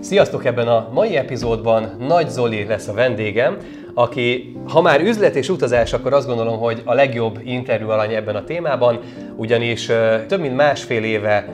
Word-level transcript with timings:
Sziasztok! 0.00 0.44
Ebben 0.44 0.68
a 0.68 0.88
mai 0.92 1.16
epizódban 1.16 1.96
Nagy 1.98 2.28
Zoli 2.28 2.64
lesz 2.64 2.88
a 2.88 2.92
vendégem, 2.92 3.56
aki, 3.94 4.56
ha 4.68 4.80
már 4.80 5.00
üzlet 5.00 5.36
és 5.36 5.48
utazás, 5.48 5.92
akkor 5.92 6.12
azt 6.12 6.26
gondolom, 6.26 6.58
hogy 6.58 6.82
a 6.84 6.94
legjobb 6.94 7.40
interjú 7.44 7.88
alany 7.88 8.14
ebben 8.14 8.36
a 8.36 8.44
témában, 8.44 9.00
ugyanis 9.36 9.86
több 10.26 10.40
mint 10.40 10.56
másfél 10.56 11.04
éve 11.04 11.48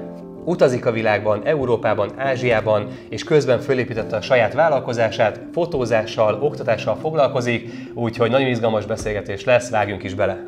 utazik 0.45 0.87
a 0.87 0.93
világban, 0.93 1.41
Európában, 1.45 2.11
Ázsiában, 2.17 2.87
és 3.09 3.25
közben 3.25 3.61
fölépítette 3.61 4.17
a 4.17 4.21
saját 4.21 4.55
vállalkozását, 4.55 5.41
fotózással, 5.53 6.39
oktatással 6.43 6.97
foglalkozik, 6.97 7.71
úgyhogy 7.95 8.31
nagyon 8.31 8.49
izgalmas 8.49 8.87
beszélgetés 8.87 9.45
lesz, 9.45 9.71
vágjunk 9.71 10.03
is 10.03 10.15
bele! 10.15 10.45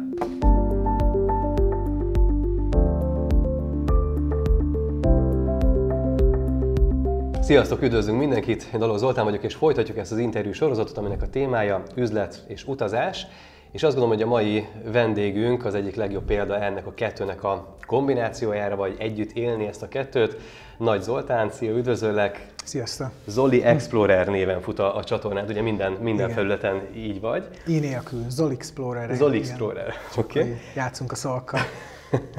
Sziasztok, 7.45 7.82
üdvözlünk 7.82 8.18
mindenkit! 8.18 8.68
Én 8.74 8.80
Daló 8.80 8.96
Zoltán 8.96 9.24
vagyok, 9.24 9.42
és 9.42 9.54
folytatjuk 9.54 9.98
ezt 9.98 10.12
az 10.12 10.19
interjú 10.19 10.52
sorozatot, 10.52 10.98
aminek 10.98 11.23
a 11.23 11.28
témája 11.28 11.82
üzlet 11.95 12.45
és 12.48 12.66
utazás. 12.66 13.27
És 13.73 13.82
azt 13.82 13.96
gondolom, 13.96 14.19
hogy 14.19 14.27
a 14.27 14.30
mai 14.30 14.66
vendégünk 14.92 15.64
az 15.64 15.74
egyik 15.74 15.95
legjobb 15.95 16.24
példa 16.24 16.60
ennek 16.60 16.86
a 16.86 16.95
kettőnek 16.95 17.45
a 17.45 17.77
kombinációjára, 17.86 18.77
vagy 18.77 18.95
együtt 18.98 19.33
élni 19.33 19.66
ezt 19.66 19.83
a 19.83 19.88
kettőt. 19.88 20.36
Nagy 20.78 21.02
Zoltán, 21.02 21.50
szia, 21.50 21.77
üdvözöllek! 21.77 22.46
Sziasztok! 22.64 23.10
Zoli 23.27 23.62
Explorer 23.62 24.27
néven 24.27 24.61
fut 24.61 24.78
a, 24.78 24.97
a 24.97 25.05
csatornád, 25.05 25.50
ugye 25.50 25.62
minden, 25.62 25.92
minden 25.92 26.30
felületen 26.30 26.83
így 26.97 27.20
vagy. 27.20 27.48
I 27.66 27.78
nélkül, 27.78 28.24
Zoli 28.28 28.55
Explorer. 28.55 29.14
Zoli 29.14 29.38
Explorer, 29.38 29.95
oké. 30.16 30.41
Okay. 30.41 30.56
Játszunk 30.74 31.12
a 31.12 31.14
szavakkal. 31.14 31.61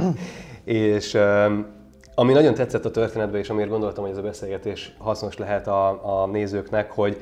és 0.63 1.13
um, 1.13 1.74
ami 2.15 2.33
nagyon 2.33 2.53
tetszett 2.53 2.85
a 2.85 2.91
történetben, 2.91 3.39
és 3.39 3.49
amiért 3.49 3.69
gondoltam, 3.69 4.03
hogy 4.03 4.11
ez 4.11 4.17
a 4.17 4.21
beszélgetés 4.21 4.95
hasznos 4.97 5.37
lehet 5.37 5.67
a, 5.67 6.21
a 6.21 6.25
nézőknek, 6.25 6.91
hogy 6.91 7.21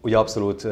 ugye 0.00 0.18
abszolút 0.18 0.66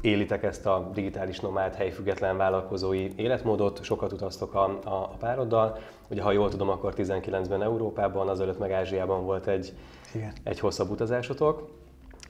élitek 0.00 0.42
ezt 0.42 0.66
a 0.66 0.90
digitális 0.94 1.40
nomád, 1.40 1.74
helyfüggetlen 1.74 2.36
vállalkozói 2.36 3.12
életmódot, 3.16 3.82
sokat 3.82 4.12
utaztok 4.12 4.54
a, 4.54 4.78
a, 4.84 4.90
a 4.90 5.16
pároddal. 5.18 5.78
Ugye, 6.08 6.22
ha 6.22 6.32
jól 6.32 6.48
tudom, 6.48 6.68
akkor 6.68 6.94
19-ben 6.96 7.62
Európában, 7.62 8.28
azelőtt 8.28 8.58
meg 8.58 8.72
Ázsiában 8.72 9.24
volt 9.24 9.46
egy, 9.46 9.72
Igen. 10.14 10.32
egy 10.42 10.60
hosszabb 10.60 10.90
utazásotok 10.90 11.68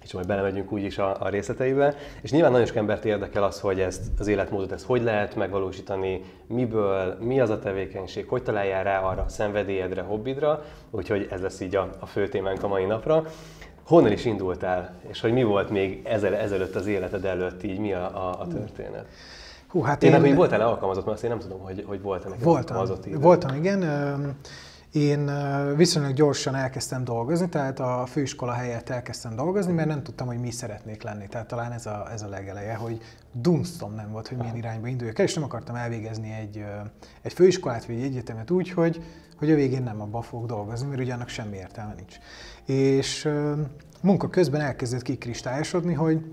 és 0.06 0.12
majd 0.12 0.26
belemegyünk 0.26 0.72
úgyis 0.72 0.98
a, 0.98 1.16
a 1.20 1.28
részleteibe. 1.28 1.94
És 2.20 2.30
nyilván 2.30 2.50
nagyon 2.50 2.66
sok 2.66 2.76
embert 2.76 3.04
érdekel 3.04 3.42
az, 3.42 3.60
hogy 3.60 3.80
ezt 3.80 4.02
az 4.18 4.26
életmódot 4.26 4.72
ezt 4.72 4.84
hogy 4.84 5.02
lehet 5.02 5.34
megvalósítani, 5.34 6.22
miből, 6.46 7.16
mi 7.20 7.40
az 7.40 7.50
a 7.50 7.58
tevékenység, 7.58 8.28
hogy 8.28 8.42
találjál 8.42 8.84
rá 8.84 9.00
arra 9.00 9.22
a 9.22 9.28
szenvedélyedre, 9.28 10.02
hobbidra, 10.02 10.64
úgyhogy 10.90 11.28
ez 11.30 11.40
lesz 11.40 11.60
így 11.60 11.76
a, 11.76 11.90
a 11.98 12.06
fő 12.06 12.28
témánk 12.28 12.62
a 12.62 12.68
mai 12.68 12.84
napra. 12.84 13.24
Honnan 13.86 14.12
is 14.12 14.24
indultál, 14.24 14.94
és 15.08 15.20
hogy 15.20 15.32
mi 15.32 15.42
volt 15.42 15.70
még 15.70 16.00
ezel, 16.04 16.34
ezelőtt 16.34 16.74
az 16.74 16.86
életed 16.86 17.24
előtt, 17.24 17.62
így 17.62 17.78
mi 17.78 17.92
a, 17.92 18.28
a, 18.28 18.40
a 18.40 18.46
történet? 18.46 19.06
Hú, 19.68 19.80
hát 19.80 20.02
én, 20.02 20.24
én 20.24 20.34
voltál 20.34 20.60
alkalmazott, 20.60 21.04
mert 21.04 21.16
azt 21.16 21.24
én 21.24 21.30
nem 21.30 21.38
tudom, 21.38 21.60
hogy, 21.60 21.84
hogy 21.86 22.02
voltam 22.02 22.30
voltam, 22.30 22.54
alkalmazott. 22.54 23.04
Voltam, 23.20 23.54
igen. 23.54 23.80
Én 24.96 25.30
viszonylag 25.76 26.12
gyorsan 26.12 26.54
elkezdtem 26.54 27.04
dolgozni, 27.04 27.48
tehát 27.48 27.80
a 27.80 28.06
főiskola 28.06 28.52
helyett 28.52 28.88
elkezdtem 28.88 29.36
dolgozni, 29.36 29.72
mert 29.72 29.88
nem 29.88 30.02
tudtam, 30.02 30.26
hogy 30.26 30.38
mi 30.38 30.50
szeretnék 30.50 31.02
lenni. 31.02 31.26
Tehát 31.26 31.46
talán 31.46 31.72
ez 31.72 31.86
a, 31.86 32.08
ez 32.12 32.22
a 32.22 32.28
legeleje, 32.28 32.74
hogy 32.74 33.00
dunsztom 33.32 33.94
nem 33.94 34.10
volt, 34.10 34.28
hogy 34.28 34.36
milyen 34.36 34.56
irányba 34.56 34.86
induljak 34.86 35.18
el, 35.18 35.24
és 35.24 35.34
nem 35.34 35.44
akartam 35.44 35.74
elvégezni 35.74 36.32
egy, 36.32 36.64
egy 37.22 37.32
főiskolát 37.32 37.84
vagy 37.84 37.96
egy 37.96 38.02
egyetemet 38.02 38.50
úgy, 38.50 38.70
hogy, 38.70 39.02
hogy 39.38 39.50
a 39.50 39.54
végén 39.54 39.82
nem 39.82 40.00
abban 40.00 40.22
fogok 40.22 40.46
dolgozni, 40.46 40.88
mert 40.88 41.00
ugye 41.00 41.14
annak 41.14 41.28
semmi 41.28 41.56
értelme 41.56 41.94
nincs. 41.94 42.16
És 42.64 43.28
munka 44.02 44.28
közben 44.28 44.60
elkezdett 44.60 45.02
kikristályosodni, 45.02 45.92
hogy 45.94 46.24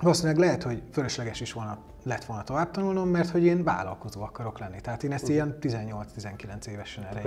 valószínűleg 0.00 0.38
lehet, 0.38 0.62
hogy 0.62 0.82
fölösleges 0.92 1.40
is 1.40 1.52
volna, 1.52 1.78
lett 2.08 2.24
volna 2.24 2.42
tovább 2.42 2.70
tanulnom, 2.70 3.08
mert 3.08 3.30
hogy 3.30 3.44
én 3.44 3.64
vállalkozó 3.64 4.22
akarok 4.22 4.58
lenni. 4.58 4.80
Tehát 4.80 5.02
én 5.02 5.12
ezt 5.12 5.24
uh. 5.24 5.30
ilyen 5.30 5.56
18-19 5.60 6.66
évesen 6.66 7.04
erre 7.04 7.20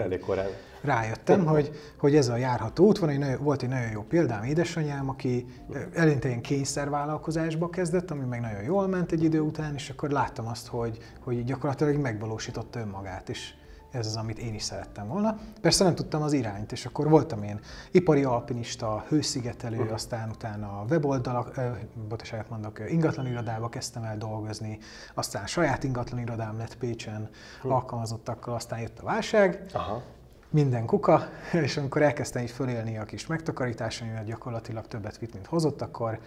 rájöttem, 0.82 1.46
hogy, 1.46 1.72
hogy 1.98 2.16
ez 2.16 2.28
a 2.28 2.36
járható 2.36 2.86
út. 2.86 2.98
Van 2.98 3.10
egy 3.10 3.20
nagyon, 3.20 3.44
volt 3.44 3.64
egy 3.64 3.70
nagyon 3.70 3.92
jó 3.92 4.02
példám, 4.02 4.44
édesanyám, 4.44 5.10
aki 5.10 5.46
eleinte 5.94 6.28
ilyen 6.28 6.42
kényszervállalkozásba 6.42 7.70
kezdett, 7.70 8.12
ami 8.12 8.26
meg 8.26 8.42
nagyon 8.42 8.64
jól 8.64 8.88
ment 8.88 9.12
egy 9.12 9.24
idő 9.24 9.40
után, 9.40 9.74
és 9.74 9.90
akkor 9.90 10.10
láttam 10.10 10.48
azt, 10.48 10.68
hogy, 10.68 10.98
hogy 11.24 11.44
gyakorlatilag 11.44 11.96
megvalósította 11.96 12.80
önmagát, 12.80 13.30
és 13.30 13.54
ez 13.92 14.06
az, 14.08 14.16
amit 14.16 14.38
én 14.38 14.54
is 14.54 14.64
szerettem 14.64 15.08
volna. 15.08 15.38
Persze 15.62 15.84
nem 15.84 15.96
tudtam 15.96 16.22
az 16.22 16.34
irányt, 16.34 16.72
és 16.72 16.86
akkor 16.86 17.10
voltam 17.10 17.44
én 17.44 17.60
ipari 17.92 18.24
alpinista, 18.24 19.06
hőszigetelő, 19.08 19.78
uh-huh. 19.78 19.94
aztán 19.94 20.30
utána 20.30 20.86
weboldalak, 20.90 21.58
äh, 21.58 21.78
bocsánat 22.10 22.50
mondok, 22.50 22.82
ingatlan 22.90 23.28
irodába 23.28 23.70
kezdtem 23.70 24.04
el 24.04 24.18
dolgozni, 24.18 24.78
aztán 25.14 25.48
saját 25.48 25.84
ingatlan 25.84 26.20
irodám 26.20 26.58
lett 26.58 26.78
Pécsen, 26.78 27.30
uh-huh. 27.58 27.72
alkalmazottakkal, 27.72 28.54
aztán 28.54 28.80
jött 28.80 29.00
a 29.00 29.04
válság, 29.04 29.66
Aha. 29.74 30.02
minden 30.50 30.86
kuka, 30.86 31.30
és 31.66 31.78
amikor 31.78 32.02
elkezdtem 32.02 32.44
így 32.44 32.52
fölélni 32.52 32.98
a 32.98 33.04
kis 33.04 33.28
megtakarításomat, 33.28 34.26
gyakorlatilag 34.26 34.88
többet 34.88 35.18
vitt, 35.18 35.34
mint 35.34 35.48
hozott, 35.48 35.82
akkor 35.82 36.20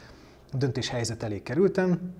döntéshelyzet 0.52 1.22
elé 1.22 1.42
kerültem, 1.42 2.14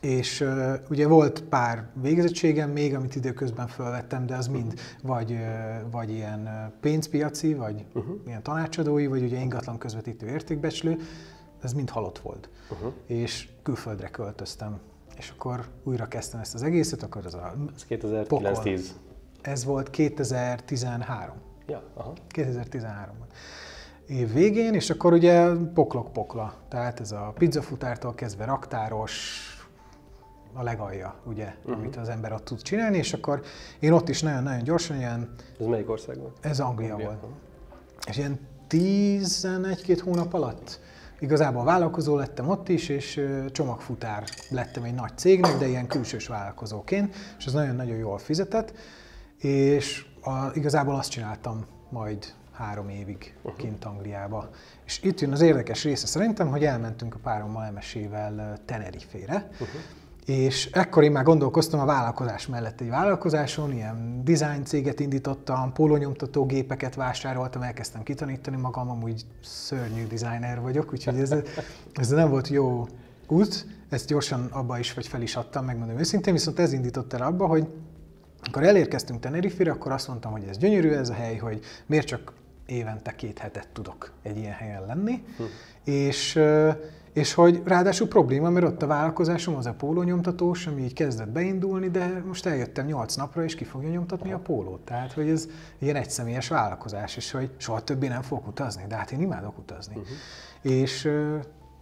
és 0.00 0.40
uh, 0.40 0.74
ugye 0.90 1.06
volt 1.06 1.42
pár 1.42 1.88
végzettségem 1.94 2.70
még, 2.70 2.94
amit 2.94 3.16
időközben 3.16 3.66
felvettem, 3.66 4.26
de 4.26 4.36
az 4.36 4.48
mind 4.48 4.72
uh-huh. 4.72 5.16
vagy, 5.16 5.30
uh, 5.30 5.90
vagy 5.90 6.10
ilyen 6.10 6.72
pénzpiaci, 6.80 7.54
vagy 7.54 7.84
uh-huh. 7.94 8.16
ilyen 8.26 8.42
tanácsadói, 8.42 9.06
vagy 9.06 9.22
ugye 9.22 9.38
ingatlan 9.38 9.78
közvetítő 9.78 10.26
értékbecslő, 10.26 10.98
ez 11.62 11.72
mind 11.72 11.90
halott 11.90 12.18
volt. 12.18 12.48
Uh-huh. 12.70 12.92
És 13.06 13.48
külföldre 13.62 14.08
költöztem. 14.08 14.78
És 15.16 15.32
akkor 15.36 15.64
újra 15.84 16.06
kezdtem 16.06 16.40
ezt 16.40 16.54
az 16.54 16.62
egészet, 16.62 17.02
akkor 17.02 17.26
az 17.26 17.34
a 17.34 17.54
Ez 17.74 17.86
2009-10. 17.88 18.80
Ez 19.42 19.64
volt 19.64 19.90
2013. 19.90 21.34
Ja, 21.66 21.82
aha. 21.94 22.12
2013-ban 22.34 23.26
év 24.06 24.32
végén, 24.32 24.74
és 24.74 24.90
akkor 24.90 25.12
ugye 25.12 25.48
poklok-pokla. 25.74 26.54
Tehát 26.68 27.00
ez 27.00 27.12
a 27.12 27.32
pizzafutártól 27.38 28.14
kezdve 28.14 28.44
raktáros, 28.44 29.40
a 30.56 30.62
legalja, 30.62 31.14
ugye, 31.24 31.54
uh-huh. 31.58 31.78
amit 31.78 31.96
az 31.96 32.08
ember 32.08 32.32
ott 32.32 32.44
tud 32.44 32.62
csinálni, 32.62 32.96
és 32.96 33.12
akkor 33.12 33.42
én 33.78 33.92
ott 33.92 34.08
is 34.08 34.22
nagyon-nagyon 34.22 34.62
gyorsan 34.62 34.96
ilyen... 34.96 35.34
Ez 35.60 35.66
melyik 35.66 35.90
ország 35.90 36.18
volt? 36.18 36.36
Ez 36.40 36.60
Anglia, 36.60 36.90
Anglia. 36.90 37.18
volt. 37.20 37.34
És 38.08 38.16
ilyen 38.16 38.38
11-két 38.68 40.00
hónap 40.00 40.34
alatt 40.34 40.80
igazából 41.18 41.64
vállalkozó 41.64 42.16
lettem 42.16 42.48
ott 42.48 42.68
is, 42.68 42.88
és 42.88 43.20
csomagfutár 43.52 44.24
lettem 44.50 44.82
egy 44.82 44.94
nagy 44.94 45.18
cégnek, 45.18 45.58
de 45.58 45.66
ilyen 45.66 45.86
külsős 45.86 46.26
vállalkozóként, 46.26 47.14
és 47.38 47.46
az 47.46 47.52
nagyon-nagyon 47.52 47.96
jól 47.96 48.18
fizetett, 48.18 48.72
és 49.38 50.06
a, 50.22 50.50
igazából 50.54 50.94
azt 50.94 51.10
csináltam 51.10 51.66
majd 51.90 52.34
három 52.52 52.88
évig 52.88 53.34
uh-huh. 53.36 53.56
kint 53.56 53.84
Angliába. 53.84 54.50
És 54.84 55.00
itt 55.02 55.20
jön 55.20 55.32
az 55.32 55.40
érdekes 55.40 55.84
része 55.84 56.06
szerintem, 56.06 56.48
hogy 56.48 56.64
elmentünk 56.64 57.14
a 57.14 57.18
párommal 57.22 57.64
emesével 57.64 58.58
Tenerife-re, 58.64 59.48
uh-huh 59.52 59.80
és 60.26 60.70
ekkor 60.72 61.02
én 61.02 61.10
már 61.10 61.24
gondolkoztam 61.24 61.80
a 61.80 61.84
vállalkozás 61.84 62.46
mellett 62.46 62.80
egy 62.80 62.88
vállalkozáson, 62.88 63.72
ilyen 63.72 64.24
design 64.24 64.64
céget 64.64 65.00
indítottam, 65.00 65.72
pólónyomtató 65.72 66.46
gépeket 66.46 66.94
vásároltam, 66.94 67.62
elkezdtem 67.62 68.02
kitanítani 68.02 68.56
magam, 68.56 68.90
amúgy 68.90 69.26
szörnyű 69.42 70.06
designer 70.06 70.60
vagyok, 70.60 70.92
úgyhogy 70.92 71.18
ez, 71.18 71.34
ez 71.94 72.08
nem 72.08 72.30
volt 72.30 72.48
jó 72.48 72.86
út, 73.28 73.66
ezt 73.88 74.06
gyorsan 74.06 74.46
abba 74.50 74.78
is, 74.78 74.94
vagy 74.94 75.06
fel 75.06 75.22
is 75.22 75.36
adtam, 75.36 75.64
megmondom 75.64 75.98
őszintén, 75.98 76.32
viszont 76.32 76.58
ez 76.58 76.72
indított 76.72 77.12
el 77.12 77.22
abba, 77.22 77.46
hogy 77.46 77.66
amikor 78.44 78.62
elérkeztünk 78.62 79.20
Tenerife-re, 79.20 79.70
akkor 79.70 79.92
azt 79.92 80.08
mondtam, 80.08 80.32
hogy 80.32 80.44
ez 80.48 80.58
gyönyörű 80.58 80.90
ez 80.90 81.08
a 81.08 81.14
hely, 81.14 81.36
hogy 81.36 81.60
miért 81.86 82.06
csak 82.06 82.32
évente 82.66 83.14
két 83.14 83.38
hetet 83.38 83.68
tudok 83.72 84.12
egy 84.22 84.36
ilyen 84.36 84.52
helyen 84.52 84.86
lenni, 84.86 85.24
hm. 85.36 85.42
és 85.90 86.40
és 87.16 87.34
hogy 87.34 87.62
ráadásul 87.64 88.08
probléma, 88.08 88.50
mert 88.50 88.66
ott 88.66 88.82
a 88.82 88.86
vállalkozásom 88.86 89.56
az 89.56 89.66
a 89.66 89.72
pólónyomtatós, 89.72 90.66
ami 90.66 90.82
így 90.82 90.92
kezdett 90.92 91.28
beindulni, 91.28 91.90
de 91.90 92.22
most 92.26 92.46
eljöttem 92.46 92.86
8 92.86 93.14
napra, 93.14 93.44
és 93.44 93.54
ki 93.54 93.64
fogja 93.64 93.88
nyomtatni 93.88 94.32
a 94.32 94.38
pólót. 94.38 94.80
Tehát, 94.80 95.12
hogy 95.12 95.28
ez 95.28 95.48
ilyen 95.78 95.96
egyszemélyes 95.96 96.48
vállalkozás, 96.48 97.16
és 97.16 97.30
hogy 97.30 97.50
soha 97.56 97.80
többé 97.80 98.08
nem 98.08 98.22
fogok 98.22 98.46
utazni, 98.46 98.84
de 98.88 98.96
hát 98.96 99.10
én 99.10 99.20
imádok 99.20 99.58
utazni. 99.58 99.96
Uh-huh. 99.96 100.76
És 100.78 101.04
uh, 101.04 101.36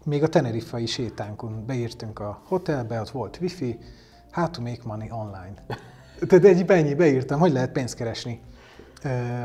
még 0.05 0.23
a 0.23 0.29
tenerifai 0.29 0.87
sétánkon 0.87 1.67
beírtunk 1.67 2.19
a 2.19 2.43
hotelbe, 2.45 3.01
ott 3.01 3.11
volt 3.11 3.39
wifi, 3.41 3.79
how 4.33 4.51
to 4.51 4.61
make 4.61 4.81
money 4.85 5.11
online. 5.11 5.55
Tehát 6.29 6.45
egy 6.45 6.71
ennyi 6.71 6.95
beírtam, 6.95 7.41
hogy 7.41 7.53
lehet 7.53 7.73
pénzt 7.73 7.95
keresni 7.95 8.41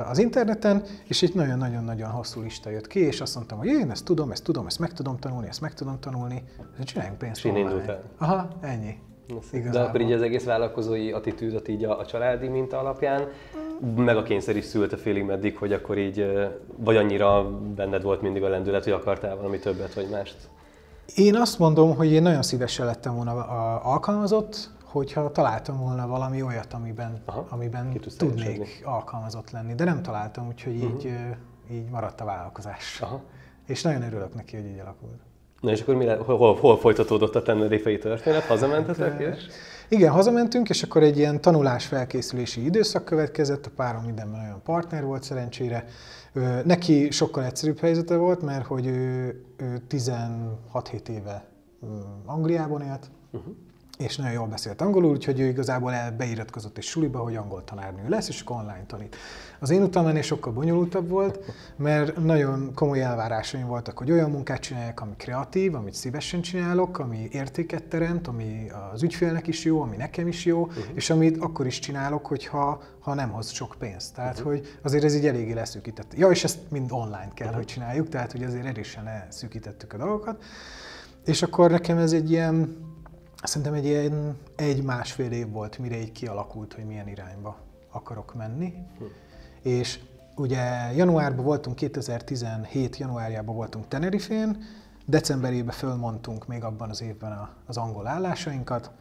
az 0.10 0.18
interneten, 0.18 0.84
és 1.08 1.22
egy 1.22 1.34
nagyon-nagyon-nagyon 1.34 2.10
hosszú 2.10 2.42
lista 2.42 2.70
jött 2.70 2.88
ki, 2.88 3.00
és 3.00 3.22
azt 3.22 3.36
mondtam, 3.36 3.58
hogy 3.58 3.68
én 3.68 3.92
ezt 3.92 4.06
tudom, 4.06 4.32
ezt 4.32 4.44
tudom, 4.44 4.66
ezt 4.66 4.80
meg 4.80 4.94
tudom 4.94 5.18
tanulni, 5.18 5.48
ezt 5.48 5.62
meg 5.62 5.74
tudom 5.74 6.00
tanulni, 6.00 6.44
csináljunk 6.84 7.18
pénzt. 7.18 7.46
És 7.46 7.52
indult 7.52 7.92
Aha, 8.18 8.48
ennyi. 8.62 8.98
De 9.72 9.80
akkor 9.80 10.02
így 10.02 10.12
az 10.12 10.22
egész 10.22 10.44
vállalkozói 10.44 11.12
attitűdot 11.12 11.68
így 11.68 11.84
a, 11.84 12.00
a 12.00 12.06
családi 12.06 12.48
minta 12.48 12.80
alapján 12.80 13.28
meg 13.96 14.18
a 14.18 14.24
kényszer 14.24 14.56
is 14.56 14.66
szülte 14.66 14.98
félig 14.98 15.24
meddig, 15.24 15.58
hogy 15.58 15.74
akkor 15.74 15.98
így, 15.98 16.26
vagy 16.78 16.96
annyira 16.96 17.50
benned 17.76 18.04
volt 18.04 18.22
mindig 18.22 18.44
a 18.44 18.50
lendület, 18.50 18.84
hogy 18.84 18.94
akartál 18.94 19.36
valami 19.36 19.60
többet, 19.60 19.94
vagy 19.94 20.10
mást? 20.10 20.36
Én 21.16 21.36
azt 21.36 21.60
mondom, 21.60 21.96
hogy 21.96 22.12
én 22.12 22.22
nagyon 22.22 22.42
szívesen 22.42 22.86
lettem 22.86 23.16
volna 23.16 23.32
alkalmazott, 23.78 24.70
hogyha 24.92 25.32
találtam 25.32 25.80
volna 25.80 26.08
valami 26.08 26.42
olyat, 26.42 26.74
amiben, 26.74 27.22
Aha, 27.26 27.46
amiben 27.50 28.00
tudnék 28.18 28.82
alkalmazott 28.84 29.52
lenni, 29.52 29.76
de 29.76 29.84
nem 29.84 30.02
találtam, 30.02 30.48
úgyhogy 30.48 30.76
uh-huh. 30.76 30.94
így, 30.94 31.14
így 31.72 31.90
maradt 31.90 32.22
a 32.22 32.26
vállalkozás. 32.26 33.02
Aha. 33.02 33.22
És 33.68 33.82
nagyon 33.82 34.02
örülök 34.02 34.34
neki, 34.36 34.56
hogy 34.56 34.66
így 34.66 34.80
alakult. 34.80 35.20
Na 35.62 35.72
és 35.72 35.82
akkor 35.82 35.96
mi 35.96 36.06
le, 36.06 36.16
hol, 36.16 36.56
hol 36.56 36.78
folytatódott 36.78 37.36
a 37.36 37.42
tenerife 37.42 37.98
történet? 37.98 38.44
Hazamentetek 38.46 39.12
hát, 39.12 39.22
és? 39.22 39.48
Igen, 39.90 40.12
hazamentünk, 40.12 40.70
és 40.70 40.84
akkor 40.84 41.04
egy 41.04 41.18
ilyen 41.18 41.42
tanulás-felkészülési 41.42 42.66
időszak 42.66 43.06
következett, 43.06 43.66
a 43.66 43.72
párom 43.76 44.04
mindenben 44.04 44.40
olyan 44.40 44.62
partner 44.64 45.04
volt 45.04 45.24
szerencsére. 45.24 45.86
Neki 46.64 47.12
sokkal 47.12 47.44
egyszerűbb 47.44 47.80
helyzete 47.80 48.16
volt, 48.16 48.42
mert 48.42 48.66
hogy 48.66 48.86
ő, 48.86 49.42
ő 49.58 49.82
16-7 49.90 51.08
éve 51.08 51.48
Angliában 52.26 52.82
élt, 52.82 53.12
uh-huh 53.32 53.54
és 54.00 54.18
nagyon 54.18 54.34
jól 54.34 54.48
beszélt 54.48 54.82
angolul, 54.82 55.12
úgyhogy 55.12 55.40
ő 55.40 55.46
igazából 55.46 55.94
beiratkozott 56.18 56.78
egy 56.78 56.84
suliba, 56.84 57.20
hogy 57.20 57.36
angol 57.36 57.64
tanárnő 57.64 58.10
lesz, 58.10 58.28
és 58.28 58.44
online 58.46 58.84
tanít. 58.88 59.16
Az 59.60 59.70
én 59.70 59.82
utammenés 59.82 60.26
sokkal 60.26 60.54
bonyolultabb 60.54 61.10
volt, 61.10 61.40
mert 61.76 62.18
nagyon 62.18 62.74
komoly 62.74 63.02
elvárásaim 63.02 63.68
voltak, 63.68 63.98
hogy 63.98 64.12
olyan 64.12 64.30
munkát 64.30 64.60
csináljak, 64.60 65.02
ami 65.02 65.14
kreatív, 65.18 65.76
amit 65.76 65.94
szívesen 65.94 66.42
csinálok, 66.42 67.00
ami 67.00 67.28
értéket 67.32 67.84
teremt, 67.84 68.28
ami 68.28 68.72
az 68.94 69.04
ügyfélnek 69.04 69.48
is 69.48 69.64
jó, 69.64 69.82
ami 69.82 69.96
nekem 69.96 70.28
is 70.28 70.46
jó, 70.46 70.62
uh-huh. 70.62 70.84
és 70.94 71.10
amit 71.10 71.38
akkor 71.38 71.66
is 71.66 71.80
csinálok, 71.80 72.26
hogyha 72.26 72.82
ha 73.00 73.14
nem 73.14 73.30
hoz 73.30 73.50
sok 73.50 73.76
pénzt. 73.80 74.14
Tehát, 74.14 74.38
uh-huh. 74.38 74.52
hogy 74.52 74.78
azért 74.82 75.04
ez 75.04 75.16
így 75.16 75.28
eléggé 75.28 75.54
leszűkített. 75.54 76.14
Ja, 76.18 76.30
és 76.30 76.44
ezt 76.44 76.60
mind 76.70 76.92
online 76.92 77.32
kell, 77.34 77.48
uh-huh. 77.48 77.64
hogy 77.64 77.66
csináljuk, 77.66 78.10
tehát, 78.10 78.32
hogy 78.32 78.44
azért 78.44 78.66
erősen 78.66 79.04
leszűkítettük 79.04 79.94
a 79.94 79.98
dolgokat. 79.98 80.44
És 81.26 81.42
akkor 81.42 81.72
nekem 81.72 81.98
ez 81.98 82.12
egy 82.12 82.32
ilyen 82.32 82.88
Szerintem 83.44 83.74
egy 83.74 83.86
ilyen 83.86 84.38
egy-másfél 84.56 85.32
év 85.32 85.50
volt, 85.50 85.78
mire 85.78 86.00
így 86.00 86.12
kialakult, 86.12 86.74
hogy 86.74 86.86
milyen 86.86 87.08
irányba 87.08 87.58
akarok 87.92 88.36
menni. 88.36 88.74
Hm. 88.98 89.04
És 89.62 90.00
ugye 90.36 90.92
januárban 90.96 91.46
voltunk, 91.46 91.76
2017 91.76 92.98
januárjában 92.98 93.56
voltunk 93.56 93.88
Tenerifén, 93.88 94.64
decemberében 95.06 95.74
fölmondtunk 95.76 96.48
még 96.48 96.64
abban 96.64 96.90
az 96.90 97.02
évben 97.02 97.50
az 97.66 97.78
angol 97.78 98.08
állásainkat, 98.08 98.92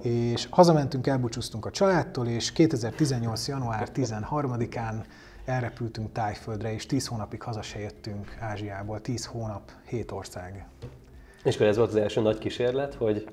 és 0.00 0.46
hazamentünk, 0.50 1.06
elbúcsúztunk 1.06 1.66
a 1.66 1.70
családtól, 1.70 2.26
és 2.26 2.52
2018. 2.52 3.48
január 3.48 3.88
13-án 3.94 5.04
elrepültünk 5.44 6.12
Tájföldre, 6.12 6.72
és 6.72 6.86
10 6.86 7.06
hónapig 7.06 7.42
haza 7.42 7.62
se 7.62 7.78
jöttünk 7.78 8.36
Ázsiából, 8.40 9.00
10 9.00 9.24
hónap, 9.24 9.70
7 9.88 10.10
ország. 10.10 10.66
És 11.44 11.54
akkor 11.54 11.66
ez 11.66 11.76
volt 11.76 11.88
az 11.88 11.96
első 11.96 12.20
nagy 12.20 12.38
kísérlet, 12.38 12.94
hogy 12.94 13.28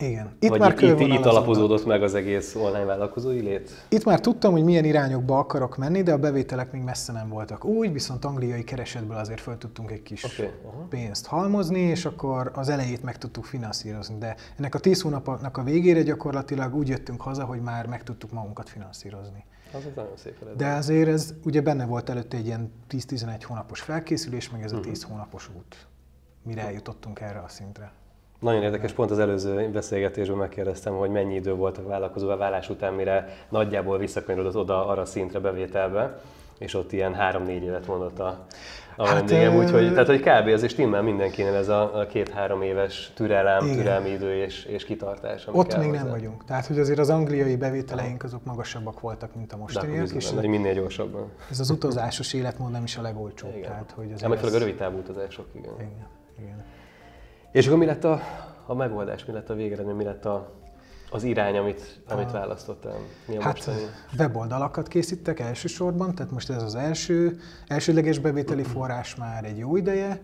igen. 0.00 0.36
Itt 0.38 0.48
Vagy 0.48 0.58
már 0.60 0.82
itt, 0.82 1.00
itt 1.00 1.24
alapozódott 1.24 1.86
meg 1.86 2.02
az 2.02 2.14
egész 2.14 2.54
online 2.54 2.84
vállalkozói 2.84 3.40
lét? 3.40 3.70
Itt 3.88 4.04
már 4.04 4.20
tudtam, 4.20 4.52
hogy 4.52 4.64
milyen 4.64 4.84
irányokba 4.84 5.38
akarok 5.38 5.76
menni, 5.76 6.02
de 6.02 6.12
a 6.12 6.18
bevételek 6.18 6.72
még 6.72 6.82
messze 6.82 7.12
nem 7.12 7.28
voltak 7.28 7.64
úgy, 7.64 7.92
viszont 7.92 8.24
angliai 8.24 8.64
keresetből 8.64 9.16
azért 9.16 9.40
föl 9.40 9.58
tudtunk 9.58 9.90
egy 9.90 10.02
kis 10.02 10.24
okay. 10.24 10.50
uh-huh. 10.64 10.88
pénzt 10.88 11.26
halmozni, 11.26 11.80
és 11.80 12.04
akkor 12.04 12.50
az 12.54 12.68
elejét 12.68 13.02
meg 13.02 13.18
tudtuk 13.18 13.44
finanszírozni. 13.44 14.18
De 14.18 14.36
ennek 14.58 14.74
a 14.74 14.78
10 14.78 15.00
hónapnak 15.00 15.56
a 15.56 15.62
végére 15.62 16.02
gyakorlatilag 16.02 16.74
úgy 16.74 16.88
jöttünk 16.88 17.20
haza, 17.20 17.44
hogy 17.44 17.60
már 17.60 17.86
meg 17.86 18.02
tudtuk 18.02 18.32
magunkat 18.32 18.68
finanszírozni. 18.68 19.44
Az 19.72 19.84
az 19.86 19.92
nagyon 19.94 20.16
szép 20.16 20.36
eredmény. 20.42 20.56
De 20.56 20.74
azért 20.74 21.08
ez 21.08 21.34
ugye 21.44 21.60
benne 21.60 21.86
volt 21.86 22.08
előtte 22.08 22.36
egy 22.36 22.46
ilyen 22.46 22.72
10-11 22.90 23.42
hónapos 23.46 23.80
felkészülés, 23.80 24.50
meg 24.50 24.62
ez 24.62 24.72
a 24.72 24.80
10 24.80 24.96
uh-huh. 24.96 25.12
hónapos 25.12 25.50
út, 25.56 25.86
mire 26.42 26.62
eljutottunk 26.62 27.20
erre 27.20 27.38
a 27.38 27.48
szintre. 27.48 27.92
Nagyon 28.38 28.62
érdekes, 28.62 28.92
pont 28.92 29.10
az 29.10 29.18
előző 29.18 29.70
beszélgetésben 29.70 30.36
megkérdeztem, 30.36 30.94
hogy 30.94 31.10
mennyi 31.10 31.34
idő 31.34 31.54
volt 31.54 31.78
a 31.78 31.82
vállalkozó 31.82 32.36
válás 32.36 32.70
után, 32.70 32.94
mire 32.94 33.28
nagyjából 33.48 33.98
visszakanyarodott 33.98 34.56
oda 34.56 34.86
arra 34.86 35.00
a 35.00 35.04
szintre 35.04 35.38
bevételbe, 35.38 36.20
és 36.58 36.74
ott 36.74 36.92
ilyen 36.92 37.14
három-négy 37.14 37.62
évet 37.62 37.86
mondott 37.86 38.18
a, 38.18 38.46
a 38.96 39.06
hát, 39.06 39.14
vendégem, 39.14 39.56
úgyhogy 39.56 39.90
tehát, 39.90 40.06
hogy 40.06 40.20
kb. 40.20 40.48
az 40.48 40.62
is 40.62 40.74
timmel 40.74 41.02
mindenkinél 41.02 41.54
ez 41.54 41.68
a, 41.68 42.00
a 42.00 42.06
két-három 42.06 42.62
éves 42.62 43.12
türelem, 43.14 43.64
igen. 43.64 43.76
türelmi 43.76 44.08
idő 44.08 44.34
és, 44.34 44.64
és 44.64 44.84
kitartás. 44.84 45.46
Ott 45.52 45.76
még 45.76 45.88
hozzá. 45.88 46.02
nem 46.02 46.10
vagyunk. 46.10 46.44
Tehát, 46.44 46.66
hogy 46.66 46.78
azért 46.78 46.98
az 46.98 47.10
angliai 47.10 47.56
bevételeink 47.56 48.24
azok 48.24 48.44
magasabbak 48.44 49.00
voltak, 49.00 49.34
mint 49.34 49.52
a 49.52 49.56
mostaniak. 49.56 50.14
És 50.14 50.30
benne, 50.30 50.48
minél 50.48 50.74
gyorsabban. 50.74 51.30
Ez 51.50 51.60
az 51.60 51.70
utazásos 51.70 52.32
életmód 52.32 52.70
nem 52.70 52.84
is 52.84 52.96
a 52.96 53.02
legolcsóbb. 53.02 53.50
Igen. 53.56 53.62
Tehát, 53.62 53.92
hogy 53.96 54.12
azért 54.12 54.32
ja, 54.32 54.46
ez... 54.46 54.54
a 54.54 54.58
rövid 54.58 54.76
távú 54.76 54.98
utazások, 54.98 55.46
igen. 55.52 55.72
igen. 55.74 56.06
igen. 56.38 56.64
És 57.52 57.66
akkor 57.66 57.78
mi 57.78 57.84
lett 57.84 58.04
a, 58.04 58.20
a 58.66 58.74
megoldás, 58.74 59.24
mi 59.24 59.32
lett 59.32 59.50
a 59.50 59.54
végeredmény, 59.54 59.94
mi 59.94 60.04
lett 60.04 60.24
a, 60.24 60.52
az 61.10 61.22
irány, 61.22 61.56
amit, 61.56 62.00
amit 62.08 62.30
választottál? 62.30 62.96
Mi 63.26 63.36
a 63.36 63.42
hát 63.42 63.54
mostani? 63.54 63.78
weboldalakat 64.18 64.88
készítek 64.88 65.40
elsősorban, 65.40 66.14
tehát 66.14 66.32
most 66.32 66.50
ez 66.50 66.62
az 66.62 66.74
első, 66.74 67.40
elsődleges 67.66 68.18
bevételi 68.18 68.62
forrás 68.62 69.14
már 69.14 69.44
egy 69.44 69.58
jó 69.58 69.76
ideje. 69.76 70.20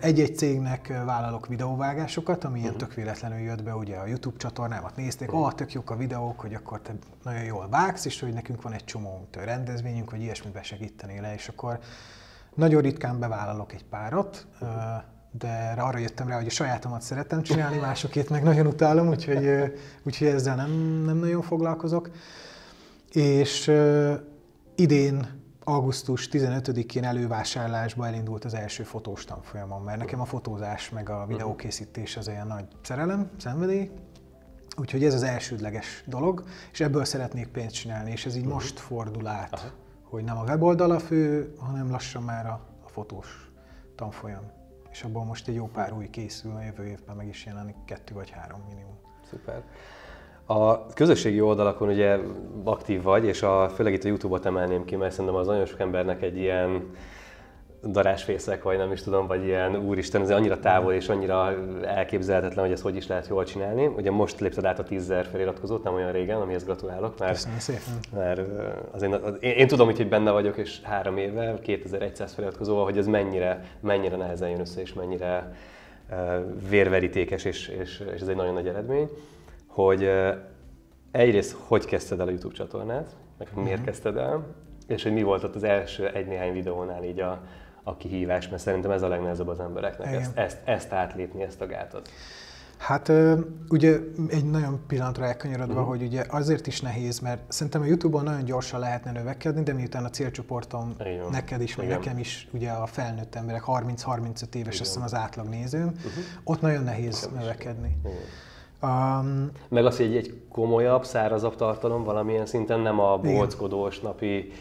Egy-egy 0.00 0.36
cégnek 0.36 1.02
vállalok 1.04 1.46
videóvágásokat, 1.46 2.44
ami 2.44 2.60
ilyen 2.60 2.76
tök 2.76 2.94
véletlenül 2.94 3.38
jött 3.38 3.62
be, 3.62 3.74
ugye 3.74 3.96
a 3.96 4.06
YouTube 4.06 4.36
csatornámat 4.36 4.96
nézték, 4.96 5.32
ah, 5.32 5.52
tök 5.52 5.72
jók 5.72 5.90
a 5.90 5.96
videók, 5.96 6.40
hogy 6.40 6.54
akkor 6.54 6.80
te 6.80 6.92
nagyon 7.22 7.44
jól 7.44 7.68
vágsz, 7.68 8.04
és 8.04 8.20
hogy 8.20 8.32
nekünk 8.32 8.62
van 8.62 8.72
egy 8.72 8.84
csomó 8.84 9.28
rendezvényünk, 9.32 10.08
hogy 10.10 10.20
ilyesmit 10.20 10.52
besegítenél 10.52 11.20
le, 11.20 11.34
és 11.34 11.48
akkor 11.48 11.78
nagyon 12.54 12.82
ritkán 12.82 13.18
bevállalok 13.18 13.72
egy 13.72 13.84
párat, 13.84 14.46
de 15.38 15.74
arra 15.78 15.98
jöttem 15.98 16.28
rá, 16.28 16.36
hogy 16.36 16.46
a 16.46 16.50
sajátomat 16.50 17.02
szeretem 17.02 17.42
csinálni, 17.42 17.76
másokét 17.78 18.30
meg 18.30 18.42
nagyon 18.42 18.66
utálom, 18.66 19.08
úgyhogy, 19.08 19.48
úgyhogy 20.02 20.26
ezzel 20.26 20.56
nem, 20.56 20.70
nem 21.04 21.16
nagyon 21.16 21.42
foglalkozok. 21.42 22.10
És 23.12 23.68
uh, 23.68 24.14
idén 24.74 25.44
augusztus 25.64 26.28
15-én 26.32 27.04
elővásárlásba 27.04 28.06
elindult 28.06 28.44
az 28.44 28.54
első 28.54 28.82
fotós 28.82 29.24
tanfolyamon, 29.24 29.82
mert 29.82 29.98
nekem 29.98 30.20
a 30.20 30.24
fotózás 30.24 30.90
meg 30.90 31.10
a 31.10 31.26
videókészítés 31.26 32.16
az 32.16 32.28
olyan 32.28 32.46
nagy 32.46 32.64
szerelem, 32.82 33.30
szenvedély, 33.36 33.90
úgyhogy 34.76 35.04
ez 35.04 35.14
az 35.14 35.22
elsődleges 35.22 36.04
dolog, 36.06 36.44
és 36.72 36.80
ebből 36.80 37.04
szeretnék 37.04 37.48
pénzt 37.48 37.74
csinálni, 37.74 38.10
és 38.10 38.26
ez 38.26 38.34
így 38.34 38.40
uh-huh. 38.40 38.54
most 38.54 38.78
fordul 38.78 39.26
át, 39.26 39.52
Aha. 39.52 39.70
hogy 40.02 40.24
nem 40.24 40.38
a 40.38 40.44
weboldal 40.44 40.90
a 40.90 40.98
fő, 40.98 41.54
hanem 41.58 41.90
lassan 41.90 42.22
már 42.22 42.46
a, 42.46 42.60
a 42.84 42.88
fotós 42.88 43.50
tanfolyam 43.94 44.55
és 44.96 45.02
abból 45.02 45.24
most 45.24 45.48
egy 45.48 45.54
jó 45.54 45.66
pár 45.66 45.92
új 45.92 46.10
készül, 46.10 46.52
a 46.56 46.62
jövő 46.62 46.86
évben 46.86 47.16
meg 47.16 47.28
is 47.28 47.46
jelenik 47.46 47.76
kettő 47.84 48.14
vagy 48.14 48.30
három 48.30 48.62
minimum. 48.68 48.98
Szuper. 49.30 49.62
A 50.44 50.86
közösségi 50.86 51.40
oldalakon 51.40 51.88
ugye 51.88 52.18
aktív 52.64 53.02
vagy, 53.02 53.24
és 53.24 53.42
a, 53.42 53.68
főleg 53.68 53.92
itt 53.92 54.04
a 54.04 54.08
Youtube-ot 54.08 54.46
emelném 54.46 54.84
ki, 54.84 54.96
mert 54.96 55.12
szerintem 55.12 55.34
az 55.34 55.46
nagyon 55.46 55.66
sok 55.66 55.80
embernek 55.80 56.22
egy 56.22 56.36
ilyen 56.36 56.90
darásfészek, 57.90 58.62
vagy 58.62 58.76
nem 58.76 58.92
is 58.92 59.02
tudom, 59.02 59.26
vagy 59.26 59.44
ilyen 59.44 59.76
úristen, 59.76 60.22
ez 60.22 60.30
annyira 60.30 60.58
távol 60.58 60.92
és 60.92 61.08
annyira 61.08 61.54
elképzelhetetlen, 61.84 62.64
hogy 62.64 62.72
ezt 62.72 62.82
hogy 62.82 62.96
is 62.96 63.06
lehet 63.06 63.28
jól 63.28 63.44
csinálni. 63.44 63.86
Ugye 63.86 64.10
most 64.10 64.40
lépted 64.40 64.64
át 64.64 64.78
a 64.78 64.84
10.000 64.84 65.26
feliratkozót, 65.30 65.82
nem 65.82 65.94
olyan 65.94 66.12
régen, 66.12 66.40
amihez 66.40 66.64
gratulálok. 66.64 67.18
Mert, 67.18 67.32
Köszönöm 67.32 67.58
szépen. 67.58 67.98
Mert 68.14 68.40
azért, 68.90 69.12
az, 69.12 69.36
én, 69.40 69.52
én, 69.52 69.66
tudom, 69.66 69.86
hogy 69.86 70.08
benne 70.08 70.30
vagyok, 70.30 70.56
és 70.56 70.80
három 70.82 71.16
éve, 71.16 71.58
2100 71.62 72.34
feliratkozóval, 72.34 72.84
hogy 72.84 72.98
ez 72.98 73.06
mennyire, 73.06 73.64
mennyire 73.80 74.16
nehezen 74.16 74.48
jön 74.48 74.60
össze, 74.60 74.80
és 74.80 74.92
mennyire 74.92 75.52
uh, 76.10 76.18
vérverítékes, 76.68 77.44
és, 77.44 77.68
és, 77.68 78.02
és 78.14 78.20
ez 78.20 78.28
egy 78.28 78.36
nagyon 78.36 78.54
nagy 78.54 78.68
eredmény, 78.68 79.08
hogy 79.66 80.02
uh, 80.02 80.28
egyrészt 81.10 81.56
hogy 81.66 81.84
kezdted 81.84 82.20
el 82.20 82.26
a 82.26 82.30
YouTube 82.30 82.54
csatornát, 82.54 83.16
meg 83.38 83.48
miért 83.54 83.70
uh-huh. 83.70 83.84
kezdted 83.84 84.16
el, 84.16 84.46
és 84.86 85.02
hogy 85.02 85.12
mi 85.12 85.22
volt 85.22 85.44
ott 85.44 85.54
az 85.54 85.64
első 85.64 86.08
egy-néhány 86.08 86.52
videónál 86.52 87.04
így 87.04 87.20
a, 87.20 87.40
a 87.88 87.96
kihívás, 87.96 88.48
mert 88.48 88.62
szerintem 88.62 88.90
ez 88.90 89.02
a 89.02 89.08
legnehezebb 89.08 89.48
az 89.48 89.60
embereknek, 89.60 90.14
ezt, 90.14 90.36
ezt, 90.36 90.58
ezt 90.64 90.92
átlépni, 90.92 91.42
ezt 91.42 91.60
a 91.60 91.66
gátot. 91.66 92.08
Hát 92.76 93.12
ugye 93.68 93.98
egy 94.28 94.44
nagyon 94.50 94.80
pillanatra 94.86 95.24
elkanyarodva, 95.24 95.72
uh-huh. 95.72 95.88
hogy 95.88 96.02
ugye 96.02 96.24
azért 96.28 96.66
is 96.66 96.80
nehéz, 96.80 97.18
mert 97.18 97.40
szerintem 97.48 97.82
a 97.82 97.84
Youtube-on 97.84 98.24
nagyon 98.24 98.44
gyorsan 98.44 98.80
lehetne 98.80 99.12
növekedni, 99.12 99.62
de 99.62 99.72
miután 99.72 100.04
a 100.04 100.10
célcsoportom 100.10 100.94
Igen. 101.00 101.26
neked 101.30 101.60
is, 101.60 101.76
meg 101.76 101.88
nekem 101.88 102.18
is, 102.18 102.48
ugye 102.52 102.70
a 102.70 102.86
felnőtt 102.86 103.34
emberek 103.34 103.62
30-35 103.66 104.54
éves, 104.54 104.80
azt 104.80 104.96
az 104.96 105.14
átlag 105.14 105.46
nézőm, 105.46 105.86
uh-huh. 105.86 106.12
ott 106.44 106.60
nagyon 106.60 106.82
nehéz 106.82 107.20
nekem 107.22 107.38
növekedni. 107.38 107.96
Um, 108.82 109.50
meg 109.68 109.84
az, 109.86 109.96
hogy 109.96 110.06
egy, 110.06 110.16
egy 110.16 110.42
komolyabb, 110.48 111.04
szárazabb 111.04 111.56
tartalom 111.56 112.04
valamilyen 112.04 112.46
szinten, 112.46 112.80
nem 112.80 113.00
a 113.00 113.18
bolckodós 113.18 114.00
napi 114.00 114.52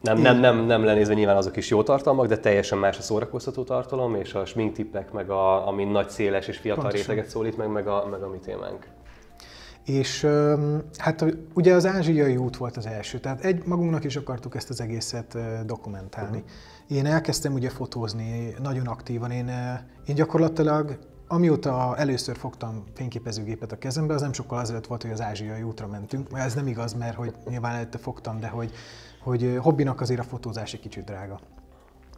nem, 0.00 0.18
nem, 0.18 0.38
nem, 0.38 0.58
nem 0.58 0.84
lenézve 0.84 1.14
nyilván 1.14 1.36
azok 1.36 1.56
is 1.56 1.68
jó 1.68 1.82
tartalmak, 1.82 2.26
de 2.26 2.38
teljesen 2.38 2.78
más 2.78 2.98
a 2.98 3.02
szórakoztató 3.02 3.62
tartalom, 3.62 4.14
és 4.14 4.34
a 4.34 4.44
sminktippek, 4.44 5.12
meg 5.12 5.30
a, 5.30 5.68
ami 5.68 5.84
nagy, 5.84 6.08
széles 6.08 6.48
és 6.48 6.58
fiatal 6.58 6.82
Pontosan. 6.82 7.06
réteget 7.06 7.30
szólít 7.30 7.56
meg, 7.56 7.68
meg 7.68 7.86
a, 7.86 8.06
meg 8.10 8.22
a 8.22 8.28
mi 8.28 8.38
témánk. 8.38 8.86
És 9.84 10.26
hát 10.96 11.24
ugye 11.54 11.74
az 11.74 11.86
ázsiai 11.86 12.36
út 12.36 12.56
volt 12.56 12.76
az 12.76 12.86
első, 12.86 13.18
tehát 13.18 13.44
egy, 13.44 13.64
magunknak 13.64 14.04
is 14.04 14.16
akartuk 14.16 14.54
ezt 14.54 14.70
az 14.70 14.80
egészet 14.80 15.38
dokumentálni. 15.66 16.38
Uh-huh. 16.38 16.96
Én 16.98 17.06
elkezdtem 17.06 17.52
ugye 17.52 17.68
fotózni 17.68 18.54
nagyon 18.62 18.86
aktívan, 18.86 19.30
én, 19.30 19.50
én 20.06 20.14
gyakorlatilag 20.14 20.98
amióta 21.28 21.94
először 21.96 22.36
fogtam 22.36 22.84
fényképezőgépet 22.94 23.72
a 23.72 23.78
kezembe, 23.78 24.14
az 24.14 24.20
nem 24.20 24.32
sokkal 24.32 24.58
azelőtt 24.58 24.86
volt, 24.86 25.02
hogy 25.02 25.10
az 25.10 25.20
ázsiai 25.20 25.62
útra 25.62 25.86
mentünk. 25.86 26.28
Ez 26.32 26.54
nem 26.54 26.66
igaz, 26.66 26.92
mert 26.92 27.16
hogy 27.16 27.34
nyilván 27.48 27.74
előtte 27.74 27.98
fogtam, 27.98 28.40
de 28.40 28.48
hogy, 28.48 28.72
hogy 29.20 29.58
hobbinak 29.60 30.00
azért 30.00 30.20
a 30.20 30.22
fotózás 30.24 30.72
egy 30.72 30.80
kicsit 30.80 31.04
drága. 31.04 31.40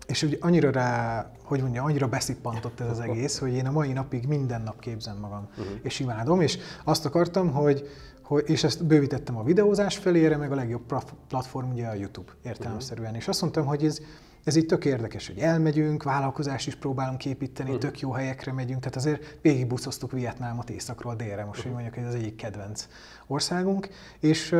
És 0.07 0.23
úgy 0.23 0.39
annyira 0.41 0.71
rá, 0.71 1.31
hogy 1.43 1.61
mondja, 1.61 1.83
annyira 1.83 2.09
beszippantott 2.09 2.81
ez 2.81 2.91
az 2.91 3.01
egész, 3.01 3.39
hogy 3.39 3.53
én 3.53 3.67
a 3.67 3.71
mai 3.71 3.93
napig 3.93 4.27
minden 4.27 4.63
nap 4.63 4.81
képzem 4.81 5.19
magam, 5.19 5.49
uh-huh. 5.51 5.67
és 5.83 6.01
imádom, 6.01 6.41
és 6.41 6.59
azt 6.85 7.05
akartam, 7.05 7.53
hogy, 7.53 7.89
hogy, 8.23 8.45
és 8.47 8.65
ezt 8.65 8.85
bővítettem 8.85 9.37
a 9.37 9.43
videózás 9.43 9.97
felére, 9.97 10.37
meg 10.37 10.53
a 10.53 10.55
legjobb 10.55 10.83
platform 11.29 11.71
ugye 11.71 11.87
a 11.87 11.95
YouTube 11.95 12.33
értelemszerűen. 12.43 13.07
Uh-huh. 13.07 13.23
És 13.23 13.29
azt 13.29 13.41
mondtam, 13.41 13.67
hogy 13.67 13.85
ez, 13.85 13.99
ez 14.45 14.57
így 14.57 14.67
tök 14.67 14.85
érdekes, 14.85 15.27
hogy 15.27 15.39
elmegyünk, 15.39 16.03
vállalkozást 16.03 16.67
is 16.67 16.75
próbálunk 16.75 17.25
építeni, 17.25 17.69
uh-huh. 17.69 17.85
tök 17.85 18.01
jó 18.01 18.11
helyekre 18.11 18.53
megyünk, 18.53 18.81
tehát 18.81 18.97
azért 18.97 19.39
végigbuszoztuk 19.43 20.13
Vietnámot 20.13 20.71
északról 20.71 21.15
délre, 21.15 21.45
most, 21.45 21.59
uh-huh. 21.59 21.75
hogy 21.75 21.83
mondjuk 21.83 22.07
ez 22.07 22.15
az 22.15 22.21
egyik 22.21 22.37
kedvenc 22.37 22.89
országunk, 23.27 23.89
és 24.21 24.55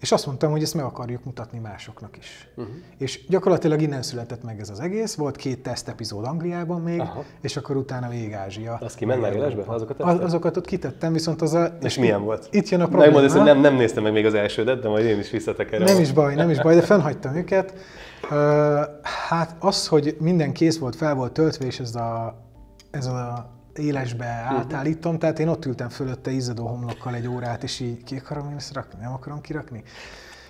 és 0.00 0.12
azt 0.12 0.26
mondtam, 0.26 0.50
hogy 0.50 0.62
ezt 0.62 0.74
meg 0.74 0.84
akarjuk 0.84 1.24
mutatni 1.24 1.58
másoknak 1.58 2.16
is. 2.16 2.48
Uh-huh. 2.56 2.74
És 2.98 3.26
gyakorlatilag 3.28 3.80
innen 3.80 4.02
született 4.02 4.42
meg 4.42 4.60
ez 4.60 4.70
az 4.70 4.80
egész. 4.80 5.14
Volt 5.14 5.36
két 5.36 5.62
teszt 5.62 5.88
epizód 5.88 6.24
Angliában 6.24 6.80
még, 6.80 7.00
Aha. 7.00 7.24
és 7.40 7.56
akkor 7.56 7.76
utána 7.76 8.08
végig 8.08 8.32
Ázsia. 8.32 8.78
Azt 8.80 9.04
már 9.04 9.32
élesbe? 9.34 9.62
Azokat, 9.66 10.00
az, 10.00 10.20
azokat 10.20 10.56
ott 10.56 10.66
kitettem, 10.66 11.12
viszont 11.12 11.42
az 11.42 11.54
a... 11.54 11.78
És 11.82 11.98
milyen 11.98 12.22
volt? 12.22 12.48
Itt 12.50 12.68
jön 12.68 12.80
a 12.80 12.86
probléma. 12.86 13.12
Megmondod, 13.12 13.36
hogy 13.36 13.46
nem, 13.46 13.60
nem 13.60 13.74
néztem 13.74 14.02
meg 14.02 14.12
még 14.12 14.26
az 14.26 14.34
elsődet, 14.34 14.80
de 14.80 14.88
majd 14.88 15.04
én 15.04 15.18
is 15.18 15.30
visszatekerem. 15.30 15.86
Nem 15.86 16.00
is 16.00 16.12
baj, 16.12 16.34
nem 16.34 16.50
is 16.50 16.60
baj, 16.60 16.74
de 16.74 16.82
fennhagytam 16.82 17.34
őket. 17.34 17.74
Uh, 18.22 18.30
hát 19.28 19.56
az, 19.58 19.86
hogy 19.86 20.16
minden 20.20 20.52
kész 20.52 20.78
volt, 20.78 20.96
fel 20.96 21.14
volt 21.14 21.32
töltve, 21.32 21.66
és 21.66 21.80
ez 21.80 21.94
a, 21.94 22.38
ez 22.90 23.06
a 23.06 23.52
élesbe 23.78 24.26
átállítom, 24.26 25.18
tehát 25.18 25.38
én 25.38 25.48
ott 25.48 25.64
ültem 25.64 25.88
fölötte 25.88 26.30
izzadó 26.30 26.66
homlokkal 26.66 27.14
egy 27.14 27.26
órát, 27.26 27.62
és 27.62 27.80
így 27.80 28.04
ki 28.04 28.16
akarom 28.16 28.50
én 28.50 28.56
ezt 28.56 28.72
rakni, 28.72 29.00
nem 29.00 29.12
akarom 29.12 29.40
kirakni. 29.40 29.82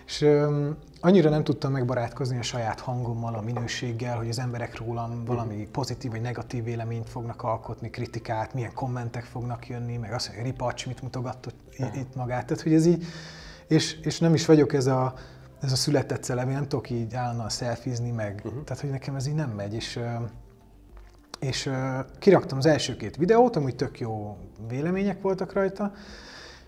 És 0.07 0.21
um, 0.21 0.76
annyira 1.00 1.31
nem 1.31 1.45
tudtam 1.45 1.73
megbarátkozni 1.73 2.38
a 2.38 2.43
saját 2.43 2.81
hangommal, 2.81 3.35
a 3.35 3.40
minőséggel, 3.40 4.16
hogy 4.16 4.28
az 4.28 4.38
emberek 4.38 4.78
rólam 4.78 5.25
valami 5.25 5.69
pozitív 5.73 6.11
vagy 6.11 6.21
negatív 6.21 6.64
véleményt 6.64 7.09
fognak 7.09 7.43
alkotni, 7.43 7.90
kritikát, 7.90 8.54
milyen 8.54 8.73
kommentek 8.75 9.25
fognak 9.25 9.69
jönni, 9.69 9.97
meg 9.97 10.12
az, 10.12 10.26
hogy 10.26 10.45
Ripacs 10.45 10.87
mit 10.87 11.02
mutogatott 11.02 11.54
itt 11.95 12.14
magát. 12.14 12.47
Tehát, 12.47 12.62
hogy 12.62 12.75
ez 12.75 12.87
így, 12.87 13.04
és, 13.69 14.00
és 14.02 14.19
nem 14.19 14.35
is 14.35 14.47
vagyok 14.47 14.73
ez 14.73 14.87
a, 14.87 15.14
ez 15.61 15.73
a 15.73 15.76
született 15.76 16.25
szelem, 16.25 16.49
én 16.49 16.54
nem 16.54 16.69
tudok 16.69 16.90
így 16.90 17.14
állandóan 17.14 17.49
szelfizni, 17.49 18.11
meg, 18.11 18.43
uh-huh. 18.45 18.64
tehát, 18.64 18.83
hogy 18.83 18.90
nekem 18.90 19.14
ez 19.14 19.26
így 19.26 19.35
nem 19.35 19.50
megy, 19.50 19.75
és 19.75 20.00
és 21.41 21.67
uh, 21.67 21.75
kiraktam 22.19 22.59
az 22.59 22.67
első 22.67 22.97
két 22.97 23.17
videót, 23.17 23.57
amúgy 23.57 23.76
tök 23.76 24.00
jó 24.00 24.37
vélemények 24.69 25.23
voltak 25.23 25.53
rajta, 25.53 25.93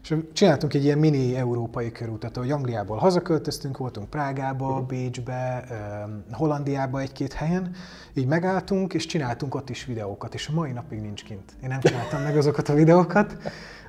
és 0.03 0.17
csináltunk 0.33 0.75
egy 0.75 0.85
ilyen 0.85 0.99
mini 0.99 1.37
európai 1.37 1.93
körútat, 1.93 2.37
ahogy 2.37 2.51
Angliából 2.51 2.97
hazaköltöztünk, 2.97 3.77
voltunk 3.77 4.11
Prágába, 4.11 4.79
uh 4.79 4.87
Bécsbe, 4.87 5.65
uh, 5.71 6.37
Hollandiába 6.37 7.01
egy-két 7.01 7.33
helyen, 7.33 7.71
így 8.15 8.27
megálltunk, 8.27 8.95
és 8.95 9.07
csináltunk 9.07 9.55
ott 9.55 9.71
is 9.71 9.85
videókat, 9.85 10.35
és 10.35 10.49
a 10.49 10.53
mai 10.53 10.73
napig 10.73 11.01
nincs 11.01 11.25
kint. 11.25 11.53
Én 11.63 11.69
nem 11.69 11.81
csináltam 11.81 12.23
meg 12.23 12.37
azokat 12.37 12.69
a 12.69 12.75
videókat, 12.75 13.37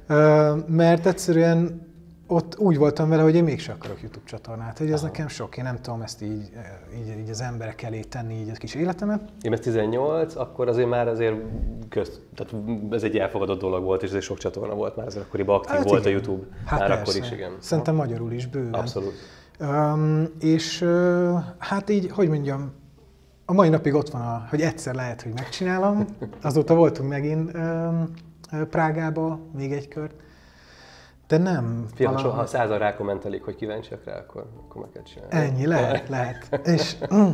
uh, 0.10 0.68
mert 0.68 1.06
egyszerűen 1.06 1.87
ott 2.28 2.58
úgy 2.60 2.78
voltam 2.78 3.10
vele, 3.10 3.22
hogy 3.22 3.36
én 3.36 3.44
mégsem 3.44 3.76
akarok 3.80 4.02
YouTube 4.02 4.26
csatornát, 4.26 4.78
hogy 4.78 4.92
ez 4.92 5.00
Aha. 5.00 5.08
nekem 5.08 5.28
sok, 5.28 5.58
én 5.58 5.64
nem 5.64 5.82
tudom 5.82 6.02
ezt 6.02 6.22
így, 6.22 6.50
így, 7.00 7.20
így 7.20 7.30
az 7.30 7.42
emberek 7.42 7.82
elé 7.82 8.00
tenni 8.00 8.34
így 8.34 8.50
a 8.50 8.54
kis 8.54 8.76
életemet. 8.76 9.22
Én 9.42 9.54
ez 9.54 9.60
18, 9.60 10.36
akkor 10.36 10.68
azért 10.68 10.90
már 10.90 11.08
azért 11.08 11.36
közt, 11.90 12.22
tehát 12.36 12.66
ez 12.92 13.04
egy 13.04 13.18
elfogadott 13.18 13.60
dolog 13.60 13.84
volt, 13.84 14.04
és 14.04 14.12
ez 14.12 14.24
sok 14.24 14.38
csatorna 14.38 14.74
volt 14.74 14.96
már, 14.96 15.06
azért 15.06 15.26
akkoriban 15.26 15.56
aktív 15.56 15.76
hát 15.76 15.90
volt 15.90 16.06
igen. 16.06 16.12
a 16.12 16.16
YouTube. 16.16 16.48
Hát 16.66 16.80
már 16.80 16.88
persze. 16.88 17.02
akkor 17.02 17.16
is, 17.24 17.32
igen. 17.32 17.52
Szerintem 17.60 17.96
magyarul 17.96 18.32
is 18.32 18.48
bőven. 18.48 18.74
Abszolút. 18.74 19.14
Um, 19.60 20.28
és 20.40 20.82
uh, 20.82 21.40
hát 21.58 21.90
így, 21.90 22.12
hogy 22.12 22.30
mondjam, 22.30 22.72
a 23.46 23.54
mai 23.54 23.70
napig 23.70 23.94
ott 23.94 24.10
van, 24.10 24.22
a, 24.22 24.48
hogy 24.50 24.62
egyszer 24.62 24.96
lehet, 24.96 25.22
hogy 25.22 25.32
megcsinálom. 25.36 26.06
Azóta 26.42 26.76
voltunk 26.76 27.10
megint 27.10 27.54
um, 27.54 28.12
Prágába 28.70 29.40
még 29.56 29.72
egy 29.72 29.88
kört 29.88 30.14
de 31.28 31.38
nem. 31.38 31.86
Fiam, 31.96 32.14
valami... 32.14 32.34
ha 32.36 32.46
százal 32.46 32.78
rákommentelik, 32.78 33.44
hogy 33.44 33.56
kíváncsiak 33.56 34.04
rá, 34.04 34.18
akkor, 34.18 34.46
akkor 34.60 34.82
meg 34.82 34.90
kell 34.94 35.04
csinálni. 35.04 35.36
Ennyi, 35.36 35.66
lehet, 35.76 36.10
lehet. 36.10 36.68
És 36.68 36.96
mm, 37.14 37.32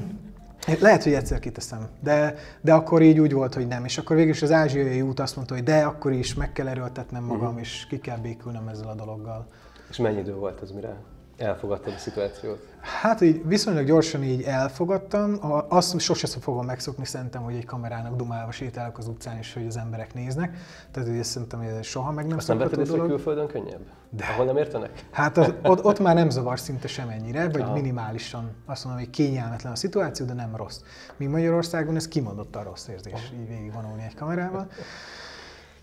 lehet, 0.79 1.03
hogy 1.03 1.13
egyszer 1.13 1.39
kiteszem, 1.39 1.87
de, 1.99 2.35
de 2.61 2.73
akkor 2.73 3.01
így 3.01 3.19
úgy 3.19 3.33
volt, 3.33 3.53
hogy 3.53 3.67
nem. 3.67 3.85
És 3.85 3.97
akkor 3.97 4.15
végül 4.15 4.31
is 4.31 4.41
az 4.41 4.51
ázsiai 4.51 5.01
út 5.01 5.19
azt 5.19 5.35
mondta, 5.35 5.53
hogy 5.53 5.63
de 5.63 5.83
akkor 5.83 6.11
is 6.11 6.33
meg 6.33 6.51
kell 6.51 6.67
erőltetnem 6.67 7.23
magam, 7.23 7.45
uh-huh. 7.45 7.59
és 7.59 7.85
ki 7.89 7.99
kell 7.99 8.17
békülnem 8.17 8.67
ezzel 8.67 8.87
a 8.87 8.95
dologgal. 8.95 9.47
És 9.89 9.97
mennyi 9.97 10.19
idő 10.19 10.35
volt 10.35 10.61
ez, 10.61 10.71
mire 10.71 10.95
elfogadtad 11.43 11.93
a 11.93 11.97
szituációt? 11.97 12.67
Hát 13.01 13.21
így 13.21 13.47
viszonylag 13.47 13.85
gyorsan 13.85 14.23
így 14.23 14.41
elfogadtam. 14.41 15.37
Azt 15.69 15.99
sosem 15.99 16.41
fogom 16.41 16.65
megszokni 16.65 17.05
szerintem, 17.05 17.41
hogy 17.41 17.55
egy 17.55 17.65
kamerának 17.65 18.15
dumálva 18.15 18.51
sétálok 18.51 18.97
az 18.97 19.07
utcán, 19.07 19.37
és 19.37 19.53
hogy 19.53 19.65
az 19.67 19.77
emberek 19.77 20.13
néznek. 20.13 20.57
Tehát 20.91 21.09
ezt 21.09 21.29
szerintem 21.29 21.59
hogy 21.59 21.67
ez 21.67 21.85
soha 21.85 22.11
meg 22.11 22.27
nem 22.27 22.37
Azt 22.37 22.47
nem 22.47 22.57
vetted 22.57 22.79
észre, 22.79 22.97
külföldön 22.97 23.47
könnyebb? 23.47 23.81
De. 24.09 24.25
Ahol 24.33 24.45
nem 24.45 24.57
értenek? 24.57 25.05
Hát 25.11 25.37
az, 25.37 25.53
ott, 25.63 25.83
ott, 25.83 25.99
már 25.99 26.15
nem 26.15 26.29
zavar 26.29 26.59
szinte 26.59 26.87
semennyire, 26.87 27.49
vagy 27.49 27.61
Aha. 27.61 27.73
minimálisan. 27.73 28.51
Azt 28.65 28.83
mondom, 28.85 29.03
hogy 29.03 29.11
kényelmetlen 29.11 29.71
a 29.71 29.75
szituáció, 29.75 30.25
de 30.25 30.33
nem 30.33 30.55
rossz. 30.55 30.79
Mi 31.17 31.25
Magyarországon 31.25 31.95
ez 31.95 32.07
kimondottan 32.07 32.63
rossz 32.63 32.87
érzés, 32.87 33.31
így 33.33 33.47
végigvonulni 33.47 34.03
egy 34.03 34.15
kamerával. 34.15 34.67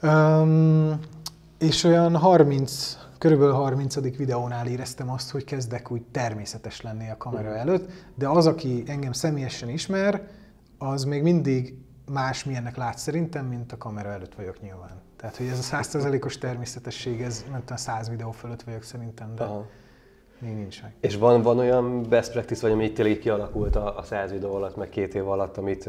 Um, 0.02 0.98
és 1.58 1.84
olyan 1.84 2.16
30 2.16 2.96
körülbelül 3.20 3.54
30. 3.54 4.16
videónál 4.16 4.66
éreztem 4.66 5.10
azt, 5.10 5.30
hogy 5.30 5.44
kezdek 5.44 5.90
úgy 5.90 6.02
természetes 6.02 6.80
lenni 6.80 7.10
a 7.10 7.16
kamera 7.16 7.56
előtt, 7.56 7.90
de 8.14 8.28
az, 8.28 8.46
aki 8.46 8.82
engem 8.86 9.12
személyesen 9.12 9.68
ismer, 9.68 10.28
az 10.78 11.04
még 11.04 11.22
mindig 11.22 11.74
más 12.12 12.44
milyennek 12.44 12.76
lát 12.76 12.98
szerintem, 12.98 13.46
mint 13.46 13.72
a 13.72 13.76
kamera 13.76 14.08
előtt 14.08 14.34
vagyok 14.34 14.60
nyilván. 14.60 15.02
Tehát, 15.16 15.36
hogy 15.36 15.46
ez 15.46 15.58
a 15.58 15.62
százszerzelékos 15.62 16.38
természetesség, 16.38 17.20
ez 17.22 17.44
nem 17.50 17.60
tudom, 17.60 17.76
száz 17.76 18.08
videó 18.08 18.30
fölött 18.30 18.62
vagyok 18.62 18.82
szerintem, 18.82 19.34
de 19.34 19.44
Aha. 19.44 19.66
még 20.38 20.54
nincs 20.54 20.82
meg. 20.82 20.94
És 21.00 21.16
van, 21.16 21.42
van 21.42 21.58
olyan 21.58 22.02
best 22.08 22.32
practice, 22.32 22.62
vagy 22.62 22.72
ami 22.72 22.84
itt 22.84 22.94
tényleg 22.94 23.18
kialakult 23.18 23.76
a, 23.76 23.98
a 23.98 24.02
száz 24.02 24.30
videó 24.30 24.54
alatt, 24.54 24.76
meg 24.76 24.88
két 24.88 25.14
év 25.14 25.28
alatt, 25.28 25.56
amit 25.56 25.88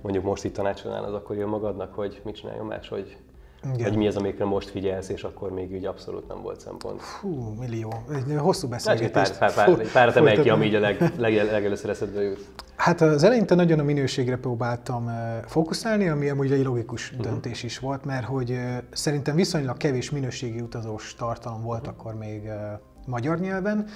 mondjuk 0.00 0.24
most 0.24 0.44
itt 0.44 0.54
tanácsolnál 0.54 1.04
az 1.04 1.14
akkor 1.14 1.36
jön 1.36 1.48
magadnak, 1.48 1.94
hogy 1.94 2.20
mit 2.24 2.36
csináljon 2.36 2.66
más, 2.66 2.88
hogy 2.88 3.16
igen. 3.74 3.88
Hogy 3.88 3.96
mi 3.96 4.06
az, 4.06 4.16
amikre 4.16 4.44
most 4.44 4.70
figyelsz, 4.70 5.08
és 5.08 5.22
akkor 5.22 5.50
még 5.50 5.72
úgy 5.72 5.84
abszolút 5.84 6.28
nem 6.28 6.42
volt 6.42 6.60
szempont. 6.60 7.00
Hú, 7.00 7.54
millió. 7.58 7.92
Egy 8.14 8.36
hosszú 8.38 8.68
beszélgetés. 8.68 9.30
Pár, 9.30 9.54
pár, 9.54 9.74
pár, 9.76 9.86
párat 9.92 10.16
emelj 10.16 10.42
ki, 10.42 10.50
ami 10.50 10.66
így 10.66 10.74
a 10.74 10.80
leg, 10.80 11.12
leg, 11.16 11.34
legelőször 11.34 11.90
eszedbe 11.90 12.22
jut. 12.22 12.48
Hát 12.76 13.00
az 13.00 13.22
eleinte 13.22 13.54
nagyon 13.54 13.78
a 13.78 13.82
minőségre 13.82 14.36
próbáltam 14.36 15.10
fókuszálni, 15.46 16.08
ami 16.08 16.28
amúgy 16.28 16.52
egy 16.52 16.64
logikus 16.64 17.10
uh-huh. 17.10 17.26
döntés 17.26 17.62
is 17.62 17.78
volt, 17.78 18.04
mert 18.04 18.24
hogy 18.24 18.58
szerintem 18.90 19.34
viszonylag 19.34 19.76
kevés 19.76 20.10
minőségi 20.10 20.60
utazós 20.60 21.14
tartalom 21.14 21.62
volt 21.62 21.80
uh-huh. 21.80 21.98
akkor 21.98 22.14
még 22.14 22.50
magyar 23.06 23.38
nyelven, 23.38 23.86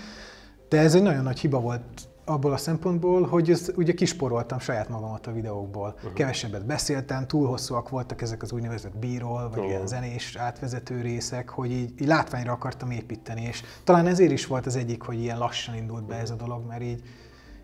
de 0.69 0.79
ez 0.79 0.95
egy 0.95 1.03
nagyon 1.03 1.23
nagy 1.23 1.39
hiba 1.39 1.61
volt 1.61 1.83
abból 2.29 2.53
a 2.53 2.57
szempontból, 2.57 3.27
hogy 3.27 3.51
ezt 3.51 3.73
ugye 3.77 3.93
kisporoltam 3.93 4.59
saját 4.59 4.89
magamat 4.89 5.27
a 5.27 5.33
videókból. 5.33 5.95
Uh-huh. 5.97 6.13
Kevesebbet 6.13 6.67
beszéltem, 6.67 7.27
túl 7.27 7.47
hosszúak 7.47 7.89
voltak 7.89 8.23
ezek 8.23 8.43
az 8.43 8.53
úgynevezett 8.53 8.97
bíról, 8.97 9.49
vagy 9.49 9.59
uh-huh. 9.59 9.69
ilyen 9.69 9.87
zenés 9.87 10.37
átvezető 10.37 11.01
részek, 11.01 11.49
hogy 11.49 11.71
így, 11.71 12.01
így 12.01 12.07
látványra 12.07 12.53
akartam 12.53 12.91
építeni, 12.91 13.43
és 13.43 13.63
talán 13.85 14.07
ezért 14.07 14.33
is 14.33 14.47
volt 14.47 14.67
az 14.67 14.77
egyik, 14.77 15.03
hogy 15.03 15.21
ilyen 15.21 15.39
lassan 15.39 15.75
indult 15.75 16.05
be 16.05 16.15
ez 16.15 16.31
a 16.31 16.35
dolog, 16.35 16.67
mert 16.67 16.83
így, 16.83 17.03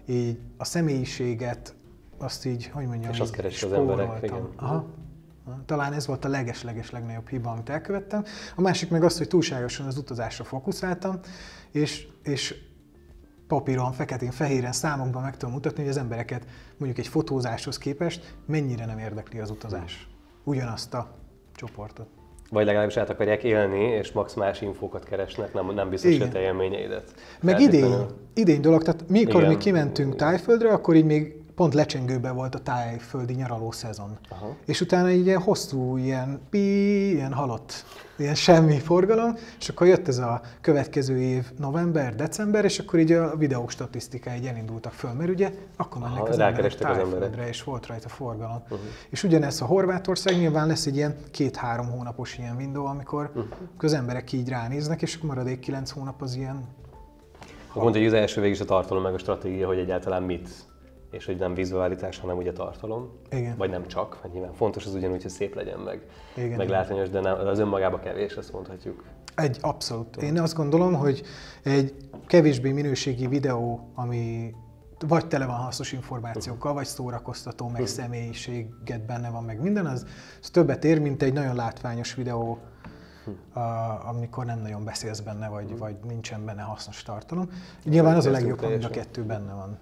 így 0.06 0.38
a 0.56 0.64
személyiséget 0.64 1.74
azt 2.18 2.46
így, 2.46 2.66
hogy 2.66 2.86
mondjam, 2.86 3.12
És 3.12 3.20
azt 3.20 3.32
keresik 3.32 3.64
az 3.64 3.72
emberek, 3.72 4.22
igen. 4.22 4.48
Aha. 4.56 4.86
Talán 5.66 5.92
ez 5.92 6.06
volt 6.06 6.24
a 6.24 6.28
leges-leges 6.28 6.90
legnagyobb 6.90 7.28
hiba, 7.28 7.50
amit 7.50 7.68
elkövettem. 7.68 8.24
A 8.56 8.60
másik 8.60 8.90
meg 8.90 9.04
az, 9.04 9.18
hogy 9.18 9.28
túlságosan 9.28 9.86
az 9.86 9.96
utazásra 9.96 10.44
fókuszáltam, 10.44 11.20
és, 11.70 12.06
és 12.22 12.54
papíron, 13.52 13.92
feketén-fehéren 13.92 14.72
számokban 14.72 15.22
meg 15.22 15.36
tudom 15.36 15.54
mutatni, 15.54 15.80
hogy 15.80 15.90
az 15.90 15.96
embereket 15.96 16.42
mondjuk 16.76 16.98
egy 16.98 17.06
fotózáshoz 17.06 17.78
képest 17.78 18.34
mennyire 18.46 18.86
nem 18.86 18.98
érdekli 18.98 19.38
az 19.38 19.50
utazás. 19.50 20.08
Ugyanazt 20.44 20.94
a 20.94 21.14
csoportot. 21.54 22.06
Vagy 22.50 22.66
legalábbis 22.66 22.96
át 22.96 23.10
akarják 23.10 23.42
élni, 23.42 23.84
és 23.84 24.12
max 24.12 24.34
más 24.34 24.60
infókat 24.60 25.04
keresnek, 25.04 25.52
nem, 25.52 25.74
nem 25.74 25.88
biztos, 25.88 26.18
hogy 26.18 26.28
a 26.28 26.28
te 26.28 26.40
élményeidet. 26.40 27.14
Meg 27.40 27.60
idény, 27.60 27.94
idény 28.34 28.60
dolog, 28.60 28.82
tehát 28.82 29.08
mikor 29.08 29.40
Igen. 29.40 29.48
mi 29.48 29.56
kimentünk 29.56 30.16
Tájföldre, 30.16 30.72
akkor 30.72 30.94
így 30.94 31.04
még 31.04 31.41
pont 31.62 31.74
lecsengőben 31.74 32.34
volt 32.34 32.54
a 32.54 32.58
tájföldi 32.58 33.34
nyaraló 33.34 33.70
szezon. 33.70 34.18
Aha. 34.28 34.56
És 34.64 34.80
utána 34.80 35.10
így 35.10 35.26
ilyen 35.26 35.40
hosszú, 35.40 35.96
ilyen 35.96 36.40
pi, 36.50 37.12
ilyen 37.12 37.32
halott, 37.32 37.84
ilyen 38.16 38.34
semmi 38.34 38.78
forgalom, 38.78 39.36
és 39.58 39.68
akkor 39.68 39.86
jött 39.86 40.08
ez 40.08 40.18
a 40.18 40.40
következő 40.60 41.20
év 41.20 41.44
november, 41.58 42.14
december, 42.14 42.64
és 42.64 42.78
akkor 42.78 42.98
így 42.98 43.12
a 43.12 43.36
videók 43.36 43.70
statisztikái 43.70 44.48
elindultak 44.48 44.92
föl, 44.92 45.12
mert 45.12 45.30
ugye 45.30 45.52
akkor 45.76 46.00
mennek 46.00 46.18
Aha, 46.18 46.28
az 46.28 46.38
emberek 46.38 46.72
az 46.72 46.80
emberek. 46.80 47.08
tájföldre, 47.10 47.48
és 47.48 47.62
volt 47.64 47.86
rajta 47.86 48.08
forgalom. 48.08 48.62
Uh-huh. 48.62 48.78
És 49.10 49.22
ugyanez 49.24 49.60
a 49.60 49.64
Horvátország 49.64 50.36
nyilván 50.36 50.66
lesz 50.66 50.86
egy 50.86 50.96
ilyen 50.96 51.16
két-három 51.30 51.90
hónapos 51.90 52.38
ilyen 52.38 52.56
window, 52.56 52.84
amikor 52.84 53.30
uh-huh. 53.34 53.52
az 53.78 53.92
emberek 53.92 54.32
így 54.32 54.48
ránéznek, 54.48 55.02
és 55.02 55.16
akkor 55.16 55.28
maradék 55.28 55.58
kilenc 55.58 55.90
hónap 55.90 56.22
az 56.22 56.34
ilyen 56.34 56.64
Mondta, 57.74 57.98
hogy 57.98 58.06
az 58.06 58.12
első 58.12 58.40
végig 58.40 58.56
is 58.56 58.62
a 58.62 58.64
tartalom, 58.64 59.02
meg 59.02 59.14
a 59.14 59.18
stratégia, 59.18 59.66
hogy 59.66 59.78
egyáltalán 59.78 60.22
mit, 60.22 60.48
és 61.12 61.24
hogy 61.24 61.36
nem 61.36 61.54
vizualitás, 61.54 62.18
hanem 62.18 62.36
ugye 62.36 62.52
tartalom. 62.52 63.10
Igen. 63.30 63.56
Vagy 63.56 63.70
nem 63.70 63.86
csak, 63.86 64.18
mert 64.22 64.34
nyilván 64.34 64.52
fontos 64.52 64.86
az 64.86 64.94
ugyanúgy, 64.94 65.22
hogy 65.22 65.30
szép 65.30 65.54
legyen 65.54 65.78
meg, 65.78 66.06
Igen, 66.36 66.56
meg 66.56 66.68
látványos, 66.68 67.10
de 67.10 67.20
nem, 67.20 67.38
az 67.46 67.58
önmagába 67.58 67.98
kevés, 67.98 68.34
azt 68.34 68.52
mondhatjuk. 68.52 69.04
Egy 69.34 69.58
abszolút. 69.60 70.16
Én 70.16 70.40
azt 70.40 70.54
gondolom, 70.54 70.94
hogy 70.94 71.22
egy 71.62 71.94
kevésbé 72.26 72.72
minőségi 72.72 73.26
videó, 73.26 73.90
ami 73.94 74.54
vagy 75.08 75.26
tele 75.26 75.46
van 75.46 75.56
hasznos 75.56 75.92
információkkal, 75.92 76.72
vagy 76.72 76.86
szórakoztató, 76.86 77.68
meg 77.68 77.86
személyiséget 77.86 79.06
benne 79.06 79.30
van, 79.30 79.44
meg 79.44 79.60
minden, 79.60 79.86
az, 79.86 80.06
az 80.42 80.50
többet 80.50 80.84
ér, 80.84 81.00
mint 81.00 81.22
egy 81.22 81.32
nagyon 81.32 81.54
látványos 81.54 82.14
videó, 82.14 82.58
a, 83.52 83.60
amikor 84.08 84.44
nem 84.44 84.58
nagyon 84.58 84.84
beszélsz 84.84 85.20
benne, 85.20 85.48
vagy, 85.48 85.78
vagy 85.78 85.96
nincsen 86.08 86.44
benne 86.44 86.62
hasznos 86.62 87.02
tartalom. 87.02 87.48
Nyilván 87.84 88.16
az 88.16 88.26
a 88.26 88.30
legjobb, 88.30 88.68
mind 88.68 88.84
a 88.84 88.90
kettő 88.90 89.22
benne 89.22 89.52
van. 89.52 89.78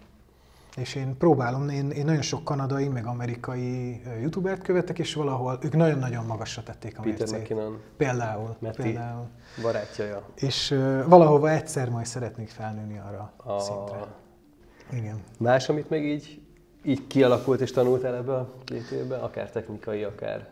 És 0.77 0.95
én 0.95 1.17
próbálom, 1.17 1.69
én, 1.69 1.91
én 1.91 2.05
nagyon 2.05 2.23
sok 2.23 2.45
kanadai, 2.45 2.89
meg 2.89 3.07
amerikai 3.07 4.01
youtubert 4.21 4.63
követek, 4.63 4.99
és 4.99 5.15
valahol 5.15 5.59
ők 5.63 5.77
nagyon-nagyon 5.77 6.25
magasra 6.25 6.63
tették 6.63 6.99
a 6.99 7.03
Peter 7.03 7.19
mércét. 7.19 7.41
McKinnon, 7.41 7.81
Például, 7.97 8.57
Meti. 8.59 8.83
például. 8.83 9.29
barátjaja. 9.63 10.23
És 10.35 10.71
uh, 10.71 11.05
valahova 11.09 11.51
egyszer 11.51 11.89
majd 11.89 12.07
szeretnék 12.07 12.49
felnőni 12.49 12.99
arra 12.99 13.33
a 13.37 13.59
szintre. 13.59 14.07
Igen. 14.93 15.23
Más, 15.39 15.69
amit 15.69 15.91
még 15.91 16.05
így, 16.05 16.41
így 16.85 17.07
kialakult 17.07 17.61
és 17.61 17.71
tanultál 17.71 18.15
ebbe 18.15 18.35
a 18.35 18.55
két 18.65 18.91
évben, 18.91 19.21
akár 19.21 19.51
technikai, 19.51 20.03
akár 20.03 20.49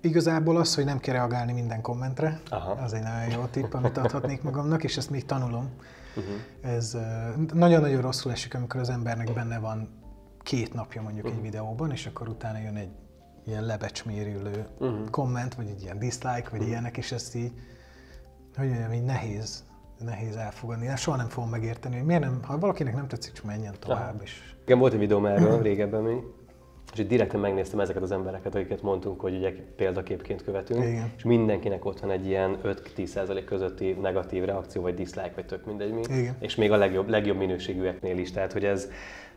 Igazából 0.00 0.56
az, 0.56 0.74
hogy 0.74 0.84
nem 0.84 0.98
kell 0.98 1.14
reagálni 1.14 1.52
minden 1.52 1.80
kommentre, 1.82 2.40
Aha. 2.48 2.70
az 2.72 2.92
egy 2.92 3.02
nagyon 3.02 3.30
jó 3.40 3.44
tipp, 3.44 3.72
amit 3.72 3.96
adhatnék 3.98 4.42
magamnak, 4.42 4.84
és 4.84 4.96
ezt 4.96 5.10
még 5.10 5.24
tanulom. 5.24 5.68
uh-huh. 6.16 6.34
Ez 6.74 6.96
nagyon-nagyon 7.52 8.00
rosszul 8.00 8.32
esik, 8.32 8.54
amikor 8.54 8.80
az 8.80 8.88
embernek 8.90 9.32
benne 9.32 9.58
van 9.58 9.88
két 10.42 10.74
napja 10.74 11.02
mondjuk 11.02 11.26
egy 11.26 11.42
videóban, 11.42 11.90
és 11.90 12.06
akkor 12.06 12.28
utána 12.28 12.58
jön 12.58 12.76
egy 12.76 12.90
ilyen 13.46 13.64
lebecsmérülő 13.64 14.66
Uh-huh. 14.78 15.10
komment, 15.10 15.54
vagy 15.54 15.68
egy 15.68 15.82
ilyen 15.82 15.98
dislike, 15.98 16.48
vagy 16.50 16.66
ilyenek, 16.66 16.96
és 16.96 17.12
ezt 17.12 17.34
így, 17.34 17.52
hogy 18.56 18.68
mondjam, 18.68 18.92
így 18.92 19.04
nehéz, 19.04 19.64
nehéz 19.98 20.36
elfogadni. 20.36 20.86
Én 20.86 20.96
soha 20.96 21.16
nem 21.16 21.28
fogom 21.28 21.50
megérteni, 21.50 21.96
hogy 21.96 22.06
miért 22.06 22.22
nem, 22.22 22.40
ha 22.46 22.58
valakinek 22.58 22.94
nem 22.94 23.08
tetszik, 23.08 23.32
csak 23.32 23.44
menjen 23.44 23.74
tovább. 23.78 24.20
És 24.22 24.54
Igen, 24.64 24.78
volt 24.78 24.92
egy 24.92 24.98
videóm 24.98 25.26
erről 25.26 25.62
régebben 25.70 26.02
még, 26.02 26.22
és 26.92 26.98
így 26.98 27.06
direkten 27.06 27.40
megnéztem 27.40 27.80
ezeket 27.80 28.02
az 28.02 28.10
embereket, 28.12 28.54
akiket 28.54 28.82
mondtunk, 28.82 29.20
hogy 29.20 29.36
ugye 29.36 29.52
példaképként 29.76 30.44
követünk, 30.44 30.84
Igen. 30.84 31.12
és 31.16 31.22
mindenkinek 31.22 31.84
ott 31.84 32.00
van 32.00 32.10
egy 32.10 32.26
ilyen 32.26 32.58
5-10% 32.64 33.42
közötti 33.46 33.92
negatív 33.92 34.44
reakció, 34.44 34.82
vagy 34.82 34.94
dislike, 34.94 35.32
vagy 35.34 35.46
tök 35.46 35.66
mindegy 35.66 35.92
mi, 35.92 36.00
Igen. 36.08 36.36
és 36.38 36.54
még 36.54 36.72
a 36.72 36.76
legjobb, 36.76 37.08
legjobb 37.08 37.36
minőségűeknél 37.36 38.18
is, 38.18 38.30
tehát 38.32 38.52
hogy 38.52 38.64
ez 38.64 38.88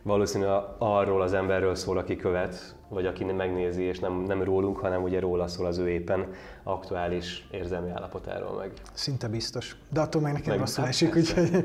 valószínűleg 0.02 0.62
arról 0.78 1.22
az 1.22 1.32
emberről 1.32 1.74
szól, 1.74 1.98
aki 1.98 2.16
követ, 2.16 2.76
vagy 2.88 3.06
aki 3.06 3.24
megnézi, 3.24 3.82
és 3.82 3.98
nem, 3.98 4.12
nem 4.20 4.42
rólunk, 4.42 4.78
hanem 4.78 5.02
ugye 5.02 5.20
róla 5.20 5.48
szól 5.48 5.66
az 5.66 5.78
ő 5.78 5.88
éppen 5.88 6.26
aktuális 6.62 7.46
érzelmi 7.50 7.90
állapotáról 7.90 8.56
meg. 8.56 8.70
Szinte 8.92 9.28
biztos. 9.28 9.76
De 9.92 10.00
attól 10.00 10.22
meg 10.22 10.32
nekem 10.32 10.48
Meg- 10.50 10.58
rosszul 10.58 10.82
hát 10.84 10.92
esik, 10.92 11.16
úgyhogy... 11.16 11.50
De 11.50 11.56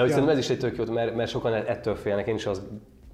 hogy 0.00 0.08
Ja. 0.08 0.08
szerintem 0.08 0.28
ez 0.28 0.38
is 0.38 0.50
egy 0.50 0.58
tök 0.58 0.76
jó, 0.76 0.84
mert, 0.92 1.14
mert 1.14 1.30
sokan 1.30 1.54
ettől 1.54 1.94
félnek, 1.94 2.26
én 2.26 2.34
is 2.34 2.46
azt 2.46 2.62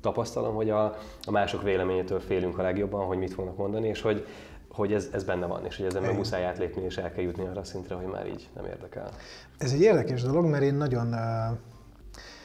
tapasztalom, 0.04 0.54
hogy 0.54 0.70
a, 0.70 0.84
a 1.24 1.30
mások 1.30 1.62
véleményétől 1.62 2.20
félünk 2.20 2.58
a 2.58 2.62
legjobban, 2.62 3.06
hogy 3.06 3.18
mit 3.18 3.32
fognak 3.32 3.56
mondani, 3.56 3.88
és 3.88 4.00
hogy, 4.00 4.26
hogy 4.68 4.92
ez, 4.92 5.08
ez 5.12 5.24
benne 5.24 5.46
van, 5.46 5.64
és 5.66 5.76
hogy 5.76 5.86
ezen 5.86 6.02
meg 6.02 6.16
muszáj 6.16 6.44
átlépni, 6.44 6.82
és 6.84 6.96
el 6.96 7.12
kell 7.12 7.24
jutni 7.24 7.46
arra 7.46 7.60
a 7.60 7.64
szintre, 7.64 7.94
hogy 7.94 8.06
már 8.06 8.26
így 8.26 8.48
nem 8.54 8.64
érdekel. 8.64 9.08
Ez 9.58 9.72
egy 9.72 9.80
érdekes 9.80 10.22
dolog, 10.22 10.46
mert 10.46 10.62
én 10.62 10.74
nagyon, 10.74 11.12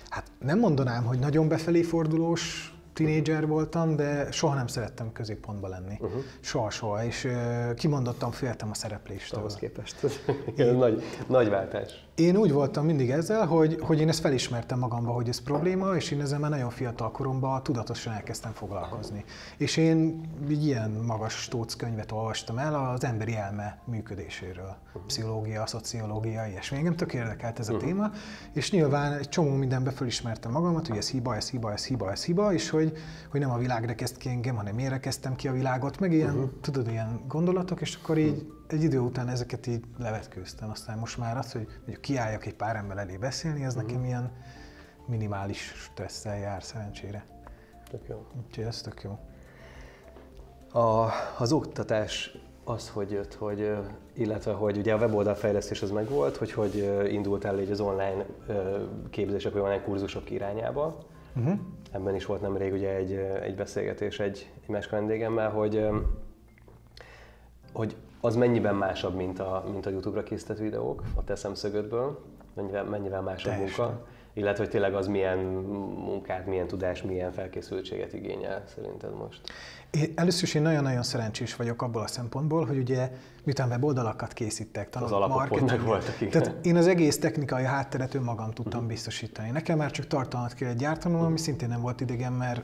hát 0.10 0.32
nem 0.40 0.60
mondanám, 0.60 1.04
hogy 1.04 1.20
nagyon 1.20 1.48
befelé 1.48 1.82
fordulós 1.82 2.74
tinédzser 3.00 3.48
voltam, 3.48 3.96
de 3.96 4.32
soha 4.32 4.56
nem 4.56 4.68
szerettem 4.68 5.12
középpontba 5.12 5.68
lenni. 5.68 5.98
Uh-huh. 6.00 6.24
Soha, 6.40 6.70
soha, 6.70 7.06
és 7.06 7.24
ö, 7.24 7.74
kimondottan 7.74 8.32
féltem 8.32 8.70
a 8.70 8.74
szerepléstől. 8.74 9.40
Ahhoz 9.40 9.56
képest. 9.56 10.04
Ez 10.58 10.76
nagy, 10.76 11.04
nagy 11.28 11.50
váltás. 11.50 12.08
Én 12.20 12.36
úgy 12.36 12.52
voltam 12.52 12.86
mindig 12.86 13.10
ezzel, 13.10 13.46
hogy, 13.46 13.78
hogy 13.82 14.00
én 14.00 14.08
ezt 14.08 14.20
felismertem 14.20 14.80
magamba, 14.80 15.12
hogy 15.12 15.28
ez 15.28 15.42
probléma, 15.42 15.96
és 15.96 16.12
én 16.12 16.22
ezzel 16.22 16.40
már 16.40 16.50
nagyon 16.50 16.70
fiatal 16.70 17.12
koromban 17.12 17.64
tudatosan 17.64 18.14
elkezdtem 18.14 18.52
foglalkozni. 18.52 19.24
És 19.58 19.78
én 19.78 20.22
egy 20.50 20.66
ilyen 20.66 20.92
magas 20.92 21.34
stóc 21.34 21.76
könyvet 21.76 22.12
olvastam 22.12 22.58
el 22.58 22.76
az 22.94 23.04
emberi 23.04 23.36
elme 23.36 23.80
működéséről. 23.86 24.76
Pszichológia, 25.08 25.66
szociológia, 25.66 26.46
ilyesmi. 26.46 26.78
Engem 26.78 26.96
tök 26.96 27.14
érdekelt 27.14 27.60
ez 27.60 27.70
a 27.70 27.78
téma, 27.78 28.12
és 28.54 28.72
nyilván 28.72 29.14
egy 29.14 29.30
csomó 29.30 29.56
mindenbe 29.56 29.92
felismertem 29.92 30.52
magamat, 30.52 30.88
hogy 30.88 30.98
ez 30.98 31.10
hiba, 31.10 31.36
ez 31.36 31.50
hiba, 31.50 31.72
ez 31.72 31.86
hiba, 31.86 32.12
ez 32.12 32.26
hiba, 32.26 32.54
és 32.54 32.70
hogy, 32.70 32.89
hogy 33.30 33.40
nem 33.40 33.52
a 33.52 33.58
világ 33.58 33.86
rekezt 33.86 34.18
ki 34.18 34.30
engem, 34.30 34.56
hanem 34.56 34.78
én 34.78 34.90
rekeztem 34.90 35.36
ki 35.36 35.48
a 35.48 35.52
világot, 35.52 36.00
meg 36.00 36.12
ilyen, 36.12 36.36
uh-huh. 36.36 36.50
tudod, 36.62 36.88
ilyen 36.88 37.22
gondolatok, 37.28 37.82
és 37.82 37.96
akkor 38.02 38.18
így 38.18 38.52
egy 38.68 38.84
idő 38.84 39.00
után 39.00 39.28
ezeket 39.28 39.68
így 39.68 39.84
levetkőztem. 39.98 40.70
Aztán 40.70 40.98
most 40.98 41.18
már 41.18 41.38
az, 41.38 41.52
hogy 41.52 41.68
mondjuk 41.78 42.02
kiálljak 42.02 42.46
egy 42.46 42.56
pár 42.56 42.76
ember 42.76 42.98
elé 42.98 43.18
beszélni, 43.18 43.64
ez 43.64 43.76
nekem 43.76 44.06
ilyen 44.06 44.32
minimális 45.06 45.74
stresszel 45.76 46.38
jár 46.38 46.64
szerencsére. 46.64 47.26
Tök 47.90 48.08
jó. 48.08 48.26
Úgyhogy 48.46 48.64
ez 48.64 48.82
tök 48.82 49.02
jó. 49.04 49.20
A, 50.82 51.10
az 51.38 51.52
oktatás 51.52 52.38
az, 52.64 52.90
hogy 52.90 53.12
jött, 53.12 53.34
hogy, 53.34 53.78
illetve 54.14 54.52
hogy 54.52 54.78
ugye 54.78 54.94
a 54.94 54.98
weboldalfejlesztés 54.98 55.82
az 55.82 55.92
megvolt, 55.92 56.38
hogy 56.38 56.52
hogy 56.52 56.80
ö, 56.80 57.08
indultál 57.08 57.60
így 57.60 57.72
az 57.72 57.80
online 57.80 58.26
képzések 59.10 59.54
vagy 59.54 59.62
online 59.62 59.82
kurzusok 59.82 60.32
irányába. 60.32 60.98
Uh-huh. 61.36 61.60
Ebben 61.92 62.16
is 62.16 62.26
volt 62.26 62.42
nemrég 62.42 62.74
ugye 62.74 62.96
egy, 62.96 63.14
egy 63.42 63.56
beszélgetés 63.56 64.20
egy, 64.20 64.52
egy 64.62 64.70
másik 64.70 64.92
vendégemmel, 64.92 65.50
hogy, 65.50 65.88
hogy 67.74 67.96
az 68.22 68.36
mennyiben 68.36 68.76
másabb, 68.76 69.16
mint 69.16 69.40
a, 69.40 69.64
mint 69.72 69.86
a 69.86 69.90
YouTube-ra 69.90 70.24
készített 70.24 70.58
videók 70.58 71.04
a 71.16 71.24
te 71.24 71.36
szemszögödből, 71.36 72.20
mennyivel, 72.54 72.84
mennyivel 72.84 73.22
másabb 73.22 73.54
Teljesen. 73.54 73.86
munka, 73.86 74.06
illetve 74.40 74.64
hogy 74.64 74.72
tényleg 74.72 74.94
az 74.94 75.08
milyen 75.08 75.38
munkát, 75.38 76.46
milyen 76.46 76.68
tudás, 76.68 77.02
milyen 77.02 77.32
felkészültséget 77.32 78.14
igényel 78.14 78.64
szerinted 78.76 79.16
most. 79.16 79.42
Én, 79.92 80.14
először 80.16 80.44
is 80.44 80.54
én 80.54 80.62
nagyon-nagyon 80.62 81.04
szerencsés 81.04 81.56
vagyok 81.56 81.82
abból 81.82 82.02
a 82.02 82.08
szempontból, 82.08 82.66
hogy 82.66 82.78
ugye 82.78 83.12
miután 83.44 83.70
weboldalakat 83.70 84.34
készítek, 84.34 84.90
tanulok 84.90 85.14
alapok 85.14 85.38
pont 85.38 85.50
marketinget, 85.50 85.78
megvoltak, 85.78 86.22
igen. 86.22 86.42
Tehát 86.42 86.66
én 86.66 86.76
az 86.76 86.88
egész 86.88 87.20
technikai 87.20 87.64
hátteret 87.64 88.14
önmagam 88.14 88.52
tudtam 88.52 88.88
biztosítani. 88.88 89.50
Nekem 89.50 89.78
már 89.78 89.92
csak 89.92 90.08
tartalmat 90.08 90.54
kellett 90.54 90.78
gyártanom, 90.78 91.22
ami 91.22 91.38
szintén 91.38 91.68
nem 91.70 91.82
volt 91.82 92.02
idegen, 92.02 92.34
mert 92.34 92.64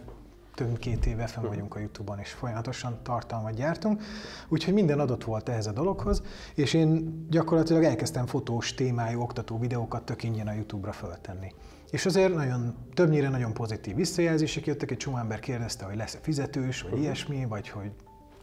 több 0.56 0.68
mint 0.68 0.80
két 0.80 1.06
éve 1.06 1.28
fenn 1.28 1.48
vagyunk 1.48 1.76
a 1.76 1.80
Youtube-on, 1.80 2.20
és 2.20 2.32
folyamatosan 2.32 3.00
tartalmat 3.04 3.54
gyártunk. 3.54 4.02
Úgyhogy 4.48 4.74
minden 4.74 5.00
adott 5.00 5.24
volt 5.24 5.50
ehhez 5.50 5.68
a 5.68 5.72
dologhoz, 5.72 6.22
és 6.56 6.74
én 6.74 7.26
gyakorlatilag 7.30 7.84
elkezdtem 7.84 8.26
fotós 8.26 8.74
témájú 8.74 9.22
oktató 9.22 9.60
videókat 9.60 10.04
tök 10.04 10.24
ingyen 10.24 10.48
a 10.48 10.54
Youtube-ra 10.54 10.92
föltenni. 10.92 11.54
És 11.92 12.06
azért 12.06 12.36
nagyon, 12.36 12.76
többnyire 12.94 13.30
nagyon 13.30 13.54
pozitív 13.54 13.96
visszajelzések 13.96 14.66
jöttek, 14.66 14.92
egy 14.92 14.98
csomó 14.98 15.18
ember 15.18 15.40
kérdezte, 15.40 15.86
hogy 15.86 15.96
lesz-e 15.96 16.18
fizetős, 16.22 16.82
vagy 16.82 17.00
ilyesmi, 17.00 17.46
vagy 17.50 17.70
hogy 17.70 17.92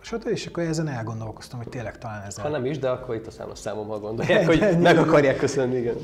stb. 0.00 0.26
És 0.26 0.46
akkor 0.46 0.62
ezen 0.62 0.88
elgondolkoztam, 0.88 1.58
hogy 1.58 1.68
tényleg 1.68 1.98
talán 1.98 2.22
ezzel 2.22 2.44
Ha 2.44 2.50
nem 2.50 2.64
is, 2.64 2.78
de 2.78 2.88
akkor 2.88 3.14
itt 3.14 3.26
a 3.26 3.30
számos 3.30 3.58
számommal 3.58 4.00
gondolják, 4.00 4.46
hogy 4.46 4.60
Ennyi. 4.60 4.82
meg 4.82 4.98
akarják 4.98 5.36
köszönni, 5.36 5.76
igen. 5.76 5.96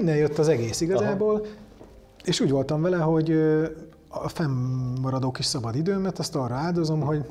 Innen 0.00 0.16
jött 0.16 0.38
az 0.38 0.48
egész 0.48 0.80
igazából, 0.80 1.46
és 2.24 2.40
úgy 2.40 2.50
voltam 2.50 2.82
vele, 2.82 2.96
hogy 2.96 3.28
a 4.12 4.28
fennmaradó 4.28 5.30
kis 5.30 5.44
szabad 5.44 5.74
időmet 5.74 6.18
azt 6.18 6.36
arra 6.36 6.54
áldozom, 6.54 7.00
hogy 7.00 7.24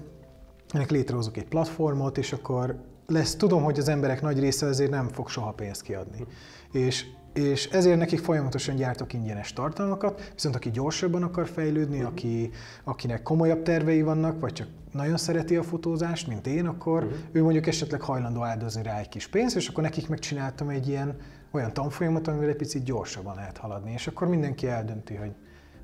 ennek 0.71 0.91
létrehozok 0.91 1.37
egy 1.37 1.47
platformot, 1.47 2.17
és 2.17 2.33
akkor 2.33 2.75
lesz, 3.07 3.35
tudom, 3.35 3.63
hogy 3.63 3.79
az 3.79 3.87
emberek 3.87 4.21
nagy 4.21 4.39
része 4.39 4.65
ezért 4.67 4.91
nem 4.91 5.07
fog 5.07 5.29
soha 5.29 5.51
pénzt 5.51 5.81
kiadni. 5.81 6.25
És, 6.71 7.05
és 7.33 7.65
ezért 7.65 7.97
nekik 7.97 8.19
folyamatosan 8.19 8.75
gyártok 8.75 9.13
ingyenes 9.13 9.53
tartalmakat, 9.53 10.31
viszont 10.33 10.55
aki 10.55 10.71
gyorsabban 10.71 11.23
akar 11.23 11.47
fejlődni, 11.47 12.01
aki, 12.01 12.49
akinek 12.83 13.23
komolyabb 13.23 13.61
tervei 13.61 14.01
vannak, 14.01 14.39
vagy 14.39 14.53
csak 14.53 14.67
nagyon 14.91 15.17
szereti 15.17 15.55
a 15.55 15.63
fotózást, 15.63 16.27
mint 16.27 16.47
én, 16.47 16.65
akkor 16.65 17.03
uh-huh. 17.03 17.17
ő 17.31 17.43
mondjuk 17.43 17.67
esetleg 17.67 18.01
hajlandó 18.01 18.43
áldozni 18.43 18.83
rá 18.83 18.99
egy 18.99 19.09
kis 19.09 19.27
pénzt, 19.27 19.55
és 19.55 19.67
akkor 19.67 19.83
nekik 19.83 20.07
megcsináltam 20.07 20.69
egy 20.69 20.87
ilyen 20.87 21.17
olyan 21.51 21.73
tanfolyamot, 21.73 22.27
amivel 22.27 22.49
egy 22.49 22.55
picit 22.55 22.83
gyorsabban 22.83 23.35
lehet 23.35 23.57
haladni, 23.57 23.91
és 23.91 24.07
akkor 24.07 24.27
mindenki 24.27 24.67
eldönti, 24.67 25.15
hogy, 25.15 25.31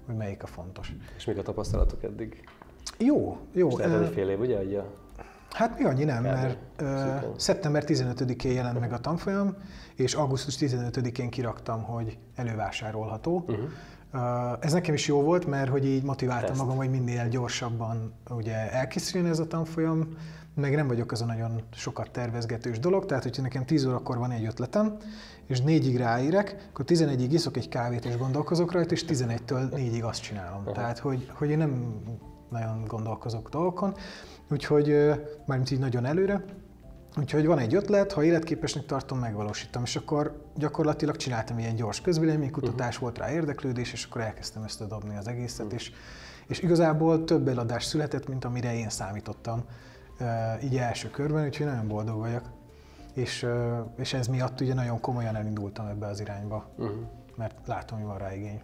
hogy 0.06 0.16
melyik 0.16 0.44
a 0.44 0.48
fontos. 0.48 0.94
És 1.18 1.26
mik 1.26 1.38
a 1.38 1.42
tapasztalatok 1.42 2.04
eddig? 2.04 2.44
Jó, 2.98 3.38
jó. 3.54 3.78
Lehet, 3.78 3.98
hogy 3.98 4.14
fél 4.14 4.30
év, 4.30 4.40
ugye? 4.40 4.60
Ugye? 4.60 4.82
Hát 5.52 5.80
mi 5.80 5.86
annyi 5.86 6.04
nem, 6.04 6.24
mert 6.24 6.58
uh, 6.82 7.36
szeptember 7.38 7.84
15-én 7.88 8.52
jelent 8.52 8.80
meg 8.80 8.94
a 8.94 9.00
tanfolyam, 9.00 9.56
és 9.96 10.14
augusztus 10.14 10.56
15-én 10.60 11.30
kiraktam, 11.30 11.84
hogy 11.84 12.18
elővásárolható. 12.36 13.46
Uh-huh. 13.48 13.66
Uh, 14.14 14.22
ez 14.60 14.74
nekem 14.74 14.94
is 14.94 15.08
jó 15.08 15.22
volt, 15.22 15.46
mert 15.46 15.70
hogy 15.70 15.86
így 15.86 16.04
motiváltam 16.04 16.48
Teszt. 16.48 16.62
magam, 16.62 16.78
hogy 16.78 16.90
minél 16.90 17.28
gyorsabban 17.28 18.14
ugye 18.30 18.72
elkészüljön 18.72 19.30
ez 19.30 19.40
a 19.40 19.48
tanfolyam, 19.48 20.18
meg 20.56 20.76
nem 20.76 20.88
vagyok 20.88 21.12
az 21.12 21.22
a 21.22 21.26
nagyon 21.26 21.62
sokat 21.72 22.12
tervezgetős 22.12 22.80
dolog, 22.80 23.06
tehát 23.06 23.24
hogyha 23.24 23.42
nekem 23.42 23.66
10 23.66 23.86
órakor 23.86 24.18
van 24.18 24.32
egy 24.32 24.46
ötletem, 24.46 24.98
és 25.48 25.60
4-ig 25.66 25.96
ráírek, 25.98 26.68
akkor 26.70 26.86
11-ig 26.88 27.30
iszok 27.32 27.58
egy 27.58 27.70
kávét 27.70 28.06
és 28.06 28.18
gondolkozok 28.18 28.72
rajta, 28.72 28.94
és 28.94 29.06
11-től 29.08 29.70
4-ig 29.72 30.04
azt 30.04 30.22
csinálom. 30.22 30.60
Uh-huh. 30.60 30.74
Tehát, 30.74 31.00
hogy, 31.00 31.30
hogy 31.34 31.50
én 31.50 31.58
nem 31.58 32.02
nagyon 32.50 32.84
gondolkozok 32.88 33.50
dolgokon, 33.50 33.94
úgyhogy 34.50 34.96
mármint 35.46 35.72
így 35.72 35.80
nagyon 35.80 36.06
előre, 36.06 36.44
Úgyhogy 37.20 37.46
van 37.46 37.60
egy 37.60 37.76
ötlet, 37.76 38.12
ha 38.12 38.24
életképesnek 38.24 38.86
tartom, 38.86 39.20
megvalósítom. 39.20 39.84
És 39.84 39.96
akkor 39.96 40.46
gyakorlatilag 40.56 41.16
csináltam 41.16 41.60
ilyen 41.60 41.76
gyors 41.76 42.02
közvéleménykutatás, 42.02 42.88
uh-huh. 42.88 43.02
volt 43.02 43.18
rá 43.18 43.32
érdeklődés, 43.32 43.94
és 43.94 44.06
akkor 44.06 44.22
elkezdtem 44.22 44.64
ezt 44.64 44.82
a 44.82 44.86
dobni 44.86 45.18
az 45.18 45.28
egészet, 45.28 45.66
uh-huh. 45.66 45.80
és, 45.80 45.92
és 46.48 46.60
igazából 46.60 47.24
több 47.24 47.48
eladás 47.48 47.84
született, 47.84 48.28
mint 48.28 48.46
amire 48.46 48.76
én 48.76 48.90
számítottam 48.90 49.64
így 50.64 50.78
első 50.78 51.10
körben, 51.10 51.46
úgyhogy 51.46 51.66
nagyon 51.66 51.88
boldog 51.88 52.18
vagyok. 52.20 52.44
És, 53.14 53.48
és 53.98 54.14
ez 54.14 54.28
miatt 54.28 54.62
ugye 54.62 54.74
nagyon 54.74 55.00
komolyan 55.00 55.36
elindultam 55.36 55.88
ebbe 55.88 56.08
az 56.08 56.20
irányba, 56.20 56.70
uh-huh. 56.78 56.96
mert 57.36 57.56
látom, 57.66 57.98
hogy 57.98 58.08
van 58.08 58.18
rá 58.18 58.34
igény. 58.34 58.62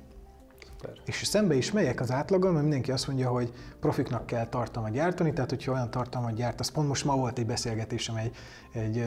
Szuper. 0.82 1.02
És 1.06 1.24
szembe 1.24 1.56
is 1.56 1.72
megyek 1.72 2.00
az 2.00 2.12
átlaggal, 2.12 2.52
mert 2.52 2.64
mindenki 2.64 2.92
azt 2.92 3.08
mondja, 3.08 3.30
hogy 3.30 3.54
profiknak 3.80 4.26
kell 4.26 4.48
tartalmat 4.48 4.92
gyártani, 4.92 5.34
tehát 5.34 5.50
hogyha 5.50 5.72
olyan 5.72 5.92
tartalmat 5.92 6.34
gyártasz, 6.34 6.70
pont 6.70 6.88
most 6.88 7.06
ma 7.06 7.16
volt 7.16 7.40
egy 7.40 7.46
beszélgetésem 7.46 8.16
egy, 8.16 8.36
egy 8.74 9.04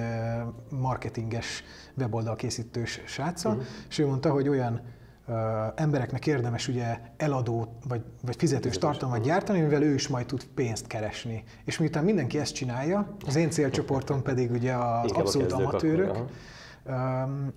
marketinges 0.70 1.62
weboldal 1.96 2.36
készítős 2.36 3.00
sráccal, 3.06 3.52
uh-huh. 3.52 3.66
és 3.88 3.98
ő 3.98 4.06
mondta, 4.06 4.30
hogy 4.30 4.48
olyan 4.48 4.80
uh, 5.26 5.34
embereknek 5.74 6.26
érdemes 6.26 6.68
ugye 6.68 6.98
eladó 7.16 7.78
vagy, 7.88 8.02
vagy 8.22 8.36
fizetős 8.36 8.78
tartalmat 8.78 9.22
gyártani, 9.22 9.60
mivel 9.60 9.82
ő 9.82 9.94
is 9.94 10.08
majd 10.08 10.26
tud 10.26 10.44
pénzt 10.54 10.86
keresni. 10.86 11.44
És 11.64 11.78
miután 11.78 12.04
mindenki 12.04 12.38
ezt 12.38 12.54
csinálja, 12.54 13.16
az 13.26 13.36
én 13.36 13.50
célcsoportom 13.50 14.22
pedig 14.22 14.50
ugye 14.50 14.72
az 14.74 15.12
abszolút 15.12 15.52
amatőrök, 15.52 16.08
akkor, 16.08 16.30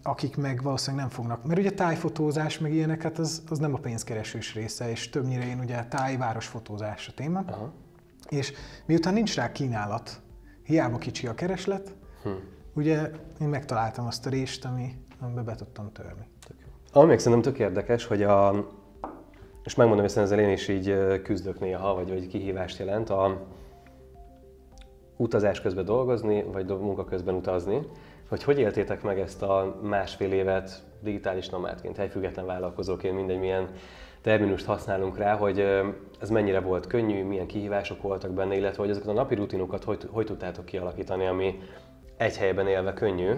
akik 0.03 0.37
meg 0.37 0.61
valószínűleg 0.63 1.05
nem 1.05 1.15
fognak. 1.15 1.45
Mert 1.45 1.59
ugye 1.59 1.71
tájfotózás, 1.71 2.59
meg 2.59 2.73
ilyenek, 2.73 3.01
hát 3.01 3.19
az, 3.19 3.43
az 3.49 3.59
nem 3.59 3.73
a 3.73 3.77
pénzkeresős 3.77 4.53
része, 4.53 4.89
és 4.89 5.09
többnyire 5.09 5.47
én 5.47 5.59
ugye 5.59 5.85
tájvárosfotózás 5.85 7.07
a 7.07 7.11
téma. 7.15 7.43
Aha. 7.47 7.73
És 8.29 8.53
miután 8.85 9.13
nincs 9.13 9.35
rá 9.35 9.51
kínálat, 9.51 10.21
hiába 10.63 10.97
kicsi 10.97 11.27
a 11.27 11.33
kereslet, 11.33 11.95
hm. 12.23 12.29
ugye 12.73 13.11
én 13.41 13.47
megtaláltam 13.47 14.05
azt 14.05 14.25
a 14.25 14.29
részt, 14.29 14.65
ami, 14.65 14.93
amiben 15.19 15.45
be 15.45 15.55
tudtam 15.55 15.91
törni. 15.91 16.27
Ami 16.91 17.07
még 17.07 17.19
szerintem 17.19 17.51
tök 17.51 17.61
érdekes, 17.61 18.05
hogy 18.05 18.23
a, 18.23 18.67
és 19.63 19.75
megmondom, 19.75 20.05
hogy 20.05 20.17
ezzel 20.17 20.39
én 20.39 20.49
is 20.49 20.67
így 20.67 21.21
küzdök 21.21 21.59
néha, 21.59 21.93
vagy, 21.93 22.09
vagy 22.09 22.27
kihívást 22.27 22.79
jelent, 22.79 23.09
a 23.09 23.47
utazás 25.17 25.61
közben 25.61 25.85
dolgozni, 25.85 26.43
vagy 26.43 26.65
munka 26.67 27.05
közben 27.05 27.35
utazni 27.35 27.87
hogy 28.27 28.43
hogy 28.43 28.59
éltétek 28.59 29.01
meg 29.03 29.19
ezt 29.19 29.41
a 29.41 29.79
másfél 29.81 30.31
évet 30.31 30.83
digitális 30.99 31.49
nomádként, 31.49 31.97
helyfüggetlen 31.97 32.45
vállalkozóként, 32.45 33.15
mindegy 33.15 33.39
milyen 33.39 33.69
terminust 34.21 34.65
használunk 34.65 35.17
rá, 35.17 35.35
hogy 35.35 35.59
ez 36.19 36.29
mennyire 36.29 36.59
volt 36.59 36.87
könnyű, 36.87 37.23
milyen 37.23 37.47
kihívások 37.47 38.01
voltak 38.01 38.31
benne, 38.31 38.55
illetve 38.55 38.81
hogy 38.81 38.91
ezeket 38.91 39.09
a 39.09 39.13
napi 39.13 39.35
rutinokat 39.35 39.83
hogy, 39.83 40.07
hogy 40.11 40.25
tudtátok 40.25 40.65
kialakítani, 40.65 41.25
ami 41.25 41.59
egy 42.17 42.37
helyben 42.37 42.67
élve 42.67 42.93
könnyű, 42.93 43.33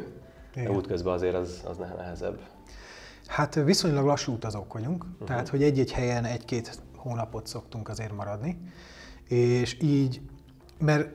de 0.55 0.71
útközben 0.71 1.13
azért 1.13 1.35
az, 1.35 1.63
az 1.67 1.77
nehezebb. 1.77 2.39
Hát 3.27 3.55
viszonylag 3.55 4.05
lassú 4.05 4.33
utazók 4.33 4.73
vagyunk, 4.73 5.03
uh-huh. 5.03 5.27
tehát 5.27 5.49
hogy 5.49 5.63
egy-egy 5.63 5.91
helyen 5.91 6.25
egy-két 6.25 6.79
hónapot 6.95 7.47
szoktunk 7.47 7.89
azért 7.89 8.15
maradni, 8.15 8.57
és 9.27 9.77
így, 9.81 10.21
mert 10.79 11.09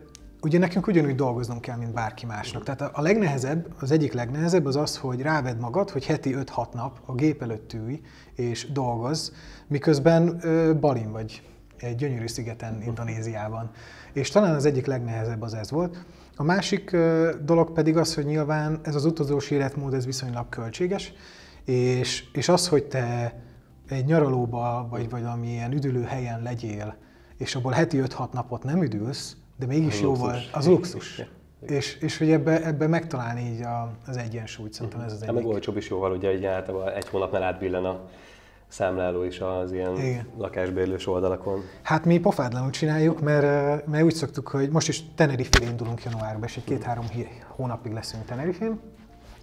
ugye 0.44 0.58
nekünk 0.58 0.86
ugyanúgy 0.86 1.14
dolgoznunk 1.14 1.60
kell, 1.60 1.76
mint 1.76 1.92
bárki 1.92 2.26
másnak. 2.26 2.62
Tehát 2.62 2.80
a, 2.80 3.02
legnehezebb, 3.02 3.66
az 3.80 3.90
egyik 3.90 4.12
legnehezebb 4.12 4.66
az 4.66 4.76
az, 4.76 4.96
hogy 4.96 5.20
ráved 5.20 5.58
magad, 5.58 5.90
hogy 5.90 6.06
heti 6.06 6.34
5-6 6.38 6.72
nap 6.72 7.00
a 7.04 7.14
gép 7.14 7.42
előtt 7.42 7.72
ülj 7.72 8.00
és 8.34 8.72
dolgoz, 8.72 9.32
miközben 9.66 10.38
ö, 10.40 10.74
Balin 10.80 11.12
vagy 11.12 11.42
egy 11.76 11.94
gyönyörű 11.94 12.26
szigeten, 12.26 12.82
Indonéziában. 12.82 13.70
És 14.12 14.30
talán 14.30 14.54
az 14.54 14.64
egyik 14.64 14.86
legnehezebb 14.86 15.42
az 15.42 15.54
ez 15.54 15.70
volt. 15.70 16.04
A 16.36 16.42
másik 16.42 16.92
ö, 16.92 17.34
dolog 17.44 17.72
pedig 17.72 17.96
az, 17.96 18.14
hogy 18.14 18.24
nyilván 18.24 18.80
ez 18.82 18.94
az 18.94 19.04
utazós 19.04 19.50
életmód, 19.50 19.94
ez 19.94 20.06
viszonylag 20.06 20.48
költséges, 20.48 21.12
és, 21.64 22.24
és 22.32 22.48
az, 22.48 22.68
hogy 22.68 22.84
te 22.84 23.38
egy 23.88 24.04
nyaralóba, 24.04 24.86
vagy, 24.90 25.10
vagy 25.10 25.22
valamilyen 25.22 25.72
üdülő 25.72 26.02
helyen 26.02 26.42
legyél, 26.42 26.96
és 27.36 27.54
abból 27.54 27.72
heti 27.72 28.02
5-6 28.02 28.32
napot 28.32 28.62
nem 28.62 28.82
üdülsz, 28.82 29.36
de 29.56 29.66
mégis 29.66 30.00
jó 30.00 30.14
volt. 30.14 30.48
Az 30.52 30.66
luxus. 30.66 31.22
És, 31.60 31.96
és 32.00 32.18
hogy 32.18 32.30
ebbe, 32.30 32.64
ebbe 32.66 32.86
megtalálni 32.86 33.40
így 33.40 33.62
a, 33.62 33.90
az 34.06 34.16
egyensúlyt, 34.16 34.72
szerintem 34.72 35.00
ez 35.00 35.12
az 35.12 35.22
egyik. 35.22 35.34
meg 35.34 35.46
olcsóbb 35.46 35.76
is 35.76 35.88
jóval, 35.88 36.12
ugye 36.12 36.34
így 36.36 36.44
általában 36.44 36.92
egy 36.92 37.08
hónapnál 37.08 37.42
átbillen 37.42 37.84
a 37.84 38.00
számláló 38.68 39.22
is 39.22 39.40
az 39.40 39.72
ilyen 39.72 39.96
Igen. 39.96 40.26
lakásbérlős 40.38 41.06
oldalakon. 41.06 41.60
Hát 41.82 42.04
mi 42.04 42.18
pofádlanul 42.18 42.70
csináljuk, 42.70 43.20
mert, 43.20 43.86
mert 43.86 44.04
úgy 44.04 44.14
szoktuk, 44.14 44.48
hogy 44.48 44.70
most 44.70 44.88
is 44.88 45.02
Tenerife 45.14 45.64
indulunk 45.64 46.02
januárban, 46.02 46.44
és 46.44 46.56
egy 46.56 46.64
két-három 46.64 47.06
hónapig 47.48 47.92
leszünk 47.92 48.24
Tenerifén, 48.24 48.80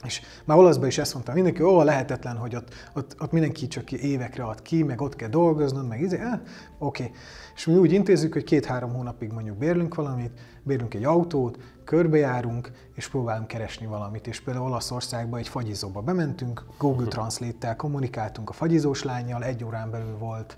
és 0.03 0.21
már 0.45 0.57
olaszban 0.57 0.87
is 0.87 0.97
ezt 0.97 1.13
mondtam, 1.13 1.35
mindenki, 1.35 1.63
ó, 1.63 1.81
lehetetlen, 1.81 2.37
hogy 2.37 2.55
ott, 2.55 2.73
ott, 2.93 3.15
ott 3.19 3.31
mindenki 3.31 3.67
csak 3.67 3.91
évekre 3.91 4.43
ad 4.43 4.61
ki, 4.61 4.83
meg 4.83 5.01
ott 5.01 5.15
kell 5.15 5.29
dolgoznod, 5.29 5.87
meg 5.87 6.01
izé, 6.01 6.17
eh, 6.17 6.39
oké. 6.77 7.11
És 7.55 7.65
mi 7.65 7.75
úgy 7.75 7.91
intézzük, 7.91 8.33
hogy 8.33 8.43
két-három 8.43 8.93
hónapig 8.93 9.31
mondjuk 9.31 9.57
bérlünk 9.57 9.95
valamit, 9.95 10.39
bérlünk 10.63 10.93
egy 10.93 11.03
autót, 11.03 11.57
körbejárunk, 11.83 12.71
és 12.95 13.09
próbálunk 13.09 13.47
keresni 13.47 13.85
valamit. 13.85 14.27
És 14.27 14.41
például 14.41 14.65
Olaszországba 14.65 15.37
egy 15.37 15.47
fagyizóba 15.47 16.01
bementünk, 16.01 16.65
Google 16.77 17.07
Translate-tel 17.07 17.75
kommunikáltunk 17.75 18.49
a 18.49 18.53
fagyizós 18.53 19.03
lányjal, 19.03 19.43
egy 19.43 19.63
órán 19.63 19.91
belül 19.91 20.17
volt 20.17 20.57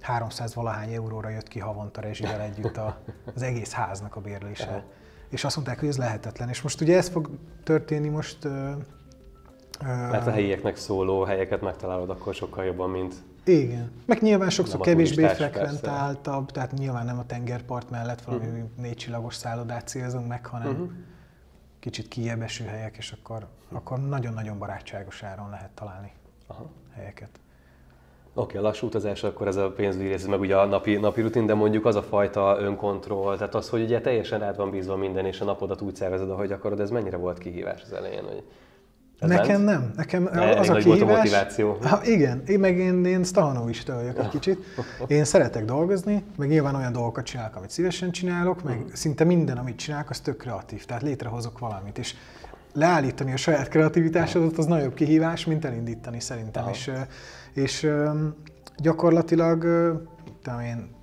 300 0.00 0.54
valahány 0.54 0.92
euróra 0.92 1.28
jött 1.28 1.48
ki 1.48 1.58
havonta 1.58 2.00
rezsivel 2.00 2.40
együtt 2.40 2.76
a, 2.76 3.02
az 3.34 3.42
egész 3.42 3.72
háznak 3.72 4.16
a 4.16 4.20
bérlése 4.20 4.84
és 5.28 5.44
azt 5.44 5.56
mondták, 5.56 5.78
hogy 5.80 5.88
ez 5.88 5.96
lehetetlen. 5.96 6.48
És 6.48 6.62
most 6.62 6.80
ugye 6.80 6.96
ez 6.96 7.08
fog 7.08 7.30
történni 7.62 8.08
most... 8.08 8.38
Mert 9.84 10.26
a 10.26 10.30
helyieknek 10.30 10.76
szóló 10.76 11.22
helyeket 11.22 11.60
megtalálod 11.60 12.10
akkor 12.10 12.34
sokkal 12.34 12.64
jobban, 12.64 12.90
mint... 12.90 13.14
Igen. 13.44 13.90
Meg 14.06 14.22
nyilván 14.22 14.50
sokszor 14.50 14.80
kevésbé 14.80 15.26
frekventáltabb, 15.26 16.50
tehát 16.50 16.72
nyilván 16.72 17.04
nem 17.04 17.18
a 17.18 17.26
tengerpart 17.26 17.90
mellett 17.90 18.20
valami 18.22 18.46
uh-huh. 18.46 18.68
négy 18.76 18.96
csillagos 18.96 19.34
szállodát 19.34 19.88
célzunk 19.88 20.28
meg, 20.28 20.46
hanem 20.46 20.70
uh-huh. 20.70 20.90
kicsit 21.80 22.08
kijebb 22.08 22.42
eső 22.42 22.64
helyek, 22.64 22.96
és 22.96 23.12
akkor, 23.12 23.36
uh-huh. 23.36 23.78
akkor 23.78 24.00
nagyon-nagyon 24.00 24.58
barátságos 24.58 25.22
áron 25.22 25.50
lehet 25.50 25.70
találni 25.70 26.12
Aha. 26.46 26.70
helyeket. 26.94 27.40
Oké, 28.36 28.58
okay, 28.58 28.70
lassú 28.70 28.86
utazás, 28.86 29.24
akkor 29.24 29.46
ez 29.46 29.56
a 29.56 29.70
pénzügyi 29.70 30.06
rész, 30.06 30.26
meg 30.26 30.40
ugye 30.40 30.56
a 30.56 30.66
napi, 30.66 30.96
napi 30.96 31.20
rutin, 31.20 31.46
de 31.46 31.54
mondjuk 31.54 31.86
az 31.86 31.96
a 31.96 32.02
fajta 32.02 32.56
önkontroll, 32.60 33.36
tehát 33.36 33.54
az, 33.54 33.68
hogy 33.68 33.82
ugye 33.82 34.00
teljesen 34.00 34.38
rád 34.38 34.56
van 34.56 34.70
bízva 34.70 34.96
minden, 34.96 35.24
és 35.24 35.40
a 35.40 35.44
napodat 35.44 35.80
úgy 35.80 35.94
szervezed, 35.94 36.30
ahogy 36.30 36.52
akarod, 36.52 36.80
ez 36.80 36.90
mennyire 36.90 37.16
volt 37.16 37.38
kihívás 37.38 37.82
az 37.82 37.92
elején? 37.92 38.22
Hogy 38.22 38.42
ez 39.18 39.28
Nekem 39.28 39.62
ment? 39.62 39.80
nem. 39.80 39.92
Nekem 39.96 40.24
De 40.24 40.58
az 40.58 40.68
a 40.68 40.74
kihívás... 40.74 40.98
Volt 40.98 41.00
a 41.00 41.16
motiváció. 41.16 41.78
Ha, 41.82 42.04
igen, 42.04 42.42
én 42.46 42.58
meg 42.58 42.78
én, 42.78 43.04
én 43.04 43.24
stahanóista 43.24 43.94
vagyok 43.94 44.18
egy 44.18 44.28
kicsit. 44.28 44.64
Én 45.06 45.24
szeretek 45.24 45.64
dolgozni, 45.64 46.24
meg 46.36 46.48
nyilván 46.48 46.74
olyan 46.74 46.92
dolgokat 46.92 47.24
csinálok, 47.24 47.56
amit 47.56 47.70
szívesen 47.70 48.10
csinálok, 48.10 48.62
meg 48.62 48.76
uh-huh. 48.76 48.92
szinte 48.92 49.24
minden, 49.24 49.58
amit 49.58 49.76
csinálok, 49.76 50.10
az 50.10 50.20
tök 50.20 50.36
kreatív. 50.36 50.84
Tehát 50.84 51.02
létrehozok 51.02 51.58
valamit. 51.58 51.98
És 51.98 52.14
leállítani 52.72 53.32
a 53.32 53.36
saját 53.36 53.68
kreativitásodat 53.68 54.58
az 54.58 54.66
nagyobb 54.66 54.94
kihívás, 54.94 55.44
mint 55.44 55.64
elindítani 55.64 56.20
szerintem. 56.20 56.62
Uh-huh. 56.62 56.76
És 56.78 56.90
és 57.54 57.90
gyakorlatilag 58.76 59.62
tudom 60.42 60.60
én, 60.60 60.94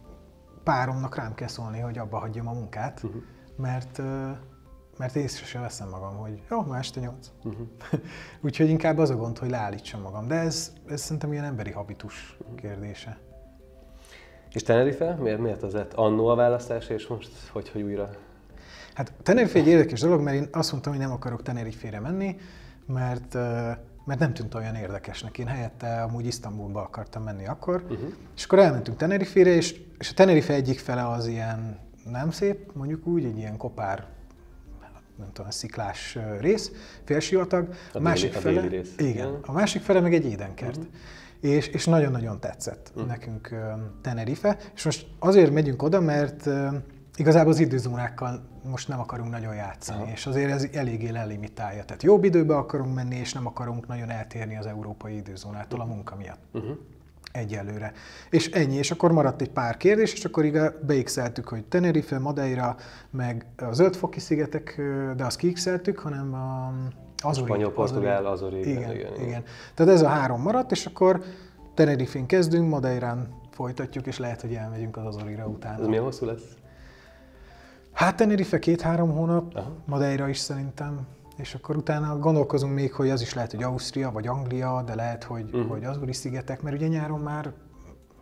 páromnak 0.64 1.16
rám 1.16 1.34
kell 1.34 1.48
szólni, 1.48 1.80
hogy 1.80 1.98
abba 1.98 2.18
hagyjam 2.18 2.48
a 2.48 2.54
munkát, 2.54 3.04
uh-huh. 3.04 3.22
mert 3.56 4.02
mert 4.98 5.16
észre 5.16 5.46
sem 5.46 5.62
veszem 5.62 5.90
magam, 5.90 6.16
hogy 6.16 6.42
jó, 6.50 6.62
ma 6.62 6.78
este 6.78 7.00
nyolc. 7.00 7.32
Uh-huh. 7.44 7.68
Úgyhogy 8.46 8.70
inkább 8.70 8.98
az 8.98 9.10
a 9.10 9.16
gond, 9.16 9.38
hogy 9.38 9.50
leállítsam 9.50 10.02
magam. 10.02 10.28
De 10.28 10.36
ez, 10.36 10.74
ez 10.88 11.02
szerintem 11.02 11.32
ilyen 11.32 11.44
emberi 11.44 11.72
habitus 11.72 12.38
uh-huh. 12.40 12.56
kérdése. 12.56 13.18
És 14.52 14.64
Tenerife? 14.64 15.16
Miért, 15.16 15.40
miért 15.40 15.64
az 15.64 15.74
lett 15.74 15.94
annó 15.94 16.28
a 16.28 16.36
választás, 16.36 16.90
és 16.90 17.08
most 17.08 17.32
hogy, 17.52 17.70
hogy 17.70 17.82
újra? 17.82 18.10
Hát 18.94 19.14
Tenerife 19.24 19.60
egy 19.60 19.68
érdekes 19.68 20.00
dolog, 20.00 20.22
mert 20.22 20.36
én 20.36 20.48
azt 20.52 20.72
mondtam, 20.72 20.94
hogy 20.94 21.02
nem 21.02 21.12
akarok 21.12 21.42
Tenerife-re 21.42 22.00
menni, 22.00 22.36
mert 22.86 23.34
mert 23.34 23.38
mert 24.12 24.24
nem 24.24 24.34
tűnt 24.34 24.54
olyan 24.54 24.76
érdekesnek. 24.76 25.38
Én 25.38 25.48
helyette 25.48 26.02
amúgy 26.02 26.26
Isztambulba 26.26 26.82
akartam 26.82 27.24
menni 27.24 27.48
akkor, 27.48 27.84
uh-huh. 27.84 28.14
és 28.36 28.44
akkor 28.44 28.60
elmentünk 28.60 28.98
Tenerife-re, 28.98 29.50
és, 29.50 29.82
és 30.00 30.10
a 30.10 30.14
Tenerife 30.14 30.54
egyik 30.54 30.80
fele 30.80 31.08
az 31.08 31.28
ilyen 31.28 31.80
nem 32.12 32.32
szép, 32.32 32.74
mondjuk 32.74 33.08
úgy, 33.08 33.26
egy 33.26 33.38
ilyen 33.38 33.58
kopár 33.58 34.06
nem 35.18 35.30
tudom, 35.34 35.52
sziklás 35.52 36.18
rész, 36.40 36.72
félsivatag. 37.04 37.68
A, 37.94 37.98
a 37.98 38.00
másik 38.00 38.30
déli, 38.30 38.42
fele, 38.42 38.60
a 38.60 38.62
déli 38.62 38.76
rész. 38.76 38.94
Igen, 38.98 39.40
a 39.42 39.52
másik 39.52 39.82
fele 39.82 40.00
meg 40.00 40.14
egy 40.14 40.26
édenkert. 40.26 40.78
Uh-huh. 40.78 40.94
És, 41.40 41.68
és 41.68 41.86
nagyon-nagyon 41.86 42.40
tetszett 42.40 42.92
uh-huh. 42.94 43.08
nekünk 43.08 43.56
Tenerife, 44.02 44.58
és 44.76 44.84
most 44.84 45.08
azért 45.20 45.52
megyünk 45.52 45.84
oda, 45.84 46.00
mert 46.00 46.50
igazából 47.16 47.52
az 47.52 47.60
időzónákkal 47.60 48.50
most 48.70 48.88
nem 48.88 49.00
akarunk 49.00 49.30
nagyon 49.30 49.56
játszani, 49.56 50.02
Aha. 50.02 50.12
és 50.12 50.26
azért 50.26 50.52
ez 50.52 50.68
eléggé 50.74 51.10
lelimitálja. 51.10 51.84
Tehát 51.86 52.04
jobb 52.04 52.24
időbe 52.24 52.56
akarunk 52.56 52.96
menni, 52.96 53.16
és 53.16 53.34
nem 53.34 53.48
akarunk 53.48 53.88
nagyon 53.88 54.10
eltérni 54.10 54.58
az 54.58 54.66
európai 54.66 55.16
időzónától 55.16 55.82
a 55.82 55.86
munka 55.86 56.16
miatt. 56.16 56.40
Uh-huh. 56.54 56.78
Egyelőre. 57.32 57.92
És 58.30 58.48
ennyi, 58.48 58.76
és 58.76 58.92
akkor 58.92 59.12
maradt 59.12 59.42
egy 59.42 59.50
pár 59.50 59.78
kérdés, 59.78 60.14
és 60.14 60.26
akkor 60.26 60.46
igen, 60.46 60.74
beixeltük, 60.86 61.48
hogy 61.48 61.66
Tenerife, 61.66 62.20
Madeira, 62.20 62.76
meg 63.10 63.46
a 63.58 63.74
Zöldfoki 63.74 64.20
szigetek, 64.20 64.82
de 65.16 65.26
azt 65.26 65.38
kiixeltük, 65.38 66.00
hanem 66.00 66.34
a 66.34 66.74
Azori. 67.24 67.46
Spanyol, 67.46 67.72
Portugál, 67.72 68.26
Azori. 68.26 68.60
Igen, 68.60 68.82
igen, 68.82 68.96
igen, 68.96 69.28
igen. 69.28 69.44
Tehát 69.74 69.94
ez 69.94 70.02
a 70.02 70.08
három 70.08 70.42
maradt, 70.42 70.72
és 70.72 70.86
akkor 70.86 71.24
Tenerife-n 71.74 72.26
kezdünk, 72.26 72.70
Madeirán 72.70 73.28
folytatjuk, 73.52 74.08
és 74.08 74.18
lehet, 74.18 74.42
hogy 74.42 74.54
elmegyünk 74.54 74.98
az 74.98 75.06
Azorira 75.06 75.46
utána. 75.46 75.82
Ez 75.82 75.88
milyen 75.88 76.04
hosszú 76.04 76.26
lesz? 76.26 76.42
Hát 77.94 78.16
Tenerife 78.16 78.60
két-három 78.60 79.12
hónap, 79.12 79.56
Aha. 79.56 79.72
Madeira 79.86 80.28
is 80.28 80.38
szerintem, 80.38 81.08
és 81.38 81.54
akkor 81.56 81.76
utána 81.78 82.20
gondolkozunk 82.20 82.74
még, 82.74 82.94
hogy 82.94 83.10
az 83.10 83.22
is 83.22 83.34
lehet, 83.34 83.52
hogy 83.52 83.64
Ausztria 83.64 84.12
vagy 84.12 84.28
Anglia, 84.28 84.84
de 84.86 84.96
lehet, 84.96 85.24
hogy, 85.24 85.44
uh-huh. 85.44 85.70
hogy 85.70 85.84
Azori 85.84 86.14
szigetek, 86.14 86.62
mert 86.62 86.76
ugye 86.76 86.88
nyáron 86.88 87.20
már, 87.20 87.54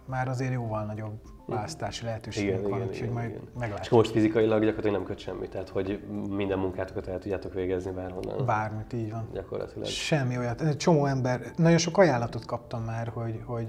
már 0.09 0.27
azért 0.27 0.51
jóval 0.51 0.85
nagyobb 0.85 1.21
választási 1.45 2.05
lehetőségek 2.05 2.57
igen, 2.57 2.69
van, 2.69 2.81
úgyhogy 2.87 3.09
majd 3.09 3.39
meglátjuk. 3.53 3.79
És 3.79 3.89
most 3.89 4.11
fizikailag 4.11 4.59
gyakorlatilag 4.59 4.95
nem 4.95 5.05
köt 5.05 5.19
semmit, 5.19 5.49
tehát 5.49 5.69
hogy 5.69 6.03
minden 6.29 6.59
munkátokat 6.59 7.07
el 7.07 7.19
tudjátok 7.19 7.53
végezni 7.53 7.91
bárhonnan. 7.91 8.45
Bármit, 8.45 8.93
így 8.93 9.11
van. 9.11 9.29
Gyakorlatilag. 9.33 9.87
Semmi 9.87 10.37
olyat. 10.37 10.77
Csomó 10.77 11.05
ember, 11.05 11.41
nagyon 11.55 11.77
sok 11.77 11.97
ajánlatot 11.97 12.45
kaptam 12.45 12.83
már, 12.83 13.07
hogy, 13.07 13.41
hogy 13.45 13.67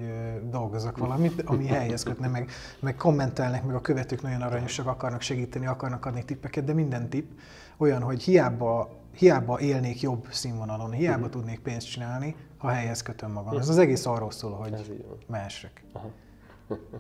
dolgozzak 0.50 0.98
valamit, 0.98 1.42
ami 1.42 1.66
helyhez 1.66 2.02
kötne, 2.02 2.28
meg, 2.28 2.50
meg 2.80 2.96
kommentelnek, 2.96 3.64
meg 3.64 3.74
a 3.74 3.80
követők 3.80 4.22
nagyon 4.22 4.42
aranyosak, 4.42 4.86
akarnak 4.86 5.20
segíteni, 5.20 5.66
akarnak 5.66 6.06
adni 6.06 6.24
tippeket, 6.24 6.64
de 6.64 6.72
minden 6.72 7.08
tipp 7.08 7.30
olyan, 7.76 8.02
hogy 8.02 8.22
hiába 8.22 8.98
hiába 9.16 9.60
élnék 9.60 10.00
jobb 10.00 10.26
színvonalon, 10.30 10.90
hiába 10.90 11.16
uh-huh. 11.16 11.30
tudnék 11.30 11.60
pénzt 11.60 11.90
csinálni, 11.90 12.36
ha 12.58 12.68
helyhez 12.68 13.02
kötöm 13.02 13.30
magam. 13.30 13.46
Uh-huh. 13.46 13.60
Ez 13.60 13.68
az 13.68 13.78
egész 13.78 14.06
arról 14.06 14.30
szól, 14.30 14.52
hogy 14.52 15.04
mehessek. 15.26 15.84
Uh-huh. 15.92 16.10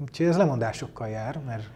Úgyhogy 0.00 0.26
ez 0.26 0.36
lemondásokkal 0.36 1.08
jár, 1.08 1.40
mert... 1.46 1.70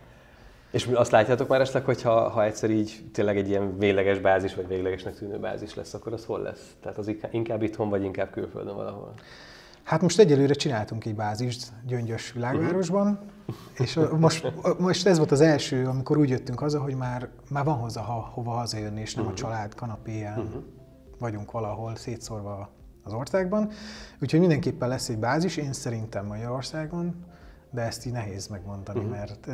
És 0.71 0.87
azt 0.87 1.11
látjátok 1.11 1.49
már 1.49 1.61
esetleg, 1.61 1.85
hogy 1.85 2.03
ha, 2.03 2.29
ha 2.29 2.45
egyszer 2.45 2.71
így 2.71 3.05
tényleg 3.13 3.37
egy 3.37 3.49
ilyen 3.49 3.79
végleges 3.79 4.19
bázis, 4.19 4.55
vagy 4.55 4.69
véglegesnek 4.69 5.15
tűnő 5.15 5.39
bázis 5.39 5.75
lesz, 5.75 5.95
akkor 5.95 6.13
az 6.13 6.25
hol 6.25 6.41
lesz? 6.41 6.75
Tehát 6.83 6.99
az 6.99 7.15
inkább 7.31 7.63
itthon, 7.63 7.89
vagy 7.89 8.03
inkább 8.03 8.31
külföldön 8.31 8.75
valahol? 8.75 9.15
Hát 9.83 10.01
most 10.01 10.19
egyelőre 10.19 10.55
csináltunk 10.55 11.05
egy 11.05 11.15
bázist 11.15 11.73
Gyöngyös 11.87 12.33
világvárosban, 12.33 13.07
uh-huh. 13.07 13.57
és 13.79 14.01
most, 14.19 14.53
most 14.79 15.07
ez 15.07 15.19
volt 15.19 15.31
az 15.31 15.41
első, 15.41 15.87
amikor 15.87 16.19
úgy 16.19 16.29
jöttünk 16.29 16.59
haza, 16.59 16.81
hogy 16.81 16.95
már, 16.95 17.29
már 17.51 17.65
van 17.65 17.77
hozzá 17.77 18.03
ha, 18.03 18.31
hova 18.33 18.51
hazajönni, 18.51 19.01
és 19.01 19.15
nem 19.15 19.25
uh-huh. 19.25 19.39
a 19.39 19.43
család 19.43 19.75
kanapéján 19.75 20.39
uh-huh. 20.39 20.63
vagyunk 21.19 21.51
valahol 21.51 21.97
szétszórva 21.97 22.71
az 23.03 23.13
országban. 23.13 23.71
Úgyhogy 24.21 24.41
mindenképpen 24.41 24.89
lesz 24.89 25.09
egy 25.09 25.19
bázis, 25.19 25.57
én 25.57 25.73
szerintem 25.73 26.27
Magyarországon, 26.27 27.25
de 27.75 27.83
ezt 27.83 28.07
így 28.07 28.13
nehéz 28.13 28.47
megmondani, 28.47 28.99
uh-huh. 28.99 29.15
mert 29.15 29.49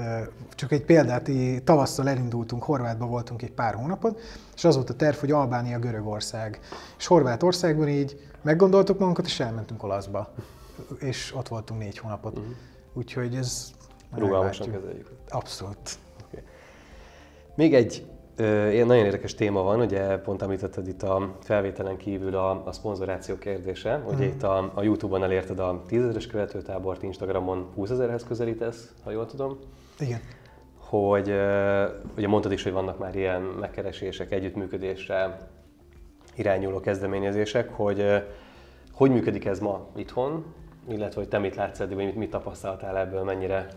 csak 0.54 0.72
egy 0.72 0.84
példát, 0.84 1.28
így 1.28 1.62
tavasszal 1.62 2.08
elindultunk, 2.08 2.62
Horvátba 2.62 3.06
voltunk 3.06 3.42
egy 3.42 3.52
pár 3.52 3.74
hónapot, 3.74 4.20
és 4.54 4.64
az 4.64 4.74
volt 4.74 4.90
a 4.90 4.94
terv, 4.94 5.16
hogy 5.16 5.30
Albánia, 5.30 5.78
Görögország. 5.78 6.60
És 6.98 7.06
Horvátországban 7.06 7.88
így 7.88 8.28
meggondoltuk 8.42 8.98
magunkat, 8.98 9.26
és 9.26 9.40
elmentünk 9.40 9.82
Olaszba. 9.82 10.32
És 10.98 11.34
ott 11.36 11.48
voltunk 11.48 11.80
négy 11.80 11.98
hónapot. 11.98 12.38
Uh-huh. 12.38 12.54
Úgyhogy 12.92 13.34
ez... 13.34 13.70
Rugalmasan 14.14 14.70
kezeljük. 14.70 15.10
Abszolút. 15.28 15.98
Okay. 16.26 16.42
Még 17.54 17.74
egy 17.74 18.06
Ilyen 18.40 18.86
nagyon 18.86 19.04
érdekes 19.04 19.34
téma 19.34 19.62
van, 19.62 19.80
ugye 19.80 20.18
pont 20.18 20.42
említetted 20.42 20.88
itt 20.88 21.02
a 21.02 21.36
felvételen 21.40 21.96
kívül 21.96 22.36
a, 22.36 22.66
a 22.66 22.72
szponzoráció 22.72 23.38
kérdése. 23.38 24.02
Ugye 24.06 24.24
mm. 24.24 24.28
itt 24.28 24.42
a, 24.42 24.70
a 24.74 24.82
Youtube-on 24.82 25.22
elérted 25.22 25.58
a 25.58 25.82
10 25.86 26.02
ezeres 26.02 26.26
követőtábort, 26.26 27.02
Instagramon 27.02 27.66
20 27.74 27.90
ezerhez 27.90 28.24
közelítesz, 28.24 28.92
ha 29.04 29.10
jól 29.10 29.26
tudom. 29.26 29.58
Igen. 29.98 30.20
Hogy 30.78 31.28
ugye 32.16 32.28
mondtad 32.28 32.52
is, 32.52 32.62
hogy 32.62 32.72
vannak 32.72 32.98
már 32.98 33.16
ilyen 33.16 33.42
megkeresések, 33.42 34.32
együttműködésre 34.32 35.48
irányuló 36.36 36.80
kezdeményezések, 36.80 37.68
hogy 37.68 38.22
hogy 39.00 39.10
működik 39.10 39.44
ez 39.44 39.60
ma 39.60 39.86
itthon, 39.96 40.44
illetve 40.88 41.20
hogy 41.20 41.28
te 41.28 41.38
mit 41.38 41.54
látsz 41.54 41.80
eddig, 41.80 41.96
vagy 41.96 42.04
mit, 42.04 42.16
mit 42.16 42.30
tapasztaltál 42.30 42.98
ebből, 42.98 43.22
mennyire 43.22 43.68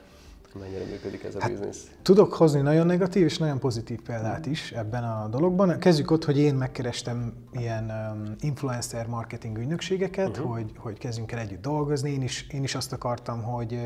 mennyire 0.60 0.86
működik 0.86 1.24
ez 1.24 1.36
a 1.36 1.42
hát, 1.42 1.52
biznisz? 1.52 1.88
Tudok 2.02 2.34
hozni 2.34 2.62
nagyon 2.62 2.86
negatív 2.86 3.24
és 3.24 3.38
nagyon 3.38 3.60
pozitív 3.60 4.02
példát 4.02 4.46
is 4.46 4.72
ebben 4.72 5.04
a 5.04 5.28
dologban. 5.28 5.80
Kezdjük 5.80 6.12
ott, 6.12 6.26
hogy 6.26 6.38
én 6.38 6.56
megkerestem 6.56 7.34
ilyen 7.52 7.92
um, 8.14 8.36
influencer 8.40 9.08
marketing 9.08 9.58
ügynökségeket, 9.58 10.38
uh-huh. 10.38 10.52
hogy, 10.52 10.72
hogy 10.78 10.98
kezdjünk 10.98 11.32
el 11.32 11.40
együtt 11.40 11.62
dolgozni. 11.62 12.12
Én 12.12 12.22
is, 12.22 12.48
én 12.52 12.64
is 12.64 12.76
azt 12.76 12.94
akartam, 12.94 13.44
hogy, 13.44 13.80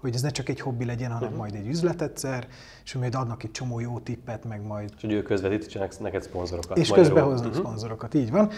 hogy 0.00 0.14
ez 0.14 0.22
ne 0.22 0.30
csak 0.30 0.48
egy 0.48 0.60
hobbi 0.60 0.84
legyen, 0.84 1.10
hanem 1.10 1.28
uh-huh. 1.28 1.38
majd 1.38 1.54
egy 1.54 1.66
üzlet 1.66 2.02
egyszer, 2.02 2.46
és 2.84 2.94
majd 2.94 3.14
adnak 3.14 3.42
egy 3.42 3.50
csomó 3.50 3.80
jó 3.80 3.98
tippet, 3.98 4.44
meg 4.44 4.66
majd... 4.66 4.92
És 4.96 5.00
hogy 5.00 5.12
ők 5.12 5.24
közvetítsenek 5.24 5.98
neked 5.98 6.22
szponzorokat. 6.22 6.78
És 6.78 6.90
közben 6.90 7.24
hoznak 7.24 7.48
uh-huh. 7.48 7.64
szponzorokat, 7.64 8.14
így 8.14 8.30
van. 8.30 8.50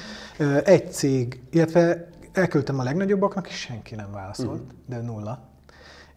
Egy 0.64 0.92
cég, 0.92 1.40
illetve 1.50 2.08
elküldtem 2.32 2.78
a 2.78 2.82
legnagyobbaknak, 2.82 3.48
és 3.48 3.58
senki 3.58 3.94
nem 3.94 4.12
válaszolt, 4.12 4.60
uh-huh. 4.60 4.78
de 4.86 5.00
nulla 5.00 5.46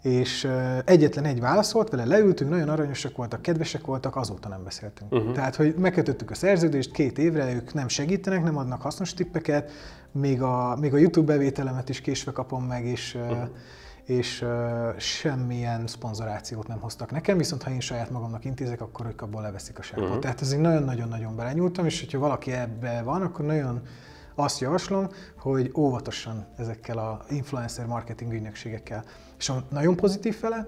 és 0.02 0.48
egyetlen 0.86 1.26
egy 1.26 1.40
válaszolt, 1.40 1.90
vele 1.90 2.06
leültünk, 2.06 2.50
nagyon 2.50 2.70
aranyosak 2.70 3.16
voltak, 3.16 3.42
kedvesek 3.42 3.86
voltak, 3.86 4.16
azóta 4.16 4.50
nem 4.50 4.64
beszéltünk. 4.64 5.14
Uh-huh. 5.14 5.34
Tehát, 5.34 5.56
hogy 5.56 5.76
megkötöttük 5.78 6.32
a 6.32 6.36
szerződést 6.36 6.92
két 6.92 7.18
évre, 7.18 7.54
ők 7.54 7.74
nem 7.74 7.88
segítenek, 7.88 8.44
nem 8.44 8.58
adnak 8.58 8.82
hasznos 8.82 9.14
tippeket, 9.14 9.72
még 10.12 10.42
a, 10.42 10.76
még 10.80 10.94
a 10.94 10.98
YouTube 10.98 11.34
bevételemet 11.34 11.90
is 11.90 12.02
késve 12.02 12.32
kapom 12.32 12.64
meg, 12.64 12.86
és, 12.86 13.16
uh-huh. 13.16 13.50
és 14.04 14.42
uh, 14.42 14.98
semmilyen 14.98 15.88
szponzorációt 15.88 16.68
nem 16.68 16.80
hoztak 16.80 17.12
nekem, 17.12 17.38
viszont 17.38 17.64
ha 17.64 17.72
én 17.72 17.80
saját 17.80 18.10
magamnak 18.10 18.46
intézek, 18.46 18.82
akkor 18.82 19.06
ők 19.06 19.22
abból 19.22 19.42
leveszik 19.42 19.80
a 19.80 19.82
sápot. 19.82 20.04
Uh-huh. 20.04 20.20
Tehát 20.20 20.42
ezért 20.42 20.62
nagyon-nagyon-nagyon 20.62 21.36
belenyúltam, 21.36 21.86
és 21.86 22.00
hogyha 22.00 22.20
valaki 22.20 22.52
ebbe 22.52 23.02
van, 23.04 23.22
akkor 23.22 23.46
nagyon 23.46 23.82
azt 24.36 24.60
javaslom, 24.60 25.08
hogy 25.40 25.72
óvatosan 25.78 26.48
ezekkel 26.58 26.98
a 26.98 27.22
influencer 27.30 27.86
marketing 27.86 28.34
ügynökségekkel. 28.34 29.04
És 29.38 29.50
a 29.50 29.64
nagyon 29.70 29.96
pozitív 29.96 30.36
fele, 30.36 30.68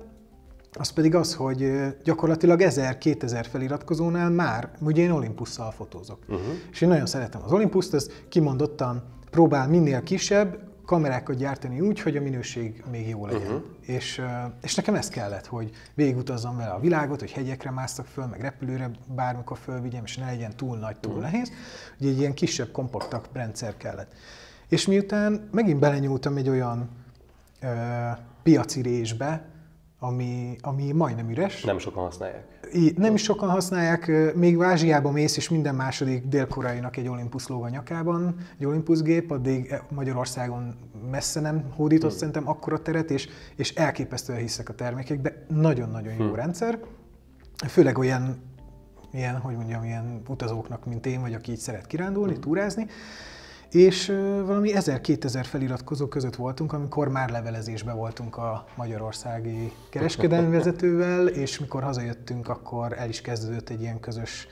az 0.73 0.89
pedig 0.89 1.15
az, 1.15 1.35
hogy 1.35 1.71
gyakorlatilag 2.03 2.61
1000-2000 2.63 3.45
feliratkozónál 3.51 4.29
már, 4.29 4.69
ugye 4.79 5.01
én 5.03 5.11
Olympusszal 5.11 5.71
fotózok. 5.71 6.19
Uh-huh. 6.27 6.45
És 6.71 6.81
én 6.81 6.89
nagyon 6.89 7.05
szeretem 7.05 7.41
az 7.43 7.51
Olympuszt, 7.51 7.93
ez 7.93 8.07
kimondottan 8.29 9.03
próbál 9.29 9.67
minél 9.67 10.03
kisebb, 10.03 10.71
kamerákat 10.85 11.35
gyártani 11.35 11.79
úgy, 11.79 11.99
hogy 11.99 12.17
a 12.17 12.21
minőség 12.21 12.83
még 12.91 13.09
jó 13.09 13.25
legyen. 13.25 13.41
Uh-huh. 13.41 13.63
És, 13.81 14.21
és 14.61 14.75
nekem 14.75 14.95
ez 14.95 15.09
kellett, 15.09 15.45
hogy 15.45 15.71
végigutazzam 15.93 16.57
vele 16.57 16.71
a 16.71 16.79
világot, 16.79 17.19
hogy 17.19 17.31
hegyekre 17.31 17.71
másztak 17.71 18.05
föl, 18.05 18.25
meg 18.25 18.41
repülőre 18.41 18.91
bármikor 19.07 19.57
fölvigyem, 19.57 20.03
és 20.03 20.17
ne 20.17 20.25
legyen 20.25 20.55
túl 20.55 20.77
nagy, 20.77 20.97
túl 20.97 21.13
uh-huh. 21.13 21.31
nehéz. 21.31 21.51
Ugye 21.99 22.09
egy 22.09 22.19
ilyen 22.19 22.33
kisebb, 22.33 22.71
kompaktabb 22.71 23.27
rendszer 23.33 23.77
kellett. 23.77 24.13
És 24.69 24.87
miután 24.87 25.49
megint 25.51 25.79
belenyúltam 25.79 26.37
egy 26.37 26.49
olyan 26.49 26.89
ö, 27.61 27.67
piaci 28.43 28.81
résbe, 28.81 29.52
ami, 30.03 30.55
ami 30.61 30.91
majdnem 30.91 31.29
üres. 31.29 31.63
Nem 31.63 31.77
sokan 31.77 32.03
használják. 32.03 32.43
Nem 32.95 33.13
is 33.13 33.23
sokan 33.23 33.49
használják, 33.49 34.11
még 34.35 34.61
Ázsiában 34.61 35.13
mész, 35.13 35.37
és 35.37 35.49
minden 35.49 35.75
második 35.75 36.25
dél-koreainak 36.25 36.97
egy 36.97 37.07
Olympus 37.07 37.47
lóg 37.47 37.63
a 37.63 37.69
nyakában, 37.69 38.35
egy 38.59 38.65
Olympus 38.65 39.01
gép, 39.01 39.31
addig 39.31 39.71
e, 39.71 39.83
Magyarországon 39.89 40.75
messze 41.11 41.39
nem 41.39 41.63
hódított 41.75 42.09
hmm. 42.09 42.19
szerintem 42.19 42.47
akkora 42.47 42.81
teret, 42.81 43.11
és, 43.11 43.27
és 43.55 43.73
elképesztően 43.73 44.39
hiszek 44.39 44.69
a 44.69 44.73
termékekbe. 44.73 45.45
Nagyon-nagyon 45.47 46.13
jó 46.13 46.25
hmm. 46.25 46.35
rendszer, 46.35 46.79
főleg 47.67 47.97
olyan 47.97 48.41
ilyen, 49.11 49.37
hogy 49.37 49.55
mondjam, 49.55 49.83
ilyen 49.83 50.21
utazóknak, 50.27 50.85
mint 50.85 51.05
én, 51.05 51.21
vagy 51.21 51.33
aki 51.33 51.51
így 51.51 51.57
szeret 51.57 51.87
kirándulni, 51.87 52.31
hmm. 52.31 52.41
túrázni, 52.41 52.87
és 53.73 54.07
valami 54.45 54.71
1000-2000 54.73 55.45
feliratkozó 55.49 56.07
között 56.07 56.35
voltunk, 56.35 56.73
amikor 56.73 57.07
már 57.07 57.29
levelezésben 57.29 57.95
voltunk 57.95 58.37
a 58.37 58.65
magyarországi 58.75 59.71
kereskedelmi 59.89 60.55
vezetővel, 60.55 61.27
és 61.27 61.59
mikor 61.59 61.83
hazajöttünk, 61.83 62.49
akkor 62.49 62.93
el 62.97 63.09
is 63.09 63.21
kezdődött 63.21 63.69
egy 63.69 63.81
ilyen 63.81 63.99
közös 63.99 64.47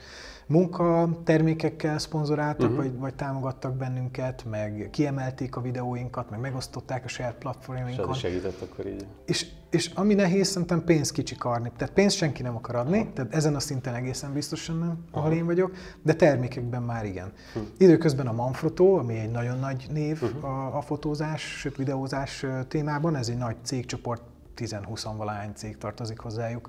munkatermékekkel 0.46 1.98
szponzoráltak, 1.98 2.70
uh-huh. 2.70 2.84
vagy, 2.84 2.98
vagy 2.98 3.14
támogattak 3.14 3.76
bennünket, 3.76 4.44
meg 4.50 4.88
kiemelték 4.90 5.56
a 5.56 5.60
videóinkat, 5.60 6.30
meg 6.30 6.40
megosztották 6.40 7.04
a 7.04 7.08
saját 7.08 7.34
platformjainkon. 7.34 8.14
És 8.14 8.18
segített 8.18 8.60
akkor 8.60 8.86
így. 8.86 9.06
És, 9.26 9.46
és 9.70 9.90
ami 9.94 10.14
nehéz, 10.14 10.48
szerintem 10.48 10.84
pénzt 10.84 11.12
kicsikarni. 11.12 11.72
Tehát 11.76 11.94
pénzt 11.94 12.16
senki 12.16 12.42
nem 12.42 12.56
akar 12.56 12.74
adni, 12.74 12.98
uh-huh. 12.98 13.12
tehát 13.12 13.34
ezen 13.34 13.54
a 13.54 13.60
szinten 13.60 13.94
egészen 13.94 14.32
biztosan 14.32 14.78
nem, 14.78 15.04
ahol 15.10 15.24
uh-huh. 15.24 15.36
én 15.36 15.46
vagyok, 15.46 15.72
de 16.02 16.14
termékekben 16.14 16.82
már 16.82 17.04
igen. 17.04 17.32
Uh-huh. 17.54 17.70
Időközben 17.78 18.26
a 18.26 18.32
Manfrotto, 18.32 18.98
ami 18.98 19.18
egy 19.18 19.30
nagyon 19.30 19.58
nagy 19.58 19.86
név 19.90 20.22
uh-huh. 20.22 20.44
a, 20.44 20.76
a 20.76 20.80
fotózás, 20.80 21.42
sőt 21.42 21.76
videózás 21.76 22.46
témában, 22.68 23.16
ez 23.16 23.28
egy 23.28 23.38
nagy 23.38 23.56
cégcsoport, 23.62 24.22
10-20 24.56 25.12
valány 25.16 25.52
cég 25.54 25.78
tartozik 25.78 26.18
hozzájuk 26.18 26.68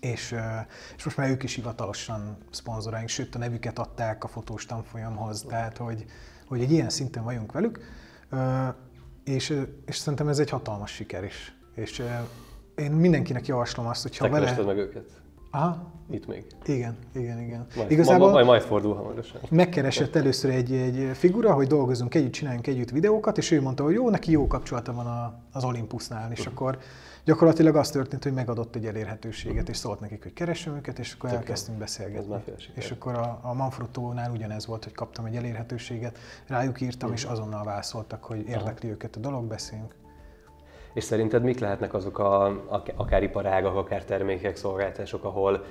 és, 0.00 0.34
és 0.96 1.04
most 1.04 1.16
már 1.16 1.30
ők 1.30 1.42
is 1.42 1.54
hivatalosan 1.54 2.38
szponzoráink, 2.50 3.08
sőt 3.08 3.34
a 3.34 3.38
nevüket 3.38 3.78
adták 3.78 4.24
a 4.24 4.28
fotós 4.28 4.66
tanfolyamhoz, 4.66 5.42
tehát 5.48 5.76
hogy, 5.76 6.04
hogy 6.46 6.60
egy 6.60 6.72
ilyen 6.72 6.88
szinten 6.88 7.24
vagyunk 7.24 7.52
velük, 7.52 7.80
és, 9.24 9.64
és 9.86 9.96
szerintem 9.96 10.28
ez 10.28 10.38
egy 10.38 10.50
hatalmas 10.50 10.90
siker 10.90 11.24
is. 11.24 11.56
És 11.74 12.02
én 12.76 12.90
mindenkinek 12.90 13.46
javaslom 13.46 13.86
azt, 13.86 14.02
hogy 14.02 14.16
ha 14.16 14.28
vele... 14.28 14.62
meg 14.64 14.76
őket? 14.76 15.20
Aha. 15.50 15.92
Itt 16.10 16.26
még. 16.26 16.46
Igen, 16.64 16.96
igen, 17.14 17.40
igen. 17.40 17.66
Majd, 17.76 17.90
Igazából 17.90 18.30
majd, 18.30 18.46
majd 18.46 18.62
fordul 18.62 18.94
hamarosan. 18.94 19.40
Megkeresett 19.50 20.16
először 20.16 20.50
egy, 20.50 20.72
egy 20.72 21.16
figura, 21.16 21.52
hogy 21.52 21.66
dolgozunk 21.66 22.14
együtt, 22.14 22.32
csináljunk 22.32 22.66
együtt 22.66 22.90
videókat, 22.90 23.38
és 23.38 23.50
ő 23.50 23.60
mondta, 23.60 23.82
hogy 23.82 23.94
jó, 23.94 24.10
neki 24.10 24.30
jó 24.30 24.46
kapcsolata 24.46 24.92
van 24.92 25.06
a, 25.06 25.42
az 25.52 25.64
Olympusnál, 25.64 26.32
és 26.32 26.38
uh-huh. 26.38 26.54
akkor 26.54 26.78
gyakorlatilag 27.24 27.76
az 27.76 27.90
történt, 27.90 28.22
hogy 28.22 28.32
megadott 28.32 28.74
egy 28.74 28.86
elérhetőséget, 28.86 29.68
és 29.68 29.76
szólt 29.76 30.00
nekik, 30.00 30.22
hogy 30.22 30.32
keressem 30.32 30.76
őket, 30.76 30.98
és 30.98 31.12
akkor 31.12 31.30
Tök 31.30 31.38
elkezdtünk 31.38 31.78
beszélgetni. 31.78 32.42
És 32.74 32.90
akkor 32.90 33.14
a, 33.14 33.38
a 33.42 33.52
Manfrotto-nál 33.52 34.30
ugyanez 34.30 34.66
volt, 34.66 34.84
hogy 34.84 34.92
kaptam 34.92 35.24
egy 35.24 35.36
elérhetőséget, 35.36 36.18
rájuk 36.46 36.80
írtam, 36.80 37.12
és 37.12 37.24
azonnal 37.24 37.64
válaszoltak, 37.64 38.24
hogy 38.24 38.48
érdekli 38.48 38.88
őket 38.88 39.16
a 39.16 39.20
dolog, 39.20 39.44
beszéljünk. 39.44 39.94
És 40.94 41.04
szerinted 41.04 41.42
mik 41.42 41.58
lehetnek 41.58 41.94
azok 41.94 42.18
a, 42.18 42.64
akár 42.96 43.22
iparágak, 43.22 43.76
akár 43.76 44.04
termékek, 44.04 44.56
szolgáltások, 44.56 45.24
ahol, 45.24 45.64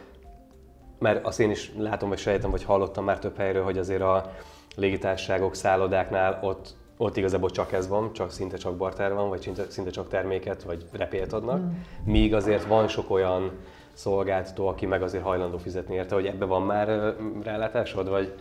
mert 0.99 1.25
azt 1.25 1.39
én 1.39 1.49
is 1.49 1.73
látom, 1.77 2.09
vagy 2.09 2.17
sejtem, 2.17 2.51
vagy 2.51 2.63
hallottam 2.63 3.03
már 3.03 3.19
több 3.19 3.37
helyről, 3.37 3.63
hogy 3.63 3.77
azért 3.77 4.01
a 4.01 4.31
légitárságok, 4.75 5.55
szállodáknál 5.55 6.39
ott 6.43 6.75
ott 6.97 7.17
igazából 7.17 7.49
csak 7.49 7.71
ez 7.71 7.87
van, 7.87 8.13
csak 8.13 8.31
szinte 8.31 8.57
csak 8.57 8.77
barter 8.77 9.13
van, 9.13 9.29
vagy 9.29 9.41
szinte, 9.41 9.65
szinte 9.69 9.89
csak 9.89 10.09
terméket, 10.09 10.63
vagy 10.63 10.85
repélt 10.91 11.33
adnak. 11.33 11.59
Mm. 11.59 11.71
Míg 12.03 12.33
azért 12.33 12.65
van 12.65 12.87
sok 12.87 13.09
olyan 13.09 13.51
szolgáltató, 13.93 14.67
aki 14.67 14.85
meg 14.85 15.01
azért 15.01 15.23
hajlandó 15.23 15.57
fizetni 15.57 15.95
érte, 15.95 16.15
hogy 16.15 16.25
ebbe 16.25 16.45
van 16.45 16.61
már 16.61 17.15
rálátásod, 17.43 18.09
vagy? 18.09 18.33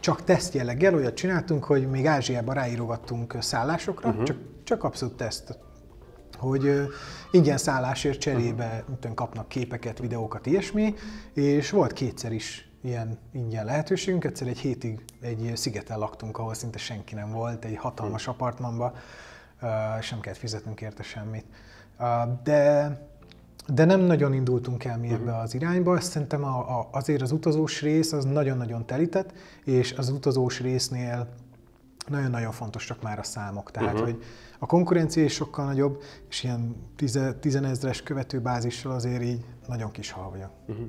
Csak 0.00 0.24
teszt 0.24 0.54
jelleggel, 0.54 0.94
olyat 0.94 1.14
csináltunk, 1.14 1.64
hogy 1.64 1.90
még 1.90 2.06
Ázsiában 2.06 2.54
ráírogattunk 2.54 3.36
szállásokra, 3.40 4.08
uh-huh. 4.08 4.24
csak, 4.24 4.36
csak 4.64 4.84
abszolút 4.84 5.16
teszt. 5.16 5.58
Hogy 6.38 6.64
uh, 6.64 6.82
ingyen 7.30 7.56
szállásért 7.56 8.20
cserébe 8.20 8.84
uh-huh. 8.88 9.14
kapnak 9.14 9.48
képeket, 9.48 9.98
videókat, 9.98 10.46
ilyesmi, 10.46 10.94
és 11.34 11.70
volt 11.70 11.92
kétszer 11.92 12.32
is 12.32 12.71
ilyen 12.82 13.18
ingyen 13.32 13.64
lehetőségünk. 13.64 14.24
Egyszer 14.24 14.48
egy 14.48 14.58
hétig 14.58 15.04
egy 15.20 15.52
szigeten 15.54 15.98
laktunk, 15.98 16.38
ahol 16.38 16.54
szinte 16.54 16.78
senki 16.78 17.14
nem 17.14 17.30
volt, 17.30 17.64
egy 17.64 17.76
hatalmas 17.76 18.24
hmm. 18.24 18.34
apartmanba, 18.34 18.94
sem 20.00 20.20
kellett 20.20 20.38
fizetnünk 20.38 20.80
érte 20.80 21.02
semmit. 21.02 21.44
De, 22.42 23.00
de 23.66 23.84
nem 23.84 24.00
nagyon 24.00 24.32
indultunk 24.32 24.84
el 24.84 24.98
mi 24.98 25.08
hmm. 25.08 25.16
ebbe 25.16 25.36
az 25.36 25.54
irányba. 25.54 26.00
Szerintem 26.00 26.44
a, 26.44 26.78
a, 26.78 26.88
azért 26.92 27.22
az 27.22 27.32
utazós 27.32 27.82
rész 27.82 28.12
az 28.12 28.24
nagyon-nagyon 28.24 28.86
telített, 28.86 29.32
és 29.64 29.92
az 29.92 30.08
utazós 30.08 30.60
résznél 30.60 31.28
nagyon-nagyon 32.06 32.52
fontosak 32.52 33.02
már 33.02 33.18
a 33.18 33.22
számok. 33.22 33.70
Tehát, 33.70 33.92
uh-huh. 33.92 34.08
hogy 34.08 34.22
a 34.58 34.66
konkurencia 34.66 35.24
is 35.24 35.32
sokkal 35.32 35.64
nagyobb, 35.64 36.02
és 36.28 36.44
ilyen 36.44 36.76
tizenezres 37.40 38.02
követőbázissal 38.02 38.92
azért 38.92 39.22
így 39.22 39.44
nagyon 39.68 39.90
kis 39.90 40.10
hal 40.10 40.30
vagyok. 40.30 40.50
Uh-huh. 40.66 40.86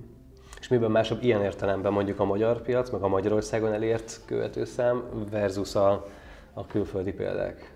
És 0.63 0.69
miben 0.69 0.91
másabb 0.91 1.23
ilyen 1.23 1.41
értelemben 1.41 1.91
mondjuk 1.91 2.19
a 2.19 2.26
magyar 2.26 2.62
piac, 2.62 2.89
meg 2.89 3.02
a 3.02 3.08
Magyarországon 3.08 3.73
elért 3.73 4.19
követőszám 4.26 5.04
versus 5.32 5.76
a, 5.76 6.06
a 6.54 6.65
külföldi 6.65 7.12
példák? 7.12 7.73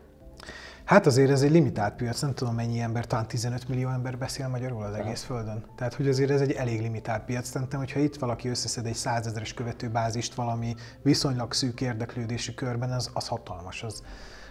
Hát 0.84 1.06
azért 1.06 1.32
ez 1.32 1.42
egy 1.42 1.52
limitált 1.52 1.96
piac, 1.96 2.22
nem 2.22 2.34
tudom 2.34 2.56
mennyi 2.56 2.80
ember, 2.80 3.06
talán 3.06 3.28
15 3.28 3.68
millió 3.68 3.90
ember 3.90 4.18
beszél 4.18 4.48
magyarul 4.48 4.84
az 4.84 4.94
egész 4.94 5.24
földön. 5.24 5.64
Tehát, 5.76 5.94
hogy 5.94 6.08
azért 6.08 6.30
ez 6.30 6.42
egy 6.42 6.52
elég 6.52 6.82
limitált 6.82 7.24
piac. 7.24 7.48
Szerintem, 7.48 7.80
hogyha 7.80 8.00
itt 8.00 8.16
valaki 8.16 8.50
összeszed 8.50 8.86
egy 8.86 8.94
százezeres 8.94 9.54
követőbázist 9.54 10.34
valami 10.34 10.76
viszonylag 11.02 11.54
szűk 11.54 11.82
érdeklődési 11.82 12.54
körben, 12.54 12.92
az, 12.92 13.10
az 13.14 13.28
hatalmas. 13.28 13.84
Az, 13.84 14.04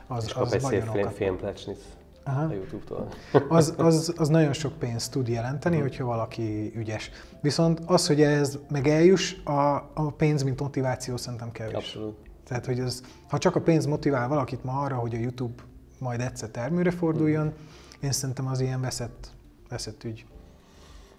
az, 0.07 0.25
És 0.25 0.33
kap 0.33 0.43
az 0.43 0.53
egy 0.53 0.61
szép. 0.61 1.77
Aha. 2.27 2.45
a 2.45 2.53
YouTube-tól. 2.53 3.09
Az, 3.49 3.75
az, 3.77 4.15
az 4.17 4.29
nagyon 4.29 4.53
sok 4.53 4.79
pénzt 4.79 5.11
tud 5.11 5.29
jelenteni, 5.29 5.75
uh-huh. 5.75 5.91
hogyha 5.91 6.07
valaki 6.07 6.73
ügyes. 6.77 7.11
Viszont 7.41 7.81
az, 7.87 8.07
hogy 8.07 8.23
ez 8.23 8.59
meg 8.71 8.89
eljuss, 8.89 9.35
a, 9.45 9.75
a 9.95 10.13
pénz, 10.17 10.43
mint 10.43 10.61
motiváció 10.61 11.17
szerintem 11.17 11.53
kevés. 11.53 11.75
Abszolút. 11.75 12.17
Tehát, 12.45 12.67
hogy 12.67 12.81
az, 12.81 13.03
ha 13.29 13.39
csak 13.39 13.57
a 13.57 13.61
pénz 13.61 13.87
motivál 13.87 14.29
valakit 14.29 14.65
ma 14.65 14.73
arra, 14.81 14.95
hogy 14.95 15.15
a 15.15 15.19
YouTube 15.19 15.63
majd 15.99 16.21
egyszer 16.21 16.49
termőre 16.49 16.91
forduljon, 16.91 17.53
én 18.01 18.13
szerintem 18.13 18.47
az 18.47 18.61
ilyen 18.61 18.81
veszett, 18.81 19.29
veszett 19.69 20.05
ügy. 20.05 20.25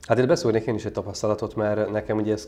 Hát 0.02 0.18
itt 0.20 0.28
beszólnék 0.28 0.66
én 0.66 0.76
is 0.76 0.86
egy 0.86 0.92
tapasztalatot, 0.92 1.56
mert 1.56 1.92
nekem 1.92 2.18
ugye 2.18 2.34
ez 2.34 2.48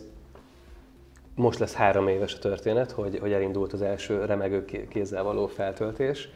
most 1.36 1.60
lesz 1.60 1.74
három 1.74 2.08
éves 2.08 2.36
a 2.36 2.40
történet, 2.40 2.92
hogy, 2.92 3.20
hogy 3.20 3.32
elindult 3.32 3.74
az 3.74 3.82
első 3.82 4.26
remegő 4.26 4.66
kézzel 4.90 5.24
való 5.24 5.48
feltöltés, 5.48 6.30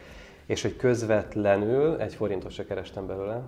és 0.46 0.62
hogy 0.62 0.76
közvetlenül 0.76 2.00
egy 2.00 2.14
forintot 2.14 2.50
se 2.50 2.64
kerestem 2.64 3.06
belőle, 3.06 3.42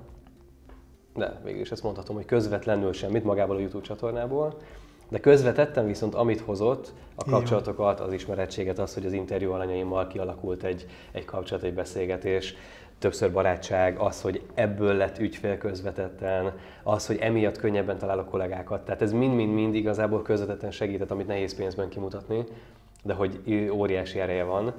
de 1.14 1.40
végül 1.44 1.60
is 1.60 1.70
ezt 1.70 1.82
mondhatom, 1.82 2.16
hogy 2.16 2.24
közvetlenül 2.24 2.92
semmit 2.92 3.24
magából 3.24 3.56
a 3.56 3.60
YouTube 3.60 3.84
csatornából, 3.84 4.60
de 5.08 5.20
közvetettem 5.20 5.86
viszont 5.86 6.14
amit 6.14 6.40
hozott, 6.40 6.92
a 7.14 7.24
kapcsolatokat, 7.24 8.00
az 8.00 8.12
ismerettséget, 8.12 8.78
az, 8.78 8.94
hogy 8.94 9.06
az 9.06 9.12
interjú 9.12 9.52
alanyaimmal 9.52 10.06
kialakult 10.06 10.62
egy, 10.62 10.86
egy 11.12 11.24
kapcsolat, 11.24 11.62
egy 11.62 11.74
beszélgetés, 11.74 12.54
többször 12.98 13.32
barátság, 13.32 13.98
az, 13.98 14.20
hogy 14.20 14.42
ebből 14.54 14.94
lett 14.94 15.18
ügyfél 15.18 15.58
közvetetten, 15.58 16.52
az, 16.82 17.06
hogy 17.06 17.16
emiatt 17.20 17.58
könnyebben 17.58 17.98
találok 17.98 18.28
kollégákat. 18.28 18.84
Tehát 18.84 19.02
ez 19.02 19.12
mind-mind-mind 19.12 19.74
igazából 19.74 20.22
közvetetten 20.22 20.70
segített, 20.70 21.10
amit 21.10 21.26
nehéz 21.26 21.54
pénzben 21.54 21.88
kimutatni, 21.88 22.44
de 23.02 23.14
hogy 23.14 23.40
óriási 23.70 24.18
ereje 24.18 24.44
van. 24.44 24.74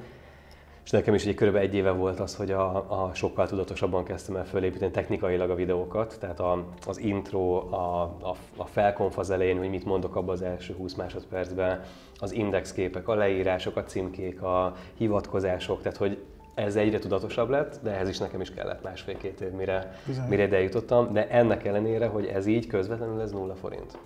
És 0.88 0.94
nekem 0.94 1.14
is 1.14 1.26
egy 1.26 1.36
körülbelül 1.36 1.68
egy 1.68 1.76
éve 1.76 1.92
volt 1.92 2.20
az, 2.20 2.36
hogy 2.36 2.52
a, 2.52 2.76
a 3.04 3.14
sokkal 3.14 3.48
tudatosabban 3.48 4.04
kezdtem 4.04 4.36
el 4.36 4.46
fölépíteni 4.46 4.92
technikailag 4.92 5.50
a 5.50 5.56
videókat, 5.56 6.18
tehát 6.20 6.40
a, 6.40 6.66
az 6.86 6.98
intro, 6.98 7.56
a, 7.56 8.02
a, 8.02 8.36
a 8.58 8.66
felkonf 8.66 9.18
az 9.18 9.30
elején, 9.30 9.58
hogy 9.58 9.70
mit 9.70 9.86
mondok 9.86 10.16
abban 10.16 10.34
az 10.34 10.42
első 10.42 10.74
20 10.74 10.94
másodpercben, 10.94 11.84
az 12.18 12.32
indexképek, 12.32 13.08
a 13.08 13.16
leírások, 13.16 13.76
a 13.76 13.84
címkék, 13.84 14.42
a 14.42 14.76
hivatkozások, 14.98 15.82
tehát 15.82 15.98
hogy 15.98 16.24
ez 16.56 16.76
egyre 16.76 17.00
tudatosabb 17.00 17.50
lett, 17.50 17.80
de 17.84 17.92
ehhez 17.92 18.10
is 18.10 18.18
nekem 18.18 18.42
is 18.42 18.52
kellett 18.52 18.84
másfél-két 18.84 19.42
év, 19.42 19.52
mire, 19.52 20.00
mire 20.30 20.44
ide 20.44 20.62
jutottam, 20.62 21.14
de 21.14 21.30
ennek 21.30 21.66
ellenére, 21.66 22.08
hogy 22.08 22.26
ez 22.26 22.46
így 22.46 22.68
közvetlenül 22.68 23.22
ez 23.22 23.32
nulla 23.32 23.56
forint. 23.56 23.98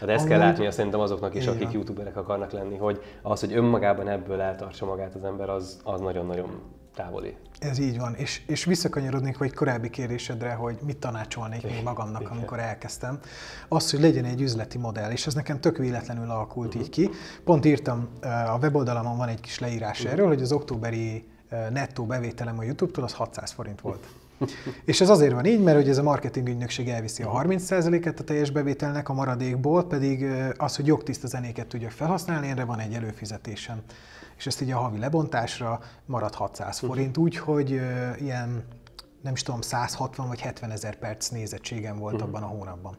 Hát 0.00 0.08
ezt 0.08 0.26
kell 0.26 0.38
látni 0.38 0.70
szerintem 0.70 1.00
azoknak 1.00 1.34
is, 1.34 1.46
akik 1.46 1.72
youtuberek 1.72 2.16
akarnak 2.16 2.50
lenni, 2.50 2.76
hogy 2.76 3.02
az, 3.22 3.40
hogy 3.40 3.52
önmagában 3.52 4.08
ebből 4.08 4.40
eltartsa 4.40 4.86
magát 4.86 5.14
az 5.14 5.24
ember, 5.24 5.48
az, 5.48 5.80
az 5.84 6.00
nagyon-nagyon 6.00 6.62
távoli. 6.94 7.36
Ez 7.58 7.78
így 7.78 7.98
van, 7.98 8.14
és, 8.14 8.42
és 8.46 8.64
visszakanyarodnék 8.64 9.36
egy 9.40 9.54
korábbi 9.54 9.90
kérdésedre, 9.90 10.52
hogy 10.52 10.78
mit 10.84 10.96
tanácsolnék 10.96 11.62
még 11.62 11.82
magamnak, 11.84 12.20
Igen. 12.20 12.32
amikor 12.32 12.58
elkezdtem. 12.58 13.18
Az, 13.68 13.90
hogy 13.90 14.00
legyen 14.00 14.24
egy 14.24 14.40
üzleti 14.40 14.78
modell, 14.78 15.10
és 15.10 15.26
ez 15.26 15.34
nekem 15.34 15.60
tök 15.60 15.76
véletlenül 15.76 16.30
alakult 16.30 16.68
uh-huh. 16.68 16.82
így 16.82 16.90
ki. 16.90 17.10
Pont 17.44 17.64
írtam, 17.64 18.08
a 18.22 18.58
weboldalamon 18.60 19.16
van 19.16 19.28
egy 19.28 19.40
kis 19.40 19.58
leírás 19.58 19.98
uh-huh. 19.98 20.12
erről, 20.12 20.26
hogy 20.26 20.42
az 20.42 20.52
októberi 20.52 21.28
nettó 21.70 22.06
bevételem 22.06 22.58
a 22.58 22.62
YouTube-tól 22.62 23.04
az 23.04 23.12
600 23.12 23.50
forint 23.50 23.80
volt. 23.80 24.06
És 24.84 25.00
ez 25.00 25.08
azért 25.08 25.32
van 25.32 25.44
így, 25.44 25.62
mert 25.62 25.76
hogy 25.76 25.88
ez 25.88 25.98
a 25.98 26.02
marketing 26.02 26.48
ügynökség 26.48 26.88
elviszi 26.88 27.22
a 27.22 27.30
30%-et 27.30 28.20
a 28.20 28.24
teljes 28.24 28.50
bevételnek, 28.50 29.08
a 29.08 29.12
maradékból 29.12 29.86
pedig 29.86 30.26
az, 30.56 30.76
hogy 30.76 30.86
jogtiszta 30.86 31.26
zenéket 31.26 31.66
tudjak 31.66 31.90
felhasználni, 31.90 32.48
erre 32.48 32.64
van 32.64 32.78
egy 32.78 32.92
előfizetésem. 32.92 33.80
És 34.36 34.46
ezt 34.46 34.60
így 34.60 34.70
a 34.70 34.78
havi 34.78 34.98
lebontásra 34.98 35.80
marad 36.06 36.34
600 36.34 36.78
forint, 36.78 37.16
úgyhogy 37.16 37.70
ilyen 38.18 38.64
nem 39.22 39.32
is 39.32 39.42
tudom, 39.42 39.60
160 39.60 40.28
vagy 40.28 40.40
70 40.40 40.70
ezer 40.70 40.96
perc 40.96 41.28
nézettségem 41.28 41.98
volt 41.98 42.14
uh-huh. 42.14 42.28
abban 42.28 42.42
a 42.42 42.46
hónapban 42.46 42.96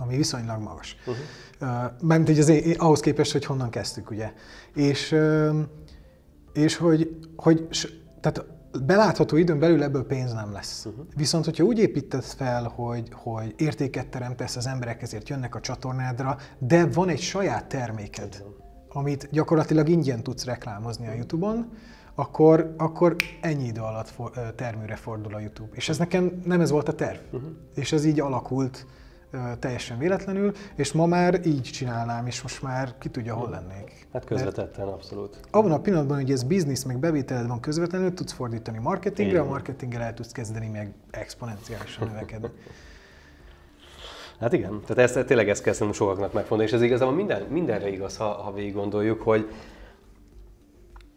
ami 0.00 0.16
viszonylag 0.16 0.62
magas. 0.62 0.96
Uh-huh. 1.06 1.90
Mármint 2.00 2.28
hogy 2.28 2.38
az, 2.38 2.52
ahhoz 2.76 3.00
képest, 3.00 3.32
hogy 3.32 3.44
honnan 3.44 3.70
kezdtük, 3.70 4.10
ugye. 4.10 4.32
És, 4.74 5.16
és 6.52 6.76
hogy, 6.76 7.18
hogy 7.36 7.68
tehát 8.20 8.44
belátható 8.86 9.36
időn 9.36 9.58
belül 9.58 9.82
ebből 9.82 10.06
pénz 10.06 10.32
nem 10.32 10.52
lesz. 10.52 10.84
Uh-huh. 10.84 11.06
Viszont, 11.16 11.44
hogyha 11.44 11.64
úgy 11.64 11.78
építed 11.78 12.22
fel, 12.22 12.64
hogy, 12.64 13.08
hogy 13.12 13.54
értéket 13.56 14.06
teremtesz, 14.06 14.56
az 14.56 14.66
emberek 14.66 15.02
ezért 15.02 15.28
jönnek 15.28 15.54
a 15.54 15.60
csatornádra, 15.60 16.36
de 16.58 16.86
van 16.86 17.08
egy 17.08 17.20
saját 17.20 17.66
terméked, 17.66 18.44
amit 18.88 19.28
gyakorlatilag 19.32 19.88
ingyen 19.88 20.22
tudsz 20.22 20.44
reklámozni 20.44 21.08
a 21.08 21.12
YouTube-on, 21.12 21.72
akkor, 22.14 22.74
akkor 22.76 23.16
ennyi 23.40 23.66
idő 23.66 23.80
alatt 23.80 24.08
for, 24.08 24.54
termőre 24.56 24.96
fordul 24.96 25.34
a 25.34 25.38
YouTube. 25.38 25.70
És 25.72 25.88
ez 25.88 25.98
nekem 25.98 26.40
nem 26.44 26.60
ez 26.60 26.70
volt 26.70 26.88
a 26.88 26.94
terv. 26.94 27.18
Uh-huh. 27.32 27.50
És 27.74 27.92
ez 27.92 28.04
így 28.04 28.20
alakult 28.20 28.86
teljesen 29.58 29.98
véletlenül, 29.98 30.52
és 30.74 30.92
ma 30.92 31.06
már 31.06 31.46
így 31.46 31.62
csinálnám, 31.62 32.26
és 32.26 32.42
most 32.42 32.62
már 32.62 32.94
ki 32.98 33.08
tudja, 33.08 33.34
hol 33.34 33.50
lennék. 33.50 34.06
Hát 34.12 34.24
közvetetten, 34.24 34.88
abszolút. 34.88 35.40
Abban 35.50 35.72
a 35.72 35.80
pillanatban, 35.80 36.16
hogy 36.16 36.30
ez 36.30 36.42
biznisz, 36.42 36.82
meg 36.82 36.98
bevételed 36.98 37.46
van 37.46 37.60
közvetlenül, 37.60 38.14
tudsz 38.14 38.32
fordítani 38.32 38.78
marketingre, 38.78 39.40
a 39.40 39.44
marketinggel 39.44 40.02
el 40.02 40.14
tudsz 40.14 40.32
kezdeni 40.32 40.68
meg 40.68 40.92
exponenciálisan 41.10 42.08
növekedni. 42.08 42.48
Hát 44.40 44.52
igen, 44.52 44.80
tehát 44.86 45.16
ezt, 45.16 45.26
tényleg 45.26 45.48
ezt 45.48 45.62
kezdtem 45.62 45.92
sokaknak 45.92 46.32
megfogni, 46.32 46.64
és 46.64 46.72
ez 46.72 46.82
igazából 46.82 47.14
minden, 47.14 47.42
mindenre 47.42 47.88
igaz, 47.88 48.16
ha, 48.16 48.24
ha 48.24 48.52
végig 48.52 48.74
gondoljuk, 48.74 49.22
hogy, 49.22 49.48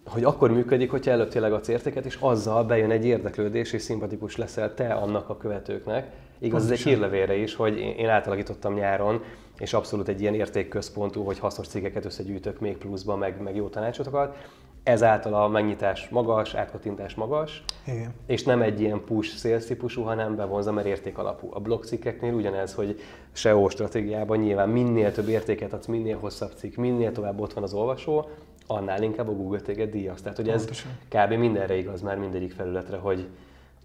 hogy 0.06 0.24
akkor 0.24 0.52
működik, 0.52 0.92
hogyha 0.92 1.12
előtt 1.12 1.30
tényleg 1.30 1.54
adsz 1.54 1.68
értéket, 1.68 2.06
és 2.06 2.18
azzal 2.20 2.64
bejön 2.64 2.92
egy 2.92 3.06
érdeklődés, 3.06 3.74
és 3.74 3.82
szimpatikus 3.82 4.36
leszel 4.36 4.74
te 4.74 4.94
annak 4.94 5.30
a 5.30 5.38
követőknek. 5.38 6.12
Igaz, 6.44 6.64
ez 6.64 6.72
egy 6.72 6.80
hírlevére 6.80 7.36
is, 7.36 7.56
hogy 7.56 7.78
én 7.78 8.10
átalakítottam 8.10 8.74
nyáron, 8.74 9.24
és 9.58 9.74
abszolút 9.74 10.08
egy 10.08 10.22
ilyen 10.22 10.34
értékközpontú, 10.34 11.24
hogy 11.24 11.40
hasznos 11.40 11.68
cikkeket 11.68 12.06
összegyűjtök 12.06 12.60
még 12.60 12.78
pluszban, 12.78 13.18
meg, 13.18 13.42
meg 13.42 13.56
jó 13.56 13.68
tanácsotokat. 13.68 14.38
Ezáltal 14.84 15.34
a 15.34 15.48
megnyitás 15.48 16.10
magas, 16.10 16.54
átkattintás 16.54 17.16
magas, 17.16 17.64
Igen. 17.88 18.14
és 18.26 18.44
nem 18.44 18.62
egy 18.62 18.82
ilyen 18.82 19.04
push 19.06 19.36
sales 19.38 19.66
típusú, 19.66 20.02
hanem 20.02 20.36
bevonza, 20.36 20.72
mert 20.72 20.88
érték 20.88 21.18
alapú. 21.18 21.50
A 21.54 21.60
blogcikkeknél 21.60 22.34
ugyanez, 22.34 22.74
hogy 22.74 23.00
SEO 23.32 23.70
stratégiában 23.70 24.38
nyilván 24.38 24.70
minél 24.70 25.12
több 25.12 25.28
értéket 25.28 25.74
adsz, 25.74 25.86
minél 25.86 26.18
hosszabb 26.18 26.52
cikk, 26.56 26.76
minél 26.76 27.12
tovább 27.12 27.40
ott 27.40 27.54
van 27.54 27.64
az 27.64 27.74
olvasó, 27.74 28.30
annál 28.68 29.04
inkább 29.04 29.28
a 29.28 29.34
Google 29.34 29.60
téged 29.60 29.90
díjaz. 29.90 30.22
Tehát, 30.22 30.38
hogy 30.38 30.50
ez 30.50 30.66
Pontosan. 30.66 30.92
kb. 31.10 31.34
mindenre 31.34 31.76
igaz 31.76 32.02
már 32.02 32.18
mindegyik 32.18 32.52
felületre, 32.52 32.98
hogy 32.98 33.28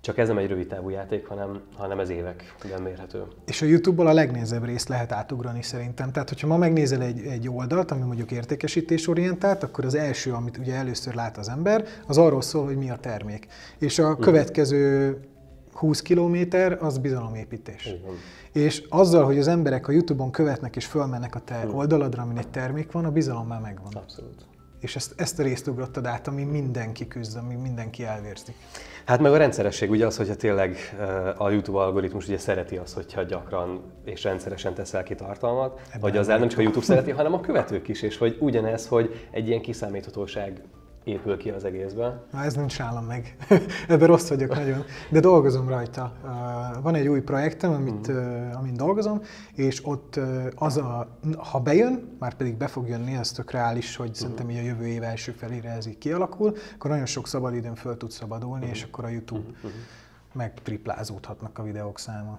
csak 0.06 0.18
ez 0.18 0.28
nem 0.28 0.38
egy 0.38 0.48
rövid 0.48 0.66
távú 0.66 0.88
játék, 0.88 1.26
hanem, 1.26 1.60
hanem 1.76 1.98
ez 2.00 2.08
években 2.08 2.82
mérhető. 2.82 3.22
És 3.46 3.62
a 3.62 3.66
YouTube-ból 3.66 4.06
a 4.06 4.12
legnézebb 4.12 4.64
részt 4.64 4.88
lehet 4.88 5.12
átugrani 5.12 5.62
szerintem. 5.62 6.12
Tehát, 6.12 6.28
hogyha 6.28 6.46
ma 6.46 6.56
megnézel 6.56 7.02
egy, 7.02 7.26
egy 7.26 7.48
oldalt, 7.48 7.90
ami 7.90 8.02
mondjuk 8.02 8.30
értékesítés 8.30 9.08
orientált, 9.08 9.62
akkor 9.62 9.84
az 9.84 9.94
első, 9.94 10.32
amit 10.32 10.58
ugye 10.58 10.74
először 10.74 11.14
lát 11.14 11.36
az 11.38 11.48
ember, 11.48 11.84
az 12.06 12.18
arról 12.18 12.42
szól, 12.42 12.64
hogy 12.64 12.76
mi 12.76 12.90
a 12.90 12.96
termék. 12.96 13.46
És 13.78 13.98
a 13.98 14.10
mhm. 14.10 14.20
következő 14.20 15.16
20 15.72 16.02
kilométer 16.02 16.78
az 16.80 16.98
bizalomépítés. 16.98 17.86
Igen. 17.86 18.16
És 18.52 18.82
azzal, 18.88 19.24
hogy 19.24 19.38
az 19.38 19.48
emberek 19.48 19.88
a 19.88 19.92
YouTube-on 19.92 20.30
követnek 20.30 20.76
és 20.76 20.86
fölmennek 20.86 21.34
a 21.34 21.40
te 21.40 21.64
mhm. 21.64 21.76
oldaladra, 21.76 22.22
amin 22.22 22.38
egy 22.38 22.48
termék 22.48 22.92
van, 22.92 23.04
a 23.04 23.10
bizalom 23.10 23.46
már 23.46 23.60
megvan. 23.60 23.92
Abszolút 23.92 24.46
és 24.86 24.96
ezt, 24.96 25.12
ezt 25.16 25.38
a 25.38 25.42
részt 25.42 25.66
ugrottad 25.66 26.06
át, 26.06 26.28
ami 26.28 26.42
mindenki 26.42 27.08
küzd, 27.08 27.36
ami 27.36 27.54
mindenki 27.54 28.04
elvérzi. 28.04 28.54
Hát 29.04 29.20
meg 29.20 29.32
a 29.32 29.36
rendszeresség 29.36 29.90
ugye 29.90 30.06
az, 30.06 30.16
hogyha 30.16 30.34
tényleg 30.34 30.76
eh, 30.98 31.40
a 31.40 31.50
YouTube 31.50 31.78
algoritmus 31.78 32.26
ugye 32.26 32.38
szereti 32.38 32.76
azt, 32.76 32.94
hogyha 32.94 33.22
gyakran 33.22 33.82
és 34.04 34.22
rendszeresen 34.22 34.74
teszel 34.74 35.02
ki 35.02 35.14
tartalmat, 35.14 35.80
Ebben 35.88 36.00
vagy 36.00 36.16
az 36.16 36.26
nem 36.26 36.48
csak 36.48 36.58
a 36.58 36.62
YouTube 36.62 36.84
szereti, 36.84 37.10
hanem 37.10 37.34
a 37.34 37.40
követők 37.40 37.88
is, 37.88 38.02
és 38.02 38.18
hogy 38.18 38.36
ugyanez, 38.40 38.86
hogy 38.86 39.28
egy 39.30 39.48
ilyen 39.48 39.60
kiszámíthatóság 39.60 40.62
épül 41.06 41.36
ki 41.36 41.50
az 41.50 41.64
egészben. 41.64 42.20
Na, 42.32 42.42
ez 42.42 42.54
nincs 42.54 42.78
nálam 42.78 43.04
meg. 43.04 43.36
Ebben 43.88 44.06
rossz 44.06 44.28
vagyok 44.28 44.54
nagyon, 44.54 44.84
de 45.10 45.20
dolgozom 45.20 45.68
rajta. 45.68 46.12
Van 46.82 46.94
egy 46.94 47.08
új 47.08 47.20
projektem, 47.20 47.72
amit, 47.72 48.12
mm. 48.12 48.50
amin 48.52 48.74
dolgozom, 48.74 49.20
és 49.54 49.86
ott 49.86 50.20
az 50.54 50.76
a, 50.76 51.18
ha 51.38 51.60
bejön, 51.60 52.16
már 52.18 52.34
pedig 52.34 52.56
be 52.56 52.66
fog 52.66 52.88
jönni, 52.88 53.14
ez 53.14 53.32
tök 53.32 53.50
reális, 53.50 53.96
hogy 53.96 54.08
mm. 54.08 54.12
szerintem 54.12 54.50
így 54.50 54.58
a 54.58 54.62
jövő 54.62 54.86
év 54.86 55.02
első 55.02 55.32
felére 55.32 55.70
ez 55.70 55.86
így 55.86 55.98
kialakul, 55.98 56.56
akkor 56.74 56.90
nagyon 56.90 57.06
sok 57.06 57.26
szabadidőn 57.26 57.74
föl 57.74 57.96
tud 57.96 58.10
szabadulni, 58.10 58.66
mm. 58.66 58.70
és 58.70 58.82
akkor 58.82 59.04
a 59.04 59.08
YouTube 59.08 59.48
mm. 59.66 59.70
meg 60.32 60.54
triplázódhatnak 60.62 61.58
a 61.58 61.62
videók 61.62 61.98
száma 61.98 62.38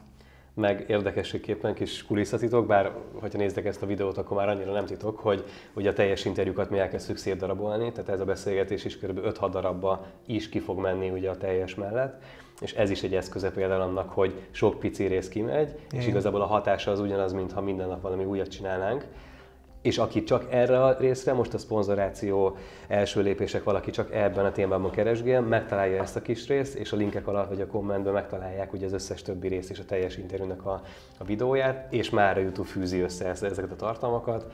meg 0.57 0.85
érdekességképpen 0.87 1.73
kis 1.73 2.05
kulisszatitok, 2.05 2.67
bár 2.67 2.91
hogyha 3.13 3.37
néztek 3.37 3.65
ezt 3.65 3.81
a 3.81 3.85
videót, 3.85 4.17
akkor 4.17 4.37
már 4.37 4.49
annyira 4.49 4.71
nem 4.71 4.85
titok, 4.85 5.19
hogy 5.19 5.43
ugye 5.73 5.89
a 5.89 5.93
teljes 5.93 6.25
interjúkat 6.25 6.69
mi 6.69 6.79
elkezdtük 6.79 7.17
szétdarabolni, 7.17 7.91
tehát 7.91 8.09
ez 8.09 8.19
a 8.19 8.25
beszélgetés 8.25 8.85
is 8.85 8.97
kb. 8.97 9.19
5-6 9.23 9.47
darabba 9.51 10.05
is 10.25 10.49
ki 10.49 10.59
fog 10.59 10.79
menni 10.79 11.09
ugye 11.09 11.29
a 11.29 11.37
teljes 11.37 11.75
mellett, 11.75 12.23
és 12.61 12.73
ez 12.73 12.89
is 12.89 13.03
egy 13.03 13.15
eszköze 13.15 13.51
például 13.51 13.81
annak, 13.81 14.09
hogy 14.09 14.33
sok 14.51 14.79
pici 14.79 15.05
rész 15.05 15.29
kimegy, 15.29 15.67
Igen. 15.67 16.01
és 16.01 16.07
igazából 16.07 16.41
a 16.41 16.45
hatása 16.45 16.91
az 16.91 16.99
ugyanaz, 16.99 17.33
mintha 17.33 17.61
minden 17.61 17.87
nap 17.87 18.01
valami 18.01 18.23
újat 18.23 18.47
csinálnánk, 18.47 19.05
és 19.87 19.97
aki 19.97 20.23
csak 20.23 20.45
erre 20.49 20.83
a 20.83 20.97
részre, 20.99 21.33
most 21.33 21.53
a 21.53 21.57
szponzoráció 21.57 22.57
első 22.87 23.21
lépések, 23.21 23.63
valaki 23.63 23.91
csak 23.91 24.13
ebben 24.13 24.45
a 24.45 24.51
témában 24.51 24.91
keresgél, 24.91 25.41
megtalálja 25.41 26.01
ezt 26.01 26.15
a 26.15 26.21
kis 26.21 26.47
részt, 26.47 26.75
és 26.75 26.91
a 26.91 26.95
linkek 26.95 27.27
alatt 27.27 27.49
vagy 27.49 27.61
a 27.61 27.67
kommentben 27.67 28.13
megtalálják 28.13 28.73
ugye 28.73 28.85
az 28.85 28.93
összes 28.93 29.21
többi 29.21 29.47
részt 29.47 29.69
és 29.69 29.79
a 29.79 29.85
teljes 29.85 30.17
interjúnak 30.17 30.65
a, 30.65 30.81
a 31.17 31.23
videóját, 31.23 31.93
és 31.93 32.09
már 32.09 32.37
a 32.37 32.41
YouTube 32.41 32.67
fűzi 32.67 32.99
össze 32.99 33.27
ezeket 33.27 33.71
a 33.71 33.75
tartalmakat, 33.75 34.45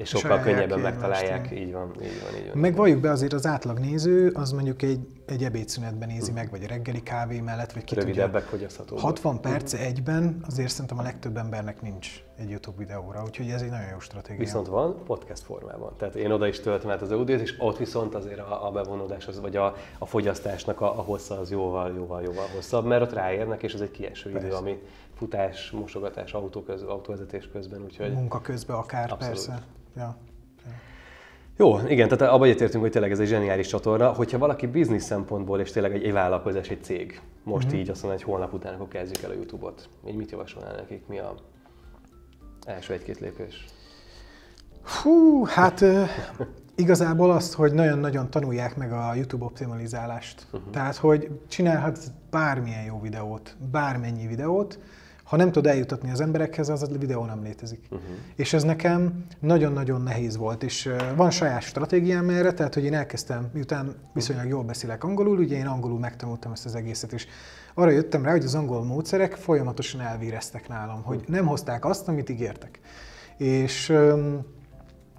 és 0.00 0.08
sokkal 0.08 0.40
könnyebben 0.40 0.80
megtalálják. 0.80 1.50
Így 1.50 1.72
van, 1.72 1.90
így 2.02 2.22
van, 2.22 2.40
így 2.40 2.48
van. 2.48 2.58
Meg 2.58 2.74
valljuk 2.74 3.00
be 3.00 3.10
azért 3.10 3.32
az 3.32 3.46
átlag 3.46 3.78
néző, 3.78 4.30
az 4.34 4.52
mondjuk 4.52 4.82
egy, 4.82 5.00
egy 5.26 5.44
ebédszünetben 5.44 6.08
nézi 6.08 6.32
meg, 6.32 6.50
vagy 6.50 6.62
a 6.64 6.66
reggeli 6.66 7.02
kávé 7.02 7.40
mellett, 7.40 7.72
vagy 7.72 7.84
ki 7.84 7.94
Rövidebbek 7.94 8.42
fogyasztható. 8.42 8.96
60 8.96 9.40
perc 9.40 9.72
egyben 9.72 10.40
azért 10.46 10.70
szerintem 10.70 10.98
a 10.98 11.02
legtöbb 11.02 11.36
embernek 11.36 11.82
nincs 11.82 12.22
egy 12.38 12.50
YouTube 12.50 12.76
videóra, 12.76 13.22
úgyhogy 13.26 13.48
ez 13.48 13.62
egy 13.62 13.70
nagyon 13.70 13.88
jó 13.92 13.98
stratégia. 13.98 14.38
Viszont 14.38 14.66
van 14.66 15.04
podcast 15.04 15.42
formában. 15.42 15.92
Tehát 15.96 16.14
én 16.14 16.30
oda 16.30 16.46
is 16.46 16.60
töltöm 16.60 16.90
át 16.90 17.02
az 17.02 17.10
audiót, 17.10 17.40
és 17.40 17.54
ott 17.58 17.76
viszont 17.76 18.14
azért 18.14 18.38
a, 18.38 18.66
a 18.66 18.70
bevonódás, 18.70 19.26
az, 19.26 19.40
vagy 19.40 19.56
a, 19.56 19.74
a 19.98 20.06
fogyasztásnak 20.06 20.80
a, 20.80 20.98
a 20.98 21.02
hossza 21.02 21.38
az 21.38 21.50
jóval, 21.50 21.92
jóval, 21.96 22.22
jóval 22.22 22.46
hosszabb, 22.54 22.84
mert 22.84 23.02
ott 23.02 23.12
ráérnek, 23.12 23.62
és 23.62 23.74
ez 23.74 23.80
egy 23.80 23.90
kieső 23.90 24.30
Persze. 24.30 24.46
idő, 24.46 24.56
ami 24.56 24.78
futás, 25.14 25.70
mosogatás, 25.70 26.32
autó 26.32 26.62
köz, 26.62 26.82
autóvezetés 26.82 27.48
közben. 27.52 27.82
Úgyhogy 27.82 28.12
Munka 28.12 28.40
közben 28.40 28.76
akár, 28.76 29.12
abszolút. 29.12 29.34
persze. 29.34 29.62
Ja. 30.00 30.16
Jó, 31.56 31.78
igen, 31.88 32.08
tehát 32.08 32.34
abban 32.34 32.46
egyetértünk, 32.46 32.82
hogy 32.82 32.92
tényleg 32.92 33.10
ez 33.10 33.18
egy 33.18 33.26
zseniális 33.26 33.66
csatorna. 33.66 34.12
Hogyha 34.12 34.38
valaki 34.38 34.66
biznisz 34.66 35.04
szempontból, 35.04 35.60
és 35.60 35.70
tényleg 35.70 35.94
egy, 35.94 36.04
egy 36.04 36.12
vállalkozás, 36.12 36.68
egy 36.68 36.82
cég, 36.82 37.20
most 37.42 37.66
mm-hmm. 37.66 37.76
így 37.76 37.90
azt 37.90 38.02
mondja, 38.02 38.24
hogy 38.24 38.34
holnap 38.34 38.52
után 38.52 38.74
akkor 38.74 38.88
kezdjük 38.88 39.24
el 39.24 39.30
a 39.30 39.34
YouTube-ot. 39.34 39.88
Így 40.08 40.16
mit 40.16 40.30
javasolnál 40.30 40.74
nekik? 40.74 41.06
Mi 41.06 41.18
a 41.18 41.34
első 42.66 42.92
egy-két 42.92 43.20
lépés? 43.20 43.64
Hú, 45.02 45.44
hát 45.44 45.84
igazából 46.74 47.30
azt, 47.30 47.54
hogy 47.54 47.72
nagyon-nagyon 47.72 48.30
tanulják 48.30 48.76
meg 48.76 48.92
a 48.92 49.14
YouTube 49.14 49.44
optimalizálást. 49.44 50.46
Uh-huh. 50.52 50.70
Tehát, 50.70 50.96
hogy 50.96 51.30
csinálhatsz 51.48 52.06
bármilyen 52.30 52.84
jó 52.84 53.00
videót, 53.00 53.56
bármennyi 53.70 54.26
videót, 54.26 54.78
ha 55.30 55.36
nem 55.36 55.52
tud 55.52 55.66
eljutatni 55.66 56.10
az 56.10 56.20
emberekhez, 56.20 56.68
az 56.68 56.82
a 56.82 56.86
videó 56.98 57.24
nem 57.24 57.42
létezik. 57.42 57.86
Uh-huh. 57.90 58.08
És 58.36 58.52
ez 58.52 58.62
nekem 58.62 59.24
nagyon-nagyon 59.40 60.02
nehéz 60.02 60.36
volt, 60.36 60.62
és 60.62 60.90
van 61.16 61.30
saját 61.30 61.62
stratégiám 61.62 62.28
erre, 62.28 62.52
tehát 62.52 62.74
hogy 62.74 62.84
én 62.84 62.94
elkezdtem, 62.94 63.50
miután 63.52 63.94
viszonylag 64.12 64.48
jól 64.48 64.62
beszélek 64.62 65.04
angolul, 65.04 65.38
ugye 65.38 65.56
én 65.56 65.66
angolul 65.66 65.98
megtanultam 65.98 66.52
ezt 66.52 66.64
az 66.64 66.74
egészet, 66.74 67.12
és 67.12 67.26
arra 67.74 67.90
jöttem 67.90 68.24
rá, 68.24 68.30
hogy 68.30 68.44
az 68.44 68.54
angol 68.54 68.84
módszerek 68.84 69.34
folyamatosan 69.34 70.00
elvéreztek 70.00 70.68
nálam, 70.68 71.02
hogy 71.02 71.24
nem 71.26 71.46
hozták 71.46 71.84
azt, 71.84 72.08
amit 72.08 72.28
ígértek. 72.28 72.80
És 73.36 73.92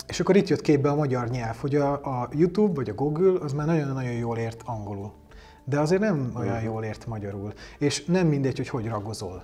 és 0.08 0.20
akkor 0.20 0.36
itt 0.36 0.48
jött 0.48 0.62
képbe 0.62 0.90
a 0.90 0.96
magyar 0.96 1.30
nyelv, 1.30 1.56
hogy 1.56 1.76
a, 1.76 1.94
a 1.94 2.30
YouTube 2.32 2.74
vagy 2.74 2.90
a 2.90 2.94
Google 2.94 3.40
az 3.40 3.54
már 3.54 3.66
nagyon-nagyon 3.66 4.12
jól 4.14 4.38
ért 4.38 4.62
angolul. 4.66 5.14
De 5.64 5.80
azért 5.80 6.02
nem 6.02 6.32
olyan 6.36 6.62
jól 6.62 6.84
ért 6.84 7.06
magyarul. 7.06 7.54
És 7.78 8.06
nem 8.06 8.28
mindegy, 8.28 8.58
hogy 8.58 8.70
hogy 8.70 8.88
ragozol. 8.88 9.44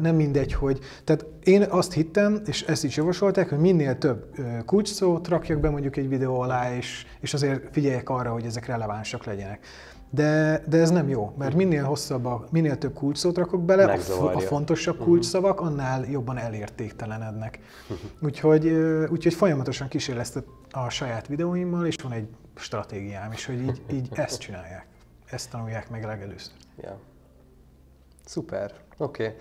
Nem 0.00 0.14
mindegy, 0.14 0.52
hogy... 0.52 0.78
Tehát 1.04 1.26
én 1.42 1.62
azt 1.62 1.92
hittem, 1.92 2.40
és 2.46 2.62
ezt 2.62 2.84
is 2.84 2.96
javasolták, 2.96 3.48
hogy 3.48 3.58
minél 3.58 3.98
több 3.98 4.24
kulcsszót 4.66 5.28
rakjak 5.28 5.60
be 5.60 5.70
mondjuk 5.70 5.96
egy 5.96 6.08
videó 6.08 6.40
alá, 6.40 6.76
és, 6.76 7.06
és 7.20 7.34
azért 7.34 7.62
figyeljek 7.72 8.08
arra, 8.08 8.32
hogy 8.32 8.44
ezek 8.44 8.66
relevánsak 8.66 9.24
legyenek. 9.24 9.66
De, 10.10 10.62
de 10.68 10.78
ez 10.78 10.90
nem 10.90 11.08
jó, 11.08 11.34
mert 11.38 11.54
minél 11.54 11.84
hosszabb, 11.84 12.24
a, 12.24 12.44
minél 12.50 12.78
több 12.78 12.94
kulcsszót 12.94 13.36
rakok 13.36 13.64
bele, 13.64 13.98
a, 14.20 14.34
a 14.34 14.38
fontosabb 14.38 14.96
mhm. 14.96 15.04
kulcsszavak, 15.04 15.60
annál 15.60 16.04
jobban 16.10 16.38
elértéktelenednek. 16.38 17.58
Úgyhogy, 18.20 18.66
úgyhogy 19.10 19.34
folyamatosan 19.34 19.88
kísérleztet 19.88 20.44
a 20.70 20.88
saját 20.88 21.26
videóimmal, 21.26 21.86
és 21.86 21.96
van 22.02 22.12
egy 22.12 22.28
stratégiám 22.54 23.32
is, 23.32 23.46
hogy 23.46 23.62
így, 23.62 23.82
így 23.92 24.08
ezt 24.12 24.40
csinálják. 24.40 24.86
Ezt 25.26 25.50
tanulják 25.50 25.90
meg 25.90 26.04
legelőször. 26.04 26.52
Ja. 26.82 26.98
Szuper, 28.26 28.72
oké. 28.98 29.22
Okay. 29.24 29.36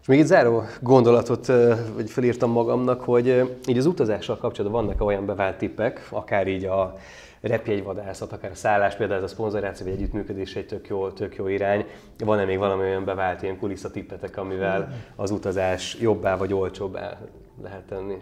És 0.00 0.06
még 0.06 0.20
egy 0.20 0.26
záró 0.26 0.62
gondolatot 0.80 1.46
vagy 1.94 2.10
felírtam 2.10 2.50
magamnak, 2.50 3.00
hogy 3.00 3.56
így 3.66 3.78
az 3.78 3.86
utazással 3.86 4.36
kapcsolatban 4.36 4.84
vannak 4.84 5.02
olyan 5.02 5.26
bevált 5.26 5.58
tippek, 5.58 6.06
akár 6.10 6.46
így 6.46 6.64
a 6.64 6.96
repjegyvadászat, 7.40 8.32
akár 8.32 8.50
a 8.50 8.54
szállás, 8.54 8.96
például 8.96 9.18
ez 9.18 9.30
a 9.30 9.34
szponzoráció 9.34 9.86
vagy 9.86 9.94
együttműködés 9.94 10.56
egy 10.56 10.66
tök 10.66 10.88
jó, 10.88 11.10
tök 11.10 11.36
jó 11.36 11.48
irány. 11.48 11.86
Van-e 12.18 12.44
még 12.44 12.58
valami 12.58 12.82
olyan 12.82 13.04
bevált 13.04 13.42
ilyen 13.42 13.58
kulisszatippetek, 13.58 14.36
amivel 14.36 14.92
az 15.16 15.30
utazás 15.30 15.96
jobbá 16.00 16.36
vagy 16.36 16.52
olcsóbbá 16.52 17.18
lehet 17.62 17.82
tenni? 17.82 18.16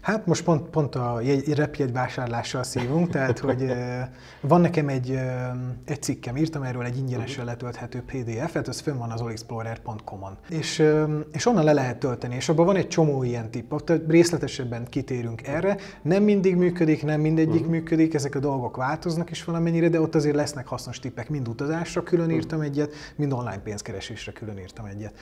Hát 0.00 0.26
most 0.26 0.44
pont, 0.44 0.68
pont 0.68 0.94
a 0.94 1.20
repjegy 1.54 1.92
vásárlással 1.92 2.62
szívunk, 2.62 3.10
tehát 3.10 3.38
hogy 3.38 3.72
van 4.40 4.60
nekem 4.60 4.88
egy, 4.88 5.18
egy 5.84 6.02
cikkem, 6.02 6.36
írtam 6.36 6.62
erről 6.62 6.84
egy 6.84 6.96
ingyenesen 6.96 7.44
letölthető 7.44 8.02
PDF-et, 8.06 8.68
ez 8.68 8.80
fönn 8.80 8.98
van 8.98 9.10
az 9.10 9.20
allexplorer.com-on. 9.20 10.36
És, 10.48 10.82
és 11.32 11.46
onnan 11.46 11.64
le 11.64 11.72
lehet 11.72 11.98
tölteni, 11.98 12.34
és 12.34 12.48
abban 12.48 12.66
van 12.66 12.76
egy 12.76 12.88
csomó 12.88 13.22
ilyen 13.22 13.50
tipp, 13.50 13.72
ott 13.72 13.92
részletesebben 14.08 14.84
kitérünk 14.88 15.46
erre. 15.46 15.76
Nem 16.02 16.22
mindig 16.22 16.56
működik, 16.56 17.04
nem 17.04 17.20
mindegyik 17.20 17.54
uh-huh. 17.54 17.70
működik, 17.70 18.14
ezek 18.14 18.34
a 18.34 18.38
dolgok 18.38 18.76
változnak 18.76 19.30
is 19.30 19.44
valamennyire, 19.44 19.88
de 19.88 20.00
ott 20.00 20.14
azért 20.14 20.36
lesznek 20.36 20.66
hasznos 20.66 20.98
tippek, 20.98 21.28
mind 21.28 21.48
utazásra 21.48 22.02
külön 22.02 22.30
írtam 22.30 22.60
egyet, 22.60 22.94
mind 23.16 23.32
online 23.32 23.60
pénzkeresésre 23.64 24.32
külön 24.32 24.58
írtam 24.58 24.84
egyet. 24.84 25.14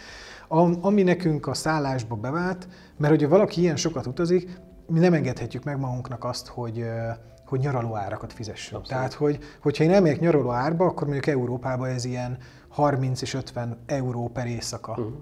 Ami 0.81 1.03
nekünk 1.03 1.47
a 1.47 1.55
szállásba 1.55 2.15
bevált, 2.15 2.69
mert 2.97 3.13
hogyha 3.13 3.29
valaki 3.29 3.61
ilyen 3.61 3.77
sokat 3.77 4.07
utazik, 4.07 4.67
mi 4.89 4.99
nem 4.99 5.13
engedhetjük 5.13 5.65
meg 5.65 5.79
magunknak 5.79 6.25
azt, 6.25 6.47
hogy, 6.47 6.85
hogy 7.47 7.61
nyaraló 7.61 7.97
árakat 7.97 8.33
fizessünk. 8.33 8.81
Abszolút. 8.81 8.89
Tehát, 8.89 9.13
hogy, 9.13 9.39
hogyha 9.63 9.85
én 9.85 9.91
elmegyek 9.91 10.21
nyaraló 10.21 10.51
árba, 10.51 10.85
akkor 10.85 11.03
mondjuk 11.03 11.27
Európában 11.27 11.89
ez 11.89 12.05
ilyen 12.05 12.39
30 12.69 13.23
és 13.23 13.35
50 13.35 13.79
euró 13.87 14.29
per 14.29 14.47
éjszaka. 14.47 14.93
Uh-huh 14.93 15.15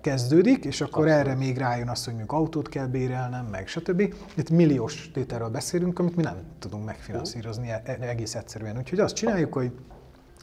kezdődik, 0.00 0.64
és 0.64 0.80
akkor 0.80 1.06
Abszolút. 1.06 1.26
erre 1.26 1.34
még 1.36 1.56
rájön 1.58 1.88
az, 1.88 2.04
hogy 2.04 2.14
mondjuk 2.14 2.38
autót 2.38 2.68
kell 2.68 2.86
bérelnem, 2.86 3.46
meg 3.46 3.68
stb. 3.68 4.00
Itt 4.34 4.50
milliós 4.50 5.10
tételről 5.10 5.48
beszélünk, 5.48 5.98
amit 5.98 6.16
mi 6.16 6.22
nem 6.22 6.36
tudunk 6.58 6.84
megfinanszírozni 6.84 7.70
e, 7.70 7.82
egész 8.00 8.34
egyszerűen. 8.34 8.76
Úgyhogy 8.76 8.98
azt 8.98 9.14
csináljuk, 9.14 9.52
hogy 9.52 9.72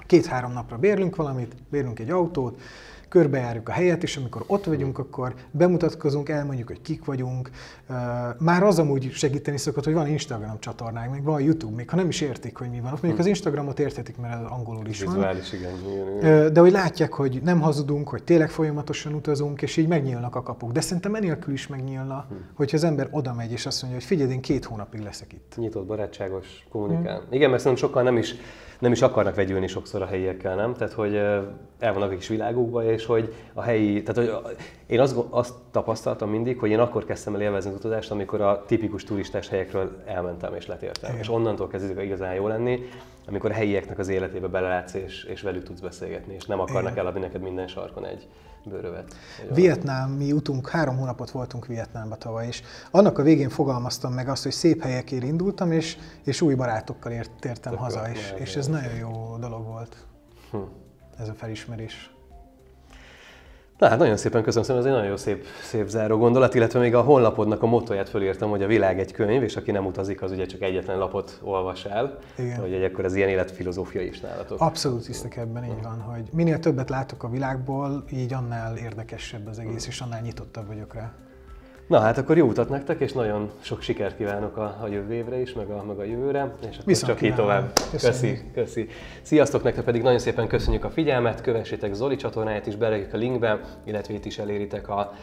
két-három 0.06 0.52
napra 0.52 0.78
bérlünk 0.78 1.16
valamit, 1.16 1.56
bérünk 1.70 2.00
egy 2.00 2.10
autót, 2.10 2.62
körbejárjuk 3.16 3.70
a 3.70 3.72
helyet, 3.72 4.04
és 4.04 4.18
amikor 4.18 4.44
ott 4.48 4.66
vagyunk, 4.66 4.98
akkor 4.98 5.34
bemutatkozunk, 5.52 6.30
elmondjuk, 6.30 6.68
hogy 6.68 6.82
kik 6.82 7.06
vagyunk. 7.06 7.50
Már 8.38 8.64
az 8.64 8.80
amúgy 8.80 9.12
segíteni 9.12 9.58
szokott, 9.58 9.84
hogy 9.84 9.94
van 9.94 10.08
Instagram 10.08 10.60
csatornánk, 10.60 11.12
meg 11.12 11.24
van 11.24 11.42
YouTube, 11.42 11.76
még 11.76 11.90
ha 11.90 11.96
nem 11.96 12.08
is 12.08 12.22
értik, 12.22 12.58
hogy 12.58 12.70
mi 12.70 12.80
van. 12.80 12.94
Ott 12.94 13.02
mondjuk 13.02 13.20
az 13.20 13.26
Instagramot 13.26 13.80
érthetik, 13.80 14.18
mert 14.18 14.44
az 14.44 14.52
angolul 14.52 14.88
is 14.88 15.00
Vizuális, 15.00 15.52
van. 15.52 15.60
Igen, 15.60 15.74
igen. 16.18 16.54
De 16.54 16.60
hogy 16.60 16.72
látják, 16.72 17.14
hogy 17.14 17.42
nem 17.44 17.62
hazudunk, 17.62 18.10
hogy 18.10 18.24
tényleg 18.24 18.50
folyamatosan 18.50 19.14
utazunk, 19.14 19.62
és 19.62 19.78
így 19.78 19.88
megnyílnak 19.88 20.36
a 20.36 20.42
kapuk. 20.42 20.72
De 20.72 20.82
szerintem 20.82 21.16
enélkül 21.16 21.54
is 21.54 21.68
megnyílna, 21.68 22.26
hm. 22.30 22.36
hogyha 22.54 22.78
az 22.78 22.84
ember 22.84 23.08
oda 23.12 23.34
megy, 23.34 23.52
és 23.52 23.66
azt 23.66 23.82
mondja, 23.82 24.00
hogy 24.00 24.08
figyelj, 24.08 24.32
én 24.32 24.42
két 24.42 24.66
hónapig 24.66 25.02
leszek 25.02 25.34
itt. 25.34 25.54
Nyitott, 25.58 25.86
barátságos, 25.86 26.66
kommunikál. 26.70 27.20
Hm. 27.20 27.34
Igen, 27.34 27.50
mert 27.50 27.62
szerintem 27.62 27.88
sokan 27.88 28.04
nem 28.04 28.18
is 28.18 28.36
nem 28.80 28.92
is 28.92 29.02
akarnak 29.02 29.36
vegyülni 29.36 29.68
sokszor 29.68 30.02
a 30.02 30.06
helyiekkel, 30.06 30.56
nem? 30.56 30.74
Tehát, 30.74 30.94
hogy 30.94 31.22
el 31.80 31.94
vannak 31.94 32.12
egy 32.12 32.18
kis 32.18 32.28
világukba, 32.28 32.84
és 32.84 33.06
hogy 33.06 33.34
a 33.54 33.62
helyi, 33.62 34.04
tehát 34.04 34.32
hogy 34.32 34.58
én 34.86 35.00
azt, 35.00 35.16
azt 35.30 35.54
tapasztaltam 35.72 36.30
mindig, 36.30 36.60
hogy 36.60 36.70
én 36.70 36.80
akkor 36.80 37.06
kezdtem 37.06 37.36
el 37.36 37.42
élvezni 37.42 37.70
az 37.70 37.76
utazást, 37.76 38.12
amikor 38.12 38.42
a 38.42 38.64
tipikus 38.66 39.04
turistás 39.04 39.50
helyekről 39.50 40.04
elmentem 40.06 40.56
és 40.56 40.68
letértem. 40.68 41.10
Igen. 41.10 41.22
És 41.22 41.30
onnantól 41.30 41.68
kezdődik 41.68 42.04
igazán 42.04 42.34
jó 42.34 42.48
lenni, 42.48 42.80
amikor 43.28 43.52
a 43.52 43.54
helyieknek 43.54 44.00
az 44.00 44.08
életébe 44.08 44.48
belelátsz, 44.48 44.94
és, 44.94 45.24
és 45.24 45.42
velük 45.42 45.64
tudsz 45.64 45.80
beszélgetni, 45.80 46.34
és 46.34 46.46
nem 46.46 46.60
akarnak 46.60 46.92
Igen. 46.92 47.04
eladni 47.04 47.20
neked 47.20 47.42
minden 47.42 47.68
sarkon 47.68 48.06
egy 48.06 48.28
bőrövet. 48.66 49.16
Vietnám, 49.54 50.10
mi 50.10 50.32
utunk, 50.32 50.70
három 50.70 50.98
hónapot 50.98 51.32
voltunk 51.32 51.66
Vietnámba 51.66 52.16
tavaly, 52.16 52.48
és 52.48 52.62
annak 52.92 53.18
a 53.18 53.24
végén 53.24 53.50
fogalmaztam 53.50 54.14
meg 54.14 54.30
azt, 54.30 54.44
hogy 54.44 54.52
szép 54.52 54.82
helyekért 54.82 55.24
indultam, 55.24 55.72
és, 55.72 55.98
és 56.24 56.42
új 56.42 56.54
barátokkal 56.54 57.12
ért, 57.12 57.32
tértem 57.40 57.72
Tök 57.72 57.82
haza, 57.82 58.10
és, 58.14 58.34
és 58.38 58.56
ez 58.56 58.68
nagyon 58.68 58.96
jó 58.96 59.38
dolog 59.40 59.66
volt. 59.66 59.96
Hm. 60.52 60.58
Ez 61.20 61.28
a 61.28 61.34
felismerés. 61.34 62.10
Na 63.78 63.88
hát 63.88 63.98
nagyon 64.00 64.18
szépen 64.18 64.44
köszönöm, 64.44 64.64
szerintem 64.68 64.92
ez 64.92 64.98
egy 64.98 65.02
nagyon 65.02 65.18
jó 65.18 65.18
szép, 65.18 65.46
szép 65.64 65.88
záró 65.88 66.18
gondolat, 66.18 66.54
illetve 66.54 66.80
még 66.80 66.96
a 66.96 67.02
honlapodnak 67.02 67.64
a 67.64 67.66
motóját 67.66 68.10
fölírtam, 68.10 68.50
hogy 68.50 68.64
a 68.64 68.68
világ 68.68 69.00
egy 69.00 69.12
könyv, 69.12 69.44
és 69.44 69.56
aki 69.56 69.72
nem 69.72 69.86
utazik, 69.86 70.22
az 70.22 70.32
ugye 70.32 70.46
csak 70.46 70.62
egyetlen 70.62 70.98
lapot 70.98 71.40
olvas 71.44 71.86
el. 71.86 72.18
Igen. 72.38 72.60
Hogy 72.60 72.84
akkor 72.84 73.06
az 73.06 73.16
ilyen 73.16 73.30
életfilozófia 73.30 74.02
is 74.02 74.20
nálatok. 74.20 74.62
Abszolút 74.62 75.06
hiszek 75.06 75.38
ebben, 75.38 75.64
így 75.64 75.82
van, 75.84 76.00
hogy 76.00 76.30
minél 76.32 76.60
többet 76.60 76.90
látok 76.90 77.24
a 77.24 77.30
világból, 77.30 78.04
így 78.12 78.34
annál 78.34 78.78
érdekesebb 78.78 79.48
az 79.48 79.60
egész, 79.60 79.88
és 79.88 80.02
annál 80.02 80.22
nyitottabb 80.22 80.68
vagyok 80.68 80.94
rá. 80.94 81.14
Na 81.88 82.00
hát 82.00 82.18
akkor 82.18 82.38
jó 82.38 82.48
utat 82.48 82.70
nektek, 82.70 83.00
és 83.00 83.14
nagyon 83.14 83.52
sok 83.62 83.82
sikert 83.82 84.18
kívánok 84.18 84.58
a, 84.58 84.78
a 84.82 84.88
jövő 84.88 85.14
évre 85.14 85.42
is, 85.42 85.54
meg 85.54 85.70
a, 85.70 85.84
meg 85.84 86.00
a 86.00 86.04
jövőre, 86.04 86.56
és 86.62 86.76
akkor 86.76 86.86
Viszont 86.86 87.12
csak 87.12 87.22
így 87.22 87.36
tovább. 87.36 87.72
Köszi, 87.92 88.40
köszi. 88.54 88.88
Sziasztok, 89.22 89.64
nektek 89.64 89.84
pedig 89.84 90.02
nagyon 90.02 90.20
szépen 90.20 90.48
köszönjük 90.48 90.84
a 90.84 90.90
figyelmet, 90.90 91.42
kövessétek 91.42 91.94
Zoli 91.94 92.16
csatornáját 92.16 92.68
is, 92.68 92.76
berakjuk 92.76 93.14
a 93.14 93.18
linkbe, 93.18 93.60
illetve 93.84 94.14
itt 94.14 94.26
is 94.26 94.38
eléritek 94.38 94.90
a, 94.90 95.14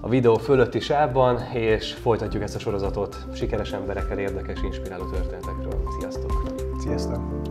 a 0.00 0.08
videó 0.08 0.34
fölötti 0.34 0.80
sávban, 0.80 1.40
és 1.52 1.92
folytatjuk 1.92 2.42
ezt 2.42 2.54
a 2.54 2.58
sorozatot 2.58 3.16
sikeres 3.34 3.72
emberekkel 3.72 4.18
érdekes, 4.18 4.62
inspiráló 4.62 5.10
történetekről. 5.10 5.82
Sziasztok! 5.98 6.32
Sziasztok! 6.78 7.49